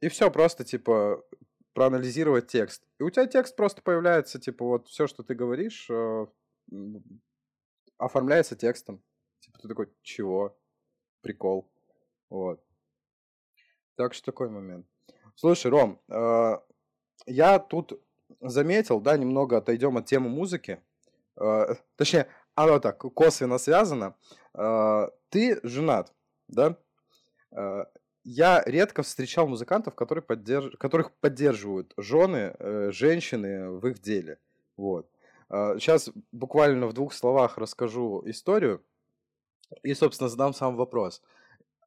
и 0.00 0.08
все, 0.08 0.30
просто, 0.30 0.62
типа, 0.62 1.24
проанализировать 1.72 2.46
текст. 2.46 2.84
И 3.00 3.02
у 3.02 3.10
тебя 3.10 3.26
текст 3.26 3.56
просто 3.56 3.82
появляется, 3.82 4.38
типа, 4.38 4.64
вот 4.64 4.86
все, 4.86 5.08
что 5.08 5.24
ты 5.24 5.34
говоришь, 5.34 5.88
э, 5.90 6.26
оформляется 7.98 8.56
текстом. 8.56 9.02
Типа 9.40 9.58
ты 9.58 9.68
такой, 9.68 9.88
чего? 10.02 10.56
Прикол. 11.22 11.70
Вот. 12.28 12.62
Так 13.96 14.14
что 14.14 14.24
такой 14.24 14.48
момент. 14.48 14.86
Слушай, 15.34 15.70
Ром, 15.70 16.00
э, 16.08 16.58
я 17.26 17.58
тут 17.58 18.00
заметил, 18.40 19.00
да, 19.00 19.16
немного 19.16 19.58
отойдем 19.58 19.96
от 19.96 20.06
темы 20.06 20.28
музыки. 20.28 20.82
Э, 21.36 21.74
точнее, 21.96 22.28
оно 22.54 22.78
так 22.78 22.98
косвенно 22.98 23.58
связано. 23.58 24.16
Э, 24.54 25.08
ты 25.28 25.60
женат, 25.62 26.12
да? 26.48 26.76
Э, 27.52 27.84
я 28.24 28.62
редко 28.66 29.02
встречал 29.02 29.46
музыкантов, 29.46 29.94
которые 29.94 30.22
поддерж... 30.22 30.76
которых 30.78 31.12
поддерживают 31.12 31.92
жены, 31.96 32.54
э, 32.58 32.90
женщины 32.92 33.70
в 33.70 33.86
их 33.86 34.00
деле. 34.00 34.38
Вот. 34.76 35.10
Сейчас 35.50 36.08
а, 36.08 36.12
буквально 36.30 36.86
в 36.86 36.92
двух 36.92 37.12
словах 37.12 37.58
расскажу 37.58 38.22
историю 38.26 38.84
и, 39.82 39.94
собственно, 39.94 40.28
задам 40.28 40.54
сам 40.54 40.76
вопрос. 40.76 41.22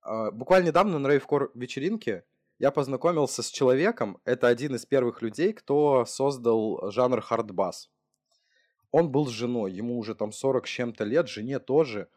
А, 0.02 0.32
буквально 0.32 0.68
недавно 0.68 1.00
на 1.00 1.08
рейвкор 1.08 1.52
вечеринке 1.54 2.26
я 2.60 2.72
познакомился 2.72 3.42
с 3.42 3.50
человеком, 3.50 4.20
это 4.26 4.48
один 4.48 4.76
из 4.76 4.86
первых 4.86 5.22
людей, 5.22 5.54
кто 5.54 6.06
создал 6.06 6.92
жанр 6.92 7.22
хардбас. 7.22 7.90
Он 8.92 9.10
был 9.10 9.28
с 9.28 9.32
женой, 9.32 9.72
ему 9.72 9.98
уже 9.98 10.14
там 10.14 10.32
40 10.32 10.68
с 10.68 10.70
чем-то 10.70 11.04
лет, 11.04 11.28
жене 11.28 11.60
тоже. 11.60 12.10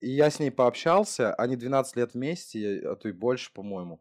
И 0.00 0.10
я 0.10 0.28
с 0.28 0.38
ней 0.38 0.50
пообщался, 0.50 1.34
они 1.34 1.56
12 1.56 1.96
лет 1.96 2.14
вместе, 2.14 2.80
а 2.86 2.96
то 2.96 3.08
и 3.08 3.12
больше, 3.12 3.52
по-моему. 3.52 4.00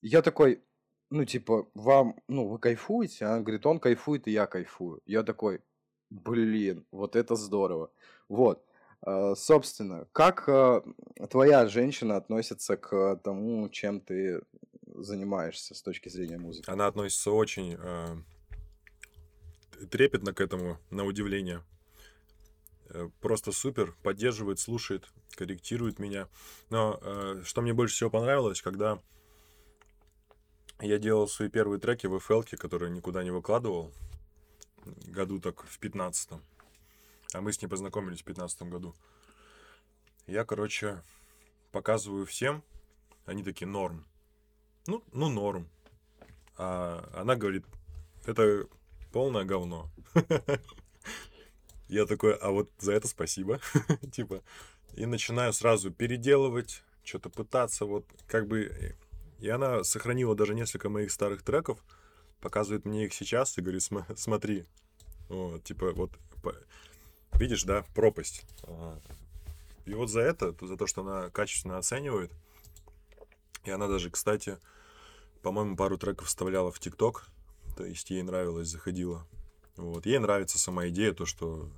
я 0.00 0.22
такой, 0.22 0.62
ну, 1.10 1.24
типа, 1.24 1.68
вам, 1.74 2.20
ну, 2.28 2.48
вы 2.48 2.58
кайфуете? 2.58 3.26
Она 3.26 3.40
говорит, 3.40 3.66
он 3.66 3.78
кайфует, 3.78 4.26
и 4.26 4.32
я 4.32 4.46
кайфую. 4.46 5.02
Я 5.06 5.22
такой, 5.22 5.60
Блин, 6.14 6.86
вот 6.92 7.16
это 7.16 7.34
здорово. 7.34 7.90
Вот. 8.28 8.64
А, 9.02 9.34
собственно, 9.34 10.06
как 10.12 10.48
а, 10.48 10.84
твоя 11.28 11.66
женщина 11.66 12.16
относится 12.16 12.76
к 12.76 13.16
тому, 13.16 13.68
чем 13.68 14.00
ты 14.00 14.42
занимаешься 14.86 15.74
с 15.74 15.82
точки 15.82 16.08
зрения 16.08 16.38
музыки? 16.38 16.70
Она 16.70 16.86
относится 16.86 17.32
очень 17.32 17.76
э, 17.76 18.16
трепетно 19.90 20.32
к 20.32 20.40
этому, 20.40 20.78
на 20.90 21.04
удивление. 21.04 21.62
Э, 22.90 23.08
просто 23.20 23.50
супер, 23.50 23.96
поддерживает, 24.04 24.60
слушает, 24.60 25.08
корректирует 25.34 25.98
меня. 25.98 26.28
Но 26.70 27.00
э, 27.02 27.42
что 27.44 27.60
мне 27.60 27.74
больше 27.74 27.96
всего 27.96 28.10
понравилось, 28.10 28.62
когда 28.62 29.00
я 30.80 30.98
делал 30.98 31.26
свои 31.26 31.48
первые 31.48 31.80
треки 31.80 32.06
в 32.06 32.14
FL, 32.14 32.56
которые 32.56 32.92
никуда 32.92 33.24
не 33.24 33.32
выкладывал, 33.32 33.92
году 35.06 35.40
так 35.40 35.64
в 35.64 35.78
пятнадцатом. 35.78 36.42
А 37.32 37.40
мы 37.40 37.52
с 37.52 37.60
ней 37.60 37.68
познакомились 37.68 38.20
в 38.20 38.24
пятнадцатом 38.24 38.70
году. 38.70 38.94
Я, 40.26 40.44
короче, 40.44 41.02
показываю 41.72 42.26
всем. 42.26 42.62
Они 43.26 43.42
такие, 43.42 43.66
норм. 43.66 44.04
Ну, 44.86 45.02
ну, 45.12 45.28
норм. 45.28 45.68
А 46.56 47.10
она 47.14 47.36
говорит, 47.36 47.64
это 48.24 48.66
полное 49.12 49.44
говно. 49.44 49.90
Я 51.88 52.06
такой, 52.06 52.34
а 52.34 52.50
вот 52.50 52.70
за 52.78 52.92
это 52.92 53.08
спасибо. 53.08 53.60
типа, 54.12 54.42
и 54.94 55.06
начинаю 55.06 55.52
сразу 55.52 55.90
переделывать, 55.90 56.82
что-то 57.02 57.30
пытаться, 57.30 57.84
вот 57.84 58.06
как 58.26 58.46
бы... 58.46 58.96
И 59.40 59.48
она 59.48 59.84
сохранила 59.84 60.34
даже 60.34 60.54
несколько 60.54 60.88
моих 60.88 61.10
старых 61.10 61.42
треков, 61.42 61.84
показывает 62.44 62.84
мне 62.84 63.06
их 63.06 63.14
сейчас 63.14 63.56
и 63.56 63.62
говорит, 63.62 63.82
смотри, 64.16 64.66
вот, 65.30 65.64
типа 65.64 65.92
вот, 65.92 66.10
видишь, 67.32 67.64
да, 67.64 67.84
пропасть. 67.94 68.44
И 69.86 69.94
вот 69.94 70.10
за 70.10 70.20
это, 70.20 70.54
за 70.60 70.76
то, 70.76 70.86
что 70.86 71.00
она 71.00 71.30
качественно 71.30 71.78
оценивает, 71.78 72.30
и 73.64 73.70
она 73.70 73.88
даже, 73.88 74.10
кстати, 74.10 74.58
по-моему, 75.42 75.74
пару 75.74 75.96
треков 75.96 76.28
вставляла 76.28 76.70
в 76.70 76.78
ТикТок, 76.78 77.26
то 77.76 77.84
есть 77.84 78.10
ей 78.10 78.22
нравилось, 78.22 78.68
заходила. 78.68 79.26
Вот. 79.76 80.06
Ей 80.06 80.18
нравится 80.18 80.58
сама 80.58 80.88
идея, 80.88 81.12
то, 81.12 81.26
что 81.26 81.68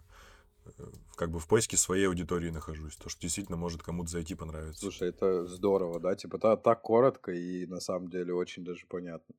э, 0.64 0.84
как 1.14 1.30
бы 1.30 1.38
в 1.38 1.46
поиске 1.46 1.76
своей 1.76 2.08
аудитории 2.08 2.50
нахожусь, 2.50 2.96
то, 2.96 3.08
что 3.08 3.20
действительно 3.22 3.56
может 3.56 3.82
кому-то 3.82 4.10
зайти 4.10 4.34
понравиться. 4.34 4.80
Слушай, 4.80 5.08
это 5.10 5.46
здорово, 5.46 6.00
да, 6.00 6.14
типа 6.14 6.38
так, 6.38 6.62
так 6.62 6.82
коротко 6.82 7.32
и 7.32 7.66
на 7.66 7.80
самом 7.80 8.08
деле 8.10 8.34
очень 8.34 8.64
даже 8.64 8.84
понятно. 8.86 9.34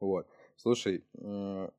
Вот. 0.00 0.28
Слушай, 0.56 1.04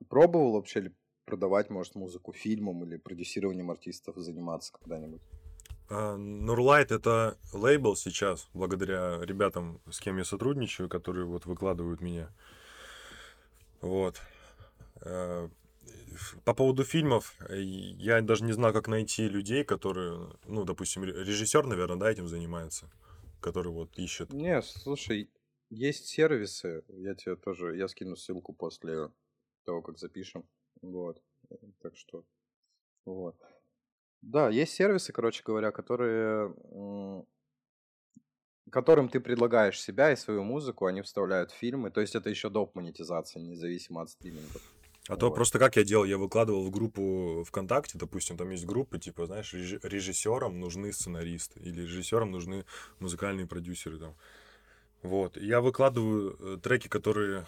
пробовал 0.09 0.53
вообще 0.53 0.81
ли 0.81 0.91
продавать, 1.25 1.69
может, 1.69 1.95
музыку 1.95 2.33
фильмам 2.33 2.83
или 2.83 2.97
продюсированием 2.97 3.71
артистов 3.71 4.15
заниматься 4.17 4.71
когда-нибудь? 4.73 5.21
Uh, 5.87 6.17
Nurlight 6.17 6.93
это 6.93 7.37
лейбл 7.53 7.95
сейчас, 7.95 8.49
благодаря 8.53 9.19
ребятам, 9.21 9.81
с 9.89 9.99
кем 9.99 10.17
я 10.17 10.25
сотрудничаю, 10.25 10.89
которые 10.89 11.25
вот 11.25 11.45
выкладывают 11.45 12.01
меня. 12.01 12.29
Вот. 13.81 14.19
Uh, 15.01 15.51
по 16.43 16.53
поводу 16.55 16.83
фильмов, 16.83 17.35
я 17.49 18.21
даже 18.21 18.45
не 18.45 18.53
знал, 18.53 18.73
как 18.73 18.87
найти 18.87 19.27
людей, 19.27 19.63
которые, 19.63 20.29
ну, 20.47 20.63
допустим, 20.63 21.03
режиссер, 21.03 21.67
наверное, 21.67 21.97
да, 21.97 22.11
этим 22.11 22.27
занимается, 22.27 22.89
который 23.39 23.71
вот 23.71 23.99
ищет. 23.99 24.33
Не, 24.33 24.61
слушай, 24.63 25.29
есть 25.75 26.07
сервисы, 26.07 26.83
я 26.87 27.15
тебе 27.15 27.35
тоже, 27.35 27.75
я 27.77 27.87
скину 27.87 28.15
ссылку 28.15 28.53
после 28.53 29.11
того, 29.65 29.81
как 29.81 29.97
запишем. 29.97 30.47
Вот. 30.81 31.21
Э, 31.49 31.55
так 31.81 31.97
что, 31.97 32.23
вот. 33.05 33.35
Да, 34.21 34.49
есть 34.49 34.73
сервисы, 34.73 35.13
короче 35.13 35.43
говоря, 35.45 35.71
которые, 35.71 36.55
которым 38.71 39.09
ты 39.09 39.19
предлагаешь 39.19 39.79
себя 39.79 40.11
и 40.11 40.15
свою 40.15 40.43
музыку, 40.43 40.87
они 40.87 41.01
вставляют 41.01 41.51
фильмы. 41.51 41.91
То 41.91 42.01
есть 42.01 42.15
это 42.15 42.29
еще 42.29 42.49
доп. 42.49 42.73
монетизация, 42.73 43.43
независимо 43.43 44.01
от 44.01 44.09
стриминга. 44.09 44.59
А 45.07 45.11
вот. 45.11 45.19
то 45.19 45.31
просто 45.31 45.59
как 45.59 45.75
я 45.75 45.83
делал, 45.83 46.05
я 46.05 46.17
выкладывал 46.17 46.65
в 46.65 46.71
группу 46.71 47.43
ВКонтакте, 47.43 47.99
допустим, 47.99 48.37
там 48.37 48.49
есть 48.49 48.65
группы, 48.65 48.97
типа, 48.97 49.27
знаешь, 49.27 49.53
режиссерам 49.53 50.59
нужны 50.59 50.91
сценаристы 50.91 51.59
или 51.59 51.81
режиссерам 51.83 52.31
нужны 52.31 52.65
музыкальные 52.99 53.45
продюсеры 53.45 53.99
там. 53.99 54.15
Вот. 55.05 55.37
я 55.37 55.61
выкладываю 55.61 56.37
э, 56.39 56.57
треки, 56.61 56.87
которые 56.87 57.45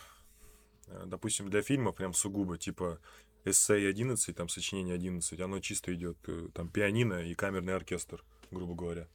Э, 0.87 1.03
допустим, 1.05 1.49
для 1.49 1.61
фильма 1.61 1.91
прям 1.91 2.13
сугубо, 2.13 2.57
типа 2.57 2.99
эссей 3.45 3.89
11, 3.89 4.35
там 4.35 4.49
сочинение 4.49 4.95
11, 4.95 5.39
оно 5.39 5.59
чисто 5.59 5.93
идет, 5.93 6.17
э, 6.27 6.49
там 6.53 6.69
пианино 6.69 7.21
и 7.23 7.33
камерный 7.33 7.75
оркестр, 7.75 8.23
грубо 8.51 8.75
говоря. 8.75 9.07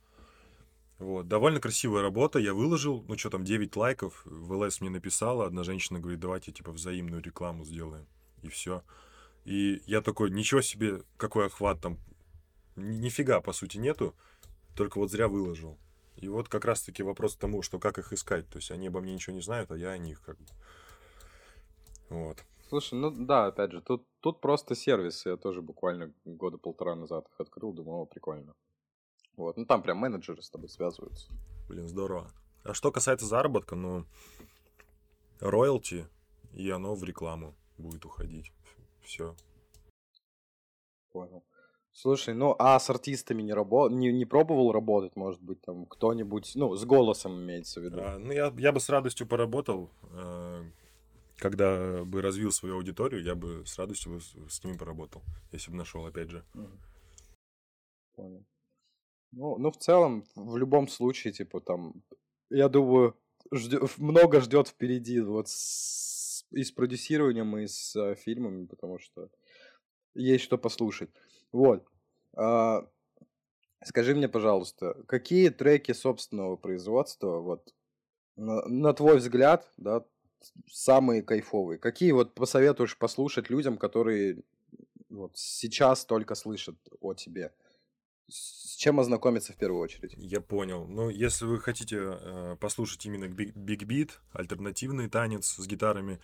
Вот, 0.98 1.26
довольно 1.26 1.60
красивая 1.60 2.02
работа, 2.02 2.38
я 2.38 2.54
выложил, 2.54 3.04
ну 3.08 3.18
что 3.18 3.30
там, 3.30 3.44
9 3.44 3.74
лайков, 3.76 4.22
в 4.24 4.52
ЛС 4.52 4.80
мне 4.80 4.90
написала, 4.90 5.46
одна 5.46 5.64
женщина 5.64 5.98
говорит, 5.98 6.20
давайте 6.20 6.52
типа 6.52 6.70
взаимную 6.70 7.22
рекламу 7.22 7.64
сделаем, 7.64 8.06
и 8.42 8.48
все. 8.48 8.84
И 9.44 9.82
я 9.86 10.00
такой, 10.00 10.30
ничего 10.30 10.60
себе, 10.60 11.02
какой 11.16 11.46
охват 11.46 11.80
там. 11.80 11.98
Ни- 12.76 12.98
Нифига, 12.98 13.40
по 13.40 13.52
сути, 13.52 13.78
нету. 13.78 14.14
Только 14.76 14.98
вот 14.98 15.10
зря 15.10 15.26
выложил. 15.26 15.76
И 16.22 16.28
вот 16.28 16.48
как 16.48 16.64
раз-таки 16.64 17.02
вопрос 17.02 17.34
к 17.34 17.40
тому, 17.40 17.62
что 17.62 17.80
как 17.80 17.98
их 17.98 18.12
искать. 18.12 18.48
То 18.48 18.58
есть 18.58 18.70
они 18.70 18.86
обо 18.86 19.00
мне 19.00 19.12
ничего 19.12 19.34
не 19.34 19.42
знают, 19.42 19.72
а 19.72 19.76
я 19.76 19.90
о 19.90 19.98
них 19.98 20.22
как 20.22 20.38
бы. 20.38 20.46
Вот. 22.10 22.44
Слушай, 22.68 22.94
ну 22.94 23.10
да, 23.10 23.46
опять 23.46 23.72
же, 23.72 23.82
тут, 23.82 24.06
тут 24.20 24.40
просто 24.40 24.76
сервисы. 24.76 25.30
Я 25.30 25.36
тоже 25.36 25.62
буквально 25.62 26.14
года 26.24 26.58
полтора 26.58 26.94
назад 26.94 27.26
их 27.28 27.40
открыл, 27.40 27.72
думал, 27.72 28.02
о, 28.02 28.06
прикольно. 28.06 28.54
Вот, 29.36 29.56
ну 29.56 29.66
там 29.66 29.82
прям 29.82 29.98
менеджеры 29.98 30.42
с 30.42 30.50
тобой 30.50 30.68
связываются. 30.68 31.28
Блин, 31.68 31.88
здорово. 31.88 32.30
А 32.62 32.72
что 32.72 32.92
касается 32.92 33.26
заработка, 33.26 33.74
ну, 33.74 34.06
роялти, 35.40 36.06
и 36.52 36.70
оно 36.70 36.94
в 36.94 37.02
рекламу 37.02 37.56
будет 37.78 38.04
уходить. 38.04 38.52
Все. 39.02 39.34
Понял. 41.10 41.42
Слушай, 41.94 42.34
ну 42.34 42.56
а 42.58 42.78
с 42.80 42.88
артистами 42.90 43.42
не, 43.42 43.52
рабо... 43.52 43.88
не, 43.90 44.10
не 44.12 44.24
пробовал 44.24 44.72
работать, 44.72 45.14
может 45.14 45.42
быть, 45.42 45.60
там 45.60 45.84
кто-нибудь, 45.86 46.52
ну, 46.54 46.74
с 46.74 46.84
голосом 46.84 47.38
имеется 47.40 47.80
в 47.80 47.84
виду? 47.84 48.00
А, 48.00 48.18
ну, 48.18 48.32
я, 48.32 48.52
я 48.56 48.72
бы 48.72 48.80
с 48.80 48.88
радостью 48.88 49.26
поработал. 49.26 49.90
э, 50.10 50.62
Когда 51.36 52.02
бы 52.04 52.22
развил 52.22 52.50
свою 52.50 52.76
аудиторию, 52.76 53.22
я 53.22 53.34
бы 53.34 53.64
с 53.66 53.78
радостью 53.78 54.14
бы 54.14 54.20
с, 54.20 54.34
с 54.48 54.64
ними 54.64 54.78
поработал, 54.78 55.22
если 55.52 55.70
бы 55.70 55.76
нашел, 55.76 56.06
опять 56.06 56.30
же. 56.30 56.44
Понял. 58.16 58.44
Ну, 59.32 59.58
ну, 59.58 59.70
в 59.70 59.76
целом, 59.76 60.24
в 60.34 60.56
любом 60.56 60.88
случае, 60.88 61.32
типа, 61.32 61.60
там, 61.60 61.94
я 62.50 62.68
думаю, 62.68 63.14
ждё- 63.52 63.86
много 63.98 64.40
ждет 64.40 64.68
впереди 64.68 65.20
вот 65.20 65.48
с- 65.48 66.46
и 66.52 66.62
с 66.64 66.70
продюсированием, 66.72 67.56
и 67.58 67.66
с 67.66 67.96
э, 67.96 68.14
фильмами, 68.14 68.66
потому 68.66 68.98
что 68.98 69.28
есть 70.14 70.44
что 70.44 70.58
послушать. 70.58 71.10
Вот. 71.52 71.84
А, 72.34 72.88
скажи 73.84 74.14
мне, 74.14 74.28
пожалуйста, 74.28 74.96
какие 75.06 75.50
треки 75.50 75.92
собственного 75.92 76.56
производства, 76.56 77.38
вот, 77.38 77.74
на, 78.36 78.66
на 78.66 78.92
твой 78.94 79.18
взгляд, 79.18 79.70
да, 79.76 80.04
самые 80.70 81.22
кайфовые? 81.22 81.78
Какие 81.78 82.12
вот 82.12 82.34
посоветуешь 82.34 82.96
послушать 82.98 83.50
людям, 83.50 83.76
которые 83.76 84.42
вот 85.08 85.32
сейчас 85.36 86.04
только 86.04 86.34
слышат 86.34 86.76
о 87.00 87.14
тебе? 87.14 87.52
С 88.28 88.76
чем 88.76 88.98
ознакомиться 88.98 89.52
в 89.52 89.56
первую 89.56 89.82
очередь? 89.82 90.14
Я 90.16 90.40
понял. 90.40 90.86
Ну, 90.86 91.10
если 91.10 91.44
вы 91.44 91.60
хотите 91.60 91.98
э, 92.00 92.56
послушать 92.58 93.04
именно 93.04 93.28
биг 93.28 93.84
бит, 93.84 94.20
альтернативный 94.32 95.10
танец 95.10 95.46
с 95.46 95.66
гитарами, 95.66 96.18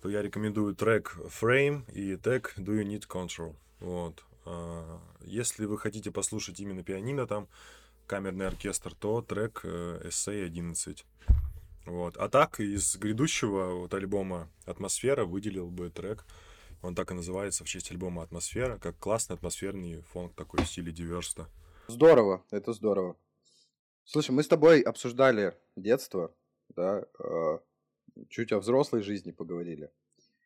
то 0.00 0.08
я 0.08 0.22
рекомендую 0.22 0.74
трек 0.74 1.18
Frame 1.26 1.82
и 1.92 2.16
трек 2.16 2.54
Do 2.56 2.80
You 2.80 2.84
Need 2.84 3.06
Control. 3.06 3.54
Вот. 3.80 4.24
А, 4.46 5.00
Если 5.20 5.66
вы 5.66 5.78
хотите 5.78 6.10
послушать 6.10 6.60
именно 6.60 6.82
пианино 6.82 7.26
там, 7.26 7.48
камерный 8.06 8.46
оркестр, 8.46 8.94
то 8.94 9.20
трек 9.20 9.60
э, 9.64 10.02
Essay 10.04 10.44
11. 10.44 11.04
Вот. 11.86 12.16
А 12.16 12.28
так, 12.28 12.60
из 12.60 12.96
грядущего 12.96 13.74
вот 13.74 13.94
альбома 13.94 14.48
«Атмосфера» 14.64 15.24
выделил 15.24 15.70
бы 15.70 15.90
трек, 15.90 16.24
он 16.82 16.94
так 16.94 17.10
и 17.10 17.14
называется 17.14 17.64
в 17.64 17.68
честь 17.68 17.90
альбома 17.90 18.22
«Атмосфера», 18.22 18.78
как 18.78 18.98
классный 18.98 19.34
атмосферный 19.34 20.02
фонк 20.02 20.34
такой 20.34 20.62
в 20.62 20.68
стиле 20.68 20.92
диверста. 20.92 21.48
Здорово, 21.88 22.44
это 22.50 22.72
здорово. 22.72 23.16
Слушай, 24.04 24.32
мы 24.32 24.42
с 24.42 24.48
тобой 24.48 24.80
обсуждали 24.80 25.56
детство, 25.76 26.34
да, 26.68 27.04
э, 27.18 27.58
чуть 28.28 28.52
о 28.52 28.58
взрослой 28.58 29.02
жизни 29.02 29.32
поговорили. 29.32 29.90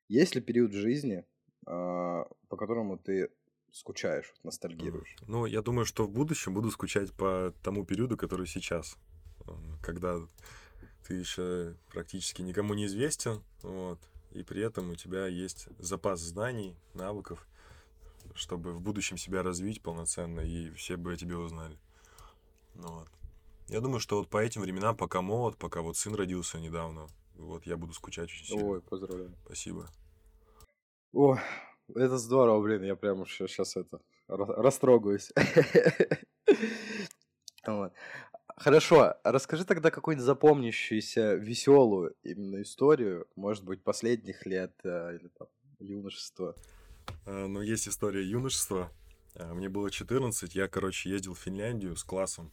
Есть 0.08 0.34
ли 0.34 0.40
период 0.40 0.72
в 0.72 0.80
жизни, 0.80 1.18
э, 1.18 1.24
по 1.66 2.56
которому 2.56 2.98
ты 2.98 3.30
скучаешь, 3.72 4.34
ностальгируешь? 4.42 5.16
Ну, 5.26 5.46
я 5.46 5.62
думаю, 5.62 5.84
что 5.84 6.04
в 6.04 6.10
будущем 6.10 6.54
буду 6.54 6.70
скучать 6.70 7.12
по 7.12 7.54
тому 7.62 7.84
периоду, 7.84 8.16
который 8.16 8.46
сейчас, 8.46 8.96
когда 9.82 10.18
ты 11.06 11.14
еще 11.14 11.76
практически 11.90 12.42
никому 12.42 12.74
не 12.74 12.86
известен, 12.86 13.42
вот, 13.62 13.98
и 14.32 14.42
при 14.42 14.62
этом 14.62 14.90
у 14.90 14.94
тебя 14.94 15.26
есть 15.26 15.68
запас 15.78 16.20
знаний, 16.20 16.76
навыков, 16.94 17.46
чтобы 18.34 18.72
в 18.72 18.80
будущем 18.80 19.16
себя 19.16 19.42
развить 19.42 19.82
полноценно, 19.82 20.40
и 20.40 20.70
все 20.70 20.96
бы 20.96 21.12
о 21.12 21.16
тебе 21.16 21.36
узнали. 21.36 21.78
Ну, 22.74 22.88
вот. 22.88 23.08
Я 23.68 23.80
думаю, 23.80 24.00
что 24.00 24.18
вот 24.18 24.28
по 24.28 24.38
этим 24.38 24.62
временам, 24.62 24.96
пока 24.96 25.22
молод, 25.22 25.56
пока 25.56 25.80
вот 25.82 25.96
сын 25.96 26.14
родился 26.14 26.58
недавно, 26.58 27.08
вот 27.34 27.66
я 27.66 27.76
буду 27.76 27.92
скучать 27.92 28.24
очень 28.24 28.46
сильно. 28.46 28.64
Ой, 28.64 28.80
поздравляю. 28.82 29.34
Спасибо. 29.44 29.88
О, 31.12 31.38
это 31.94 32.18
здорово, 32.18 32.60
блин, 32.62 32.82
я 32.82 32.96
прям 32.96 33.26
сейчас 33.26 33.76
это 33.76 34.00
ра- 34.28 34.54
растрогаюсь. 34.54 35.32
Хорошо, 38.56 39.14
расскажи 39.24 39.64
тогда 39.64 39.90
какую-нибудь 39.90 40.24
запомнящуюся 40.26 41.34
веселую 41.34 42.14
именно 42.22 42.60
историю, 42.60 43.26
может 43.34 43.64
быть, 43.64 43.82
последних 43.82 44.44
лет 44.44 44.74
э, 44.84 45.16
или 45.18 45.28
там 45.28 45.48
юношества. 45.78 46.54
А, 47.24 47.46
Ну, 47.46 47.62
есть 47.62 47.88
история 47.88 48.22
юношества. 48.22 48.92
А, 49.34 49.54
Мне 49.54 49.70
было 49.70 49.90
14, 49.90 50.54
я, 50.54 50.68
короче, 50.68 51.08
ездил 51.08 51.32
в 51.32 51.38
Финляндию 51.38 51.96
с 51.96 52.04
классом. 52.04 52.52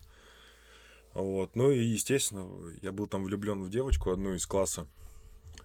Вот. 1.14 1.58
Ну 1.58 1.72
и, 1.72 1.80
естественно, 1.80 2.48
я 2.82 2.94
был 2.94 3.08
там 3.08 3.26
влюблен 3.26 3.62
в 3.62 3.70
девочку, 3.70 4.12
одну 4.12 4.34
из 4.34 4.46
класса. 4.46 4.88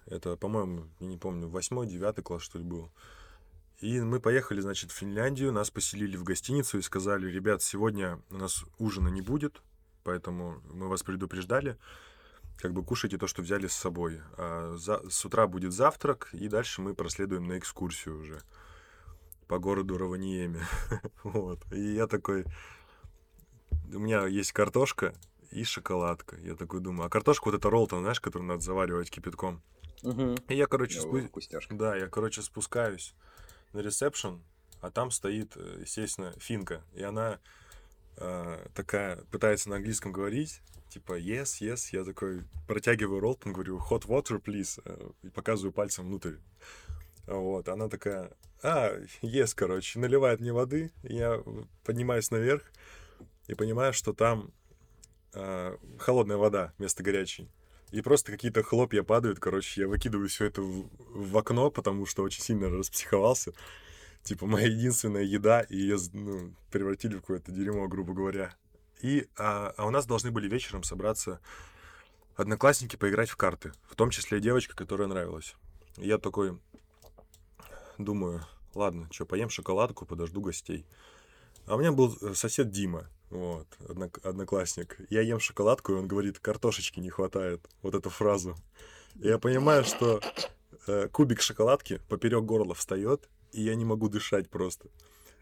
Это, 0.07 0.35
по-моему, 0.35 0.89
не 0.99 1.17
помню, 1.17 1.47
восьмой, 1.47 1.87
девятый 1.87 2.21
класс, 2.23 2.41
что 2.41 2.57
ли, 2.57 2.65
был. 2.65 2.91
И 3.83 3.99
мы 3.99 4.21
поехали, 4.21 4.61
значит, 4.61 4.91
в 4.91 4.95
Финляндию, 4.95 5.51
нас 5.51 5.69
поселили 5.69 6.15
в 6.15 6.23
гостиницу 6.23 6.77
и 6.77 6.81
сказали, 6.81 7.29
ребят, 7.29 7.61
сегодня 7.61 8.17
у 8.29 8.37
нас 8.37 8.63
ужина 8.79 9.09
не 9.09 9.19
будет, 9.19 9.61
поэтому 10.05 10.61
мы 10.73 10.87
вас 10.87 11.03
предупреждали, 11.03 11.77
как 12.57 12.71
бы 12.71 12.81
кушайте 12.81 13.17
то, 13.17 13.27
что 13.27 13.41
взяли 13.41 13.67
с 13.67 13.73
собой. 13.73 14.21
А 14.37 14.73
за- 14.77 15.03
с 15.09 15.25
утра 15.25 15.47
будет 15.47 15.73
завтрак, 15.73 16.29
и 16.31 16.47
дальше 16.47 16.81
мы 16.81 16.93
проследуем 16.93 17.45
на 17.45 17.57
экскурсию 17.57 18.21
уже 18.21 18.41
по 19.49 19.59
городу 19.59 19.97
Раваниеме. 19.97 20.61
вот. 21.25 21.59
И 21.73 21.95
я 21.95 22.07
такой... 22.07 22.45
У 23.93 23.99
меня 23.99 24.27
есть 24.27 24.53
картошка 24.53 25.13
и 25.51 25.65
шоколадка. 25.65 26.37
Я 26.37 26.55
такой 26.55 26.79
думаю, 26.79 27.07
а 27.07 27.09
картошка 27.09 27.49
вот 27.49 27.55
это 27.55 27.69
роллтон, 27.69 27.99
знаешь, 27.99 28.21
который 28.21 28.43
надо 28.43 28.61
заваривать 28.61 29.11
кипятком. 29.11 29.61
Мгм. 30.03 30.35
И 30.47 30.55
я, 30.55 30.67
короче, 30.67 31.01
спу- 31.01 31.27
вкусняшка. 31.27 31.75
да, 31.75 31.97
я, 31.97 32.07
короче, 32.07 32.41
спускаюсь 32.41 33.13
на 33.73 33.79
ресепшн, 33.79 34.41
а 34.81 34.91
там 34.91 35.11
стоит, 35.11 35.53
э, 35.55 35.79
естественно, 35.81 36.33
финка. 36.39 36.83
И 36.93 37.03
она 37.03 37.39
э, 38.17 38.67
такая 38.73 39.17
пытается 39.31 39.69
на 39.69 39.77
английском 39.77 40.11
говорить, 40.11 40.61
типа 40.89 41.19
yes, 41.19 41.61
yes. 41.61 41.89
Я 41.91 42.03
такой 42.03 42.43
протягиваю 42.67 43.19
роллтон, 43.19 43.53
говорю 43.53 43.77
hot 43.77 44.05
water, 44.07 44.41
please, 44.41 44.81
э, 44.85 45.11
и 45.23 45.29
показываю 45.29 45.73
пальцем 45.73 46.05
внутрь. 46.05 46.35
Вот, 47.25 47.69
она 47.69 47.87
такая, 47.87 48.31
а, 48.61 48.97
yes, 49.21 49.53
короче, 49.55 49.99
наливает 49.99 50.41
мне 50.41 50.51
воды, 50.51 50.91
я 51.03 51.41
поднимаюсь 51.83 52.31
наверх 52.31 52.63
и 53.47 53.55
понимаю, 53.55 53.93
что 53.93 54.13
там 54.13 54.51
э, 55.33 55.77
холодная 55.99 56.37
вода 56.37 56.73
вместо 56.77 57.01
горячей. 57.01 57.49
И 57.93 58.01
просто 58.01 58.31
какие-то 58.31 58.63
хлопья 58.63 59.03
падают, 59.03 59.39
короче, 59.39 59.81
я 59.81 59.87
выкидываю 59.87 60.27
все 60.27 60.45
это 60.45 60.63
в, 60.63 60.89
в 61.13 61.37
окно, 61.37 61.69
потому 61.69 62.07
что 62.07 62.23
очень 62.23 62.41
сильно 62.41 62.67
распсиховался. 62.67 63.53
Типа, 64.23 64.47
моя 64.47 64.65
единственная 64.65 65.21
еда, 65.21 65.61
и 65.61 65.77
ее 65.77 65.97
ну, 66.11 66.55
превратили 66.71 67.17
в 67.17 67.21
какое-то 67.21 67.51
дерьмо, 67.51 67.87
грубо 67.87 68.15
говоря. 68.15 68.55
И, 69.03 69.27
а, 69.37 69.75
а 69.77 69.85
у 69.85 69.91
нас 69.91 70.07
должны 70.07 70.31
были 70.31 70.49
вечером 70.49 70.81
собраться 70.81 71.39
одноклассники 72.35 72.95
поиграть 72.95 73.29
в 73.29 73.35
карты, 73.35 73.73
в 73.87 73.95
том 73.95 74.09
числе 74.09 74.39
девочка, 74.39 74.75
которая 74.75 75.07
нравилась. 75.07 75.53
И 75.97 76.07
я 76.07 76.17
такой 76.17 76.57
думаю, 77.99 78.43
ладно, 78.73 79.07
что, 79.11 79.27
поем 79.27 79.51
шоколадку, 79.51 80.07
подожду 80.07 80.41
гостей. 80.41 80.87
А 81.65 81.75
у 81.75 81.79
меня 81.79 81.91
был 81.91 82.15
э, 82.21 82.33
сосед 82.33 82.71
Дима, 82.71 83.09
вот, 83.29 83.67
однок- 83.79 84.19
одноклассник. 84.23 84.97
Я 85.09 85.21
ем 85.21 85.39
шоколадку, 85.39 85.93
и 85.93 85.95
он 85.95 86.07
говорит, 86.07 86.39
картошечки 86.39 86.99
не 86.99 87.09
хватает. 87.09 87.67
Вот 87.81 87.95
эту 87.95 88.09
фразу. 88.09 88.55
И 89.15 89.27
я 89.27 89.39
понимаю, 89.39 89.83
что 89.85 90.19
э, 90.87 91.07
кубик 91.09 91.41
шоколадки 91.41 92.01
поперек 92.09 92.43
горла 92.43 92.75
встает, 92.75 93.29
и 93.51 93.63
я 93.63 93.75
не 93.75 93.85
могу 93.85 94.09
дышать 94.09 94.49
просто. 94.49 94.89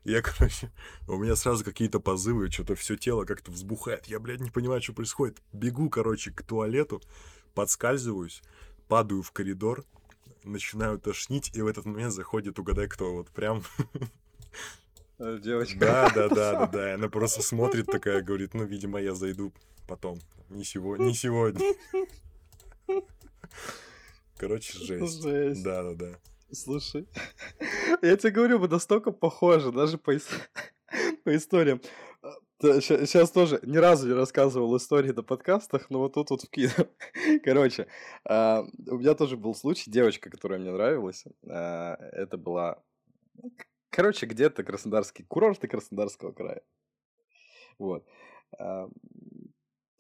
Я, 0.04 0.22
короче, 0.22 0.72
у 1.08 1.18
меня 1.18 1.36
сразу 1.36 1.64
какие-то 1.64 2.00
позывы, 2.00 2.50
что-то 2.52 2.76
все 2.76 2.96
тело 2.96 3.26
как-то 3.26 3.52
взбухает. 3.52 4.06
Я, 4.08 4.20
блядь, 4.20 4.40
не 4.40 4.50
понимаю, 4.50 4.82
что 4.82 4.94
происходит. 4.94 5.38
Бегу, 5.54 5.90
короче, 5.90 6.32
к 6.32 6.44
туалету, 6.44 7.02
подскальзываюсь, 7.54 8.42
падаю 8.88 9.22
в 9.22 9.32
коридор, 9.32 9.86
начинаю 10.44 11.00
тошнить, 11.00 11.52
и 11.56 11.62
в 11.62 11.68
этот 11.68 11.86
момент 11.86 12.14
заходит, 12.14 12.58
угадай 12.58 12.88
кто, 12.88 13.14
вот 13.14 13.30
прям 13.30 13.64
Девочка. 15.22 15.80
да, 15.80 16.10
да, 16.16 16.30
да, 16.30 16.54
да, 16.54 16.68
да. 16.68 16.94
Она 16.96 17.08
просто 17.10 17.44
смотрит 17.44 17.86
такая, 17.86 18.22
говорит, 18.22 18.54
ну, 18.54 18.66
видимо, 18.66 19.00
я 19.00 19.14
зайду 19.14 19.54
потом. 19.88 20.20
Не 20.50 20.64
сегодня. 20.64 21.06
Не 21.06 21.14
сегодня. 21.14 21.76
Короче, 24.38 24.78
жесть. 24.80 25.22
Жесть. 25.22 25.64
Да, 25.64 25.84
да, 25.84 25.94
да. 25.94 26.20
Слушай, 26.52 27.08
я 28.02 28.18
тебе 28.18 28.32
говорю, 28.32 28.60
мы 28.60 28.68
настолько 28.68 29.12
похожи, 29.12 29.72
даже 29.72 29.98
по, 29.98 30.14
по 31.24 31.36
историям. 31.36 31.82
Сейчас 32.60 33.32
тоже 33.32 33.60
ни 33.64 33.78
разу 33.78 34.08
не 34.08 34.14
рассказывал 34.14 34.76
истории 34.78 35.12
на 35.12 35.24
подкастах, 35.24 35.90
но 35.90 36.00
вот 36.00 36.14
тут 36.14 36.30
вот 36.32 36.42
вкинул. 36.42 36.88
Короче, 37.44 37.88
а, 38.26 38.66
у 38.88 38.98
меня 38.98 39.14
тоже 39.14 39.38
был 39.38 39.56
случай, 39.56 39.90
девочка, 39.90 40.30
которая 40.30 40.60
мне 40.60 40.72
нравилась, 40.72 41.24
это 41.44 42.38
была, 42.38 42.84
короче, 43.92 44.26
где-то 44.26 44.64
Краснодарский, 44.64 45.24
курорты 45.26 45.68
Краснодарского 45.68 46.32
края. 46.32 46.64
Вот. 47.78 48.06
А, 48.58 48.90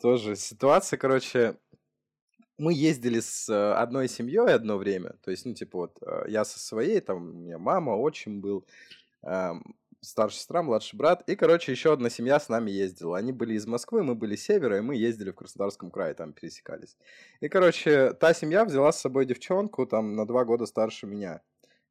тоже 0.02 0.36
ситуация, 0.36 0.98
короче, 0.98 1.58
мы 2.58 2.74
ездили 2.74 3.20
с 3.20 3.50
э, 3.50 3.74
одной 3.74 4.08
семьей 4.08 4.54
одно 4.54 4.78
время, 4.78 5.16
то 5.24 5.32
есть, 5.32 5.46
ну, 5.46 5.54
типа, 5.54 5.78
вот, 5.78 5.98
э, 6.02 6.26
я 6.28 6.46
со 6.46 6.60
своей, 6.60 7.00
там, 7.00 7.18
у 7.18 7.34
меня 7.34 7.58
мама, 7.58 7.92
отчим 7.92 8.42
был, 8.42 8.66
старшая 10.02 10.40
сестра, 10.40 10.64
младший 10.64 10.98
брат, 10.98 11.24
и, 11.28 11.36
короче, 11.36 11.72
еще 11.72 11.94
одна 11.94 12.10
семья 12.10 12.40
с 12.40 12.50
нами 12.50 12.72
ездила. 12.72 13.18
Они 13.18 13.32
были 13.32 13.54
из 13.54 13.68
Москвы, 13.68 14.04
мы 14.04 14.16
были 14.16 14.36
с 14.36 14.44
севера, 14.44 14.78
и 14.78 14.82
мы 14.82 14.96
ездили 14.96 15.30
в 15.32 15.36
Краснодарском 15.36 15.92
крае, 15.92 16.16
там 16.16 16.34
пересекались. 16.34 16.98
И, 17.40 17.48
короче, 17.50 18.14
та 18.14 18.34
семья 18.34 18.66
взяла 18.66 18.92
с 18.92 19.00
собой 19.00 19.26
девчонку, 19.26 19.86
там, 19.86 20.16
на 20.16 20.26
два 20.26 20.44
года 20.44 20.66
старше 20.66 21.06
меня. 21.06 21.42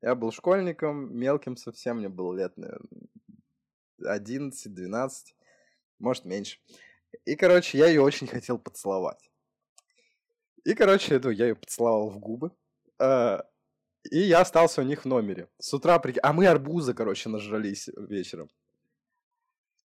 Я 0.02 0.14
был 0.14 0.32
школьником, 0.32 1.14
мелким 1.16 1.56
совсем, 1.56 1.98
мне 1.98 2.08
было 2.08 2.34
лет, 2.34 2.56
наверное, 2.56 3.08
11-12, 4.02 5.10
может, 5.98 6.24
меньше. 6.24 6.58
И, 7.26 7.36
короче, 7.36 7.78
я 7.78 7.86
ее 7.86 8.00
очень 8.00 8.26
хотел 8.26 8.58
поцеловать. 8.58 9.30
И, 10.64 10.74
короче, 10.74 11.20
я 11.22 11.46
ее 11.46 11.54
поцеловал 11.54 12.10
в 12.10 12.18
губы. 12.18 12.50
Э, 12.98 13.40
и 14.10 14.18
я 14.20 14.40
остался 14.40 14.80
у 14.80 14.84
них 14.84 15.04
в 15.04 15.08
номере. 15.08 15.48
С 15.58 15.74
утра, 15.74 15.98
прикинь... 15.98 16.20
А 16.22 16.32
мы 16.32 16.46
арбузы, 16.46 16.94
короче, 16.94 17.28
нажрались 17.28 17.88
вечером. 17.96 18.48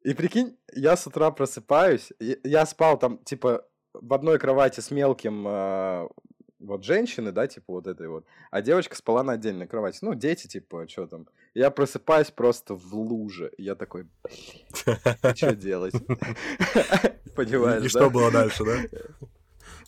И 0.01 0.13
прикинь, 0.13 0.57
я 0.73 0.95
с 0.95 1.07
утра 1.07 1.31
просыпаюсь, 1.31 2.11
я 2.19 2.65
спал 2.67 2.99
там, 2.99 3.23
типа, 3.23 3.67
в 3.93 4.13
одной 4.13 4.37
кровати 4.37 4.79
с 4.81 4.91
мелким 4.91 5.47
э, 5.47 6.07
вот 6.65 6.83
женщины, 6.83 7.31
да, 7.31 7.47
типа 7.47 7.73
вот 7.73 7.87
этой 7.87 8.07
вот, 8.07 8.25
а 8.51 8.61
девочка 8.61 8.95
спала 8.95 9.23
на 9.23 9.33
отдельной 9.33 9.67
кровати. 9.67 9.99
Ну, 10.01 10.13
дети, 10.13 10.47
типа, 10.47 10.87
что 10.87 11.07
там. 11.07 11.27
Я 11.53 11.71
просыпаюсь 11.71 12.31
просто 12.31 12.75
в 12.75 12.93
луже. 12.95 13.51
Я 13.57 13.75
такой, 13.75 14.07
что 14.73 15.55
делать? 15.55 15.93
Понимаешь, 17.35 17.83
И 17.83 17.89
что 17.89 18.09
было 18.09 18.31
дальше, 18.31 18.63
да? 18.65 18.77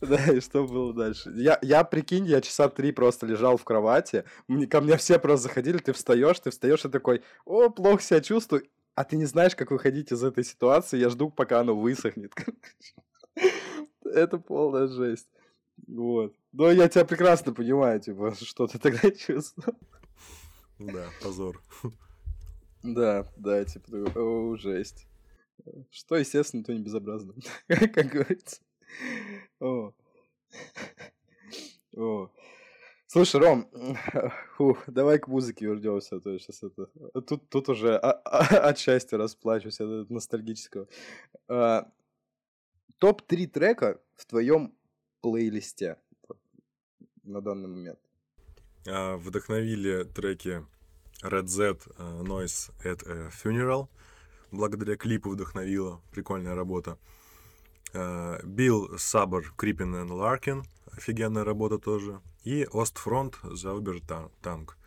Да, 0.02 0.32
и 0.32 0.40
что 0.42 0.68
было 0.68 0.94
дальше? 0.94 1.32
Я, 1.36 1.58
я, 1.64 1.84
прикинь, 1.84 2.26
я 2.26 2.42
часа 2.42 2.70
три 2.70 2.92
просто 2.92 3.26
лежал 3.26 3.58
в 3.58 3.64
кровати, 3.64 4.26
мне, 4.48 4.68
ко 4.68 4.80
мне 4.80 4.96
все 4.98 5.18
просто 5.18 5.48
заходили, 5.48 5.80
ты 5.80 5.92
встаешь, 5.92 6.40
ты 6.40 6.52
встаешь 6.52 6.86
и 6.86 6.90
такой, 6.90 7.24
о, 7.46 7.70
плохо 7.70 8.02
себя 8.02 8.22
чувствую, 8.22 8.64
а 8.94 9.04
ты 9.04 9.18
не 9.18 9.26
знаешь, 9.26 9.56
как 9.56 9.72
выходить 9.72 10.12
из 10.12 10.24
этой 10.24 10.44
ситуации, 10.44 11.00
я 11.00 11.10
жду, 11.10 11.32
пока 11.32 11.62
оно 11.62 11.76
высохнет. 11.76 12.32
Это 14.04 14.38
полная 14.38 14.88
жесть. 14.88 15.28
Вот. 15.88 16.34
Но 16.58 16.72
я 16.72 16.90
тебя 16.90 17.06
прекрасно 17.06 17.54
понимаю, 17.54 18.00
типа, 18.00 18.34
что 18.42 18.66
ты 18.66 18.80
тогда 18.80 19.12
чувствовал. 19.18 19.78
Да, 20.80 21.08
позор. 21.22 21.62
Да, 22.82 23.32
да, 23.38 23.64
типа, 23.64 24.12
о, 24.20 24.56
жесть. 24.58 25.08
Что, 25.92 26.16
естественно, 26.16 26.64
то 26.64 26.74
не 26.74 26.82
безобразно, 26.82 27.34
как 27.68 28.08
говорится. 28.08 28.62
О. 29.60 29.94
О. 31.96 32.32
Слушай, 33.06 33.42
Ром, 33.42 33.70
фух, 34.56 34.84
давай 34.88 35.20
к 35.20 35.28
музыке 35.28 35.66
вернемся, 35.66 36.16
а 36.16 36.20
то 36.20 36.38
сейчас 36.40 36.64
это... 36.64 36.88
Тут, 37.22 37.50
тут 37.50 37.70
уже 37.70 37.98
а, 37.98 38.12
а, 38.12 38.70
от 38.70 38.80
счастья 38.80 39.18
расплачусь, 39.18 39.80
от 39.80 40.10
ностальгического. 40.10 40.88
А, 41.48 41.90
Топ-3 42.98 43.48
трека 43.48 44.02
в 44.16 44.26
твоем 44.26 44.76
плейлисте 45.22 45.98
на 47.28 47.42
данный 47.42 47.68
момент? 47.68 48.00
А, 48.88 49.18
вдохновили 49.18 50.04
треки 50.04 50.66
Red 51.24 51.48
Z 51.48 51.72
uh, 51.98 52.22
Noise 52.24 52.72
at 52.84 53.08
a 53.08 53.30
Funeral. 53.30 53.88
Благодаря 54.52 54.96
клипу 54.96 55.30
вдохновила. 55.30 56.02
Прикольная 56.12 56.56
работа. 56.56 56.98
Билл 57.94 58.98
Сабер, 58.98 59.54
Крипин 59.56 59.96
и 59.96 60.10
Ларкин, 60.10 60.64
офигенная 60.92 61.44
работа 61.44 61.80
тоже. 61.80 62.22
И 62.44 62.68
Остфронт, 62.72 63.40
Заубер 63.44 64.02
Танк, 64.42 64.78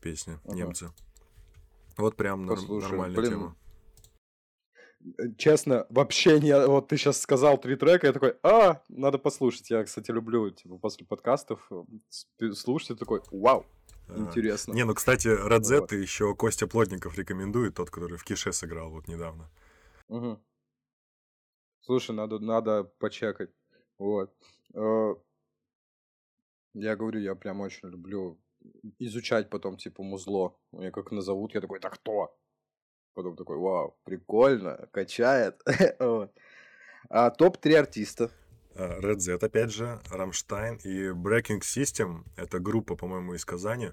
песня, 0.00 0.40
ага. 0.44 0.54
немцы. 0.54 0.90
Вот 1.96 2.16
прям 2.16 2.46
Послушай, 2.46 2.90
нормальная 2.90 3.16
блин, 3.16 3.30
тема. 3.30 3.56
Честно, 5.36 5.86
вообще 5.90 6.40
не... 6.40 6.66
Вот 6.66 6.88
ты 6.88 6.96
сейчас 6.96 7.20
сказал 7.20 7.58
три 7.58 7.76
трека, 7.76 8.06
я 8.06 8.12
такой, 8.12 8.36
а, 8.42 8.82
надо 8.88 9.18
послушать. 9.18 9.70
Я, 9.70 9.84
кстати, 9.84 10.10
люблю, 10.10 10.50
типа, 10.50 10.78
после 10.78 11.06
подкастов 11.06 11.70
слушать, 12.54 12.98
такой, 12.98 13.22
вау, 13.30 13.66
интересно. 14.08 14.72
Не, 14.72 14.84
ну, 14.84 14.94
кстати, 14.94 15.28
Z 15.62 15.80
вот. 15.80 15.92
еще 15.92 16.34
Костя 16.34 16.66
Плотников 16.66 17.18
рекомендует, 17.18 17.74
тот, 17.74 17.90
который 17.90 18.16
в 18.16 18.24
Кише 18.24 18.52
сыграл 18.52 18.90
вот 18.90 19.08
недавно. 19.08 19.50
Угу. 20.08 20.40
Слушай, 21.80 22.14
надо, 22.14 22.38
надо 22.38 22.84
почекать. 22.84 23.50
Вот. 23.98 24.32
Э, 24.74 25.14
я 26.74 26.96
говорю, 26.96 27.20
я 27.20 27.34
прям 27.34 27.60
очень 27.60 27.88
люблю 27.88 28.40
изучать 28.98 29.50
потом, 29.50 29.76
типа, 29.76 30.02
музло. 30.02 30.56
Меня 30.72 30.90
как 30.90 31.10
назовут, 31.10 31.54
я 31.54 31.60
такой, 31.60 31.80
так 31.80 31.94
кто? 31.94 32.36
Потом 33.14 33.36
такой, 33.36 33.58
вау, 33.58 33.96
прикольно, 34.04 34.88
качает. 34.92 35.60
А 37.08 37.30
топ-3 37.30 37.74
артиста. 37.74 38.30
А, 38.74 39.00
Red 39.00 39.18
Z, 39.18 39.34
опять 39.34 39.70
же, 39.70 40.00
Рамштайн 40.10 40.76
и 40.76 41.08
Breaking 41.08 41.60
System. 41.60 42.24
Это 42.36 42.58
группа, 42.58 42.96
по-моему, 42.96 43.34
из 43.34 43.44
Казани. 43.44 43.90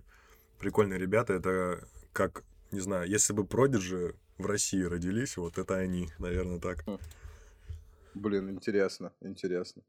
Прикольные 0.58 1.00
ребята. 1.00 1.34
Это 1.34 1.86
как, 2.14 2.44
не 2.72 2.80
знаю, 2.80 3.10
если 3.10 3.34
бы 3.34 3.46
Продиджи 3.46 4.16
в 4.38 4.46
России 4.46 4.82
родились, 4.84 5.36
вот 5.36 5.58
это 5.58 5.76
они, 5.76 6.08
наверное, 6.18 6.60
так. 6.60 6.84
Хм. 6.86 7.00
Блин, 8.14 8.50
интересно, 8.52 9.12
интересно. 9.22 9.84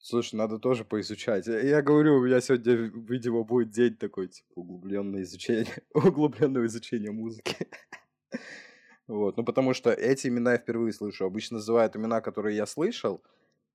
Слушай, 0.00 0.36
надо 0.36 0.58
тоже 0.58 0.84
поизучать. 0.84 1.46
Я 1.46 1.82
говорю, 1.82 2.16
у 2.16 2.24
меня 2.24 2.40
сегодня, 2.40 2.74
видимо, 2.74 3.42
будет 3.42 3.70
день 3.70 3.96
такой, 3.96 4.28
типа, 4.28 4.52
углубленное 4.54 5.22
изучение, 5.22 5.82
углубленного 5.94 6.66
изучения 6.66 7.10
музыки. 7.10 7.68
Вот, 9.08 9.38
ну 9.38 9.44
потому 9.44 9.72
что 9.72 9.90
эти 9.90 10.28
имена 10.28 10.52
я 10.52 10.58
впервые 10.58 10.92
слышу. 10.92 11.24
Обычно 11.24 11.56
называют 11.56 11.96
имена, 11.96 12.20
которые 12.20 12.56
я 12.56 12.66
слышал, 12.66 13.22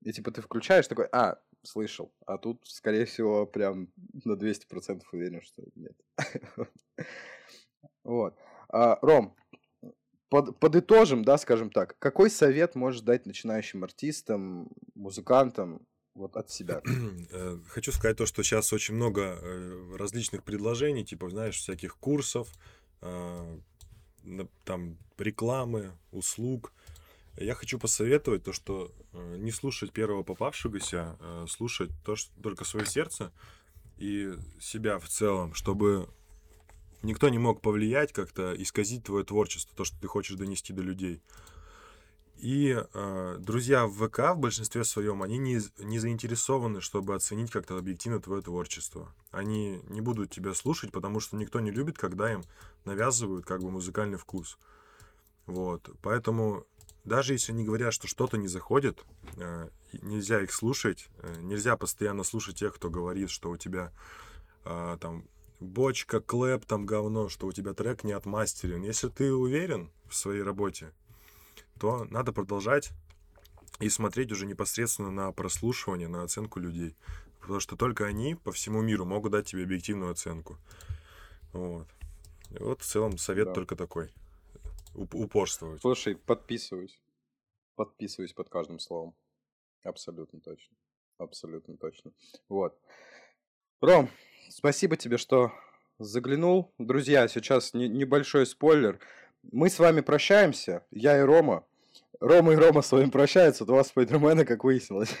и 0.02 0.12
типа 0.12 0.30
ты 0.30 0.40
включаешь 0.40 0.86
такой, 0.86 1.08
а, 1.12 1.40
слышал. 1.62 2.12
А 2.24 2.38
тут, 2.38 2.60
скорее 2.64 3.04
всего, 3.04 3.44
прям 3.44 3.88
на 4.24 4.34
200% 4.34 5.02
уверен, 5.12 5.42
что 5.42 5.62
нет. 5.74 5.96
Вот. 8.04 8.36
А, 8.68 8.98
Ром, 9.00 9.34
под, 10.28 10.58
подытожим, 10.60 11.24
да, 11.24 11.38
скажем 11.38 11.70
так, 11.70 11.98
какой 11.98 12.28
совет 12.28 12.74
можешь 12.74 13.00
дать 13.00 13.24
начинающим 13.24 13.82
артистам, 13.82 14.68
музыкантам 14.94 15.86
вот 16.14 16.36
от 16.36 16.50
себя? 16.50 16.80
Э, 17.30 17.58
хочу 17.68 17.92
сказать 17.92 18.16
то, 18.16 18.26
что 18.26 18.42
сейчас 18.42 18.72
очень 18.72 18.94
много 18.94 19.38
э, 19.40 19.96
различных 19.96 20.42
предложений, 20.44 21.04
типа, 21.04 21.28
знаешь, 21.30 21.56
всяких 21.56 21.96
курсов, 21.96 22.48
а, 23.00 23.58
там 24.64 24.96
рекламы, 25.18 25.92
услуг. 26.12 26.72
Я 27.36 27.54
хочу 27.54 27.78
посоветовать 27.78 28.44
то, 28.44 28.52
что 28.52 28.92
э, 29.12 29.36
не 29.38 29.50
слушать 29.50 29.92
первого 29.92 30.22
попавшегося, 30.22 31.16
а 31.20 31.46
слушать 31.48 31.90
то, 32.04 32.16
что 32.16 32.30
только 32.40 32.64
свое 32.64 32.86
сердце 32.86 33.32
и 33.98 34.32
себя 34.60 34.98
в 34.98 35.08
целом, 35.08 35.54
чтобы 35.54 36.08
никто 37.02 37.28
не 37.28 37.38
мог 37.38 37.60
повлиять 37.60 38.12
как-то, 38.12 38.54
исказить 38.56 39.04
твое 39.04 39.24
творчество, 39.24 39.76
то, 39.76 39.84
что 39.84 40.00
ты 40.00 40.06
хочешь 40.06 40.36
донести 40.36 40.72
до 40.72 40.82
людей. 40.82 41.20
И 42.36 42.76
э, 42.76 43.36
друзья 43.38 43.86
в 43.86 43.92
ВК 43.92 44.34
в 44.34 44.38
большинстве 44.38 44.84
своем, 44.84 45.22
они 45.22 45.38
не, 45.38 45.60
не 45.78 45.98
заинтересованы, 45.98 46.80
чтобы 46.80 47.14
оценить 47.14 47.50
как-то 47.50 47.78
объективно 47.78 48.20
твое 48.20 48.42
творчество. 48.42 49.14
Они 49.30 49.80
не 49.88 50.00
будут 50.00 50.30
тебя 50.30 50.52
слушать, 50.54 50.92
потому 50.92 51.20
что 51.20 51.36
никто 51.36 51.60
не 51.60 51.70
любит, 51.70 51.96
когда 51.96 52.32
им 52.32 52.42
навязывают 52.84 53.46
как 53.46 53.62
бы 53.62 53.70
музыкальный 53.70 54.18
вкус. 54.18 54.58
Вот. 55.46 55.90
Поэтому 56.02 56.66
даже 57.04 57.34
если 57.34 57.52
они 57.52 57.64
говорят, 57.64 57.92
что 57.92 58.08
что-то 58.08 58.36
не 58.36 58.48
заходит, 58.48 59.04
э, 59.36 59.68
нельзя 60.02 60.40
их 60.42 60.52
слушать, 60.52 61.08
э, 61.18 61.40
нельзя 61.40 61.76
постоянно 61.76 62.24
слушать 62.24 62.56
тех, 62.56 62.74
кто 62.74 62.90
говорит, 62.90 63.30
что 63.30 63.50
у 63.50 63.56
тебя 63.56 63.92
э, 64.64 64.96
там 65.00 65.24
бочка, 65.60 66.20
клэп, 66.20 66.64
там 66.64 66.86
говно, 66.86 67.28
что 67.28 67.46
у 67.46 67.52
тебя 67.52 67.74
трек 67.74 68.04
не 68.04 68.12
отмастерен. 68.12 68.82
Если 68.82 69.08
ты 69.08 69.32
уверен 69.32 69.90
в 70.08 70.14
своей 70.14 70.42
работе, 70.42 70.92
то 71.78 72.04
надо 72.04 72.32
продолжать 72.32 72.90
и 73.80 73.88
смотреть 73.88 74.32
уже 74.32 74.46
непосредственно 74.46 75.10
на 75.10 75.32
прослушивание, 75.32 76.08
на 76.08 76.22
оценку 76.22 76.60
людей. 76.60 76.96
Потому 77.40 77.60
что 77.60 77.76
только 77.76 78.06
они 78.06 78.36
по 78.36 78.52
всему 78.52 78.80
миру 78.80 79.04
могут 79.04 79.32
дать 79.32 79.46
тебе 79.46 79.64
объективную 79.64 80.12
оценку. 80.12 80.56
Вот. 81.52 81.86
И 82.50 82.62
вот 82.62 82.80
в 82.80 82.84
целом 82.84 83.18
совет 83.18 83.48
да. 83.48 83.52
только 83.52 83.76
такой. 83.76 84.10
Уп- 84.94 85.14
упорствовать. 85.14 85.80
Слушай, 85.80 86.16
подписываюсь. 86.16 87.00
Подписываюсь 87.74 88.32
под 88.32 88.48
каждым 88.48 88.78
словом. 88.78 89.14
Абсолютно 89.82 90.40
точно. 90.40 90.76
Абсолютно 91.18 91.76
точно. 91.76 92.12
Вот. 92.48 92.78
Ром, 93.80 94.08
спасибо 94.48 94.96
тебе, 94.96 95.18
что 95.18 95.52
заглянул. 95.98 96.72
Друзья, 96.78 97.28
сейчас 97.28 97.74
не, 97.74 97.88
небольшой 97.88 98.46
спойлер. 98.46 98.98
Мы 99.52 99.70
с 99.70 99.78
вами 99.78 100.00
прощаемся, 100.00 100.84
я 100.90 101.18
и 101.18 101.22
Рома. 101.22 101.64
Рома 102.20 102.52
и 102.52 102.56
Рома 102.56 102.82
с 102.82 102.92
вами 102.92 103.10
прощаются, 103.10 103.64
два 103.64 103.84
спайдермена, 103.84 104.44
как 104.44 104.64
выяснилось. 104.64 105.14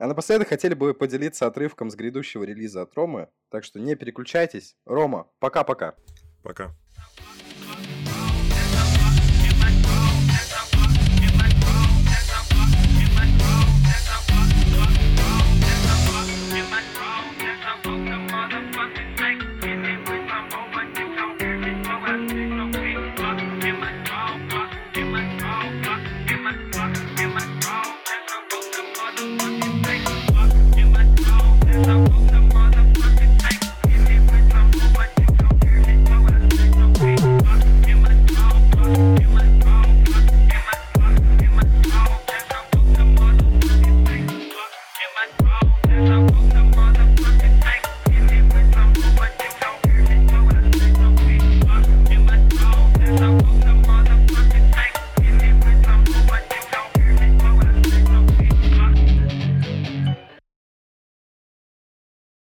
А 0.00 0.06
напоследок 0.06 0.46
хотели 0.46 0.74
бы 0.74 0.94
поделиться 0.94 1.48
отрывком 1.48 1.90
с 1.90 1.96
грядущего 1.96 2.44
релиза 2.44 2.82
от 2.82 2.94
Ромы, 2.94 3.30
так 3.50 3.64
что 3.64 3.80
не 3.80 3.96
переключайтесь. 3.96 4.76
Рома, 4.84 5.26
пока-пока. 5.40 5.96
Пока. 6.44 6.64
-пока. 6.64 6.68
пока. 6.68 6.87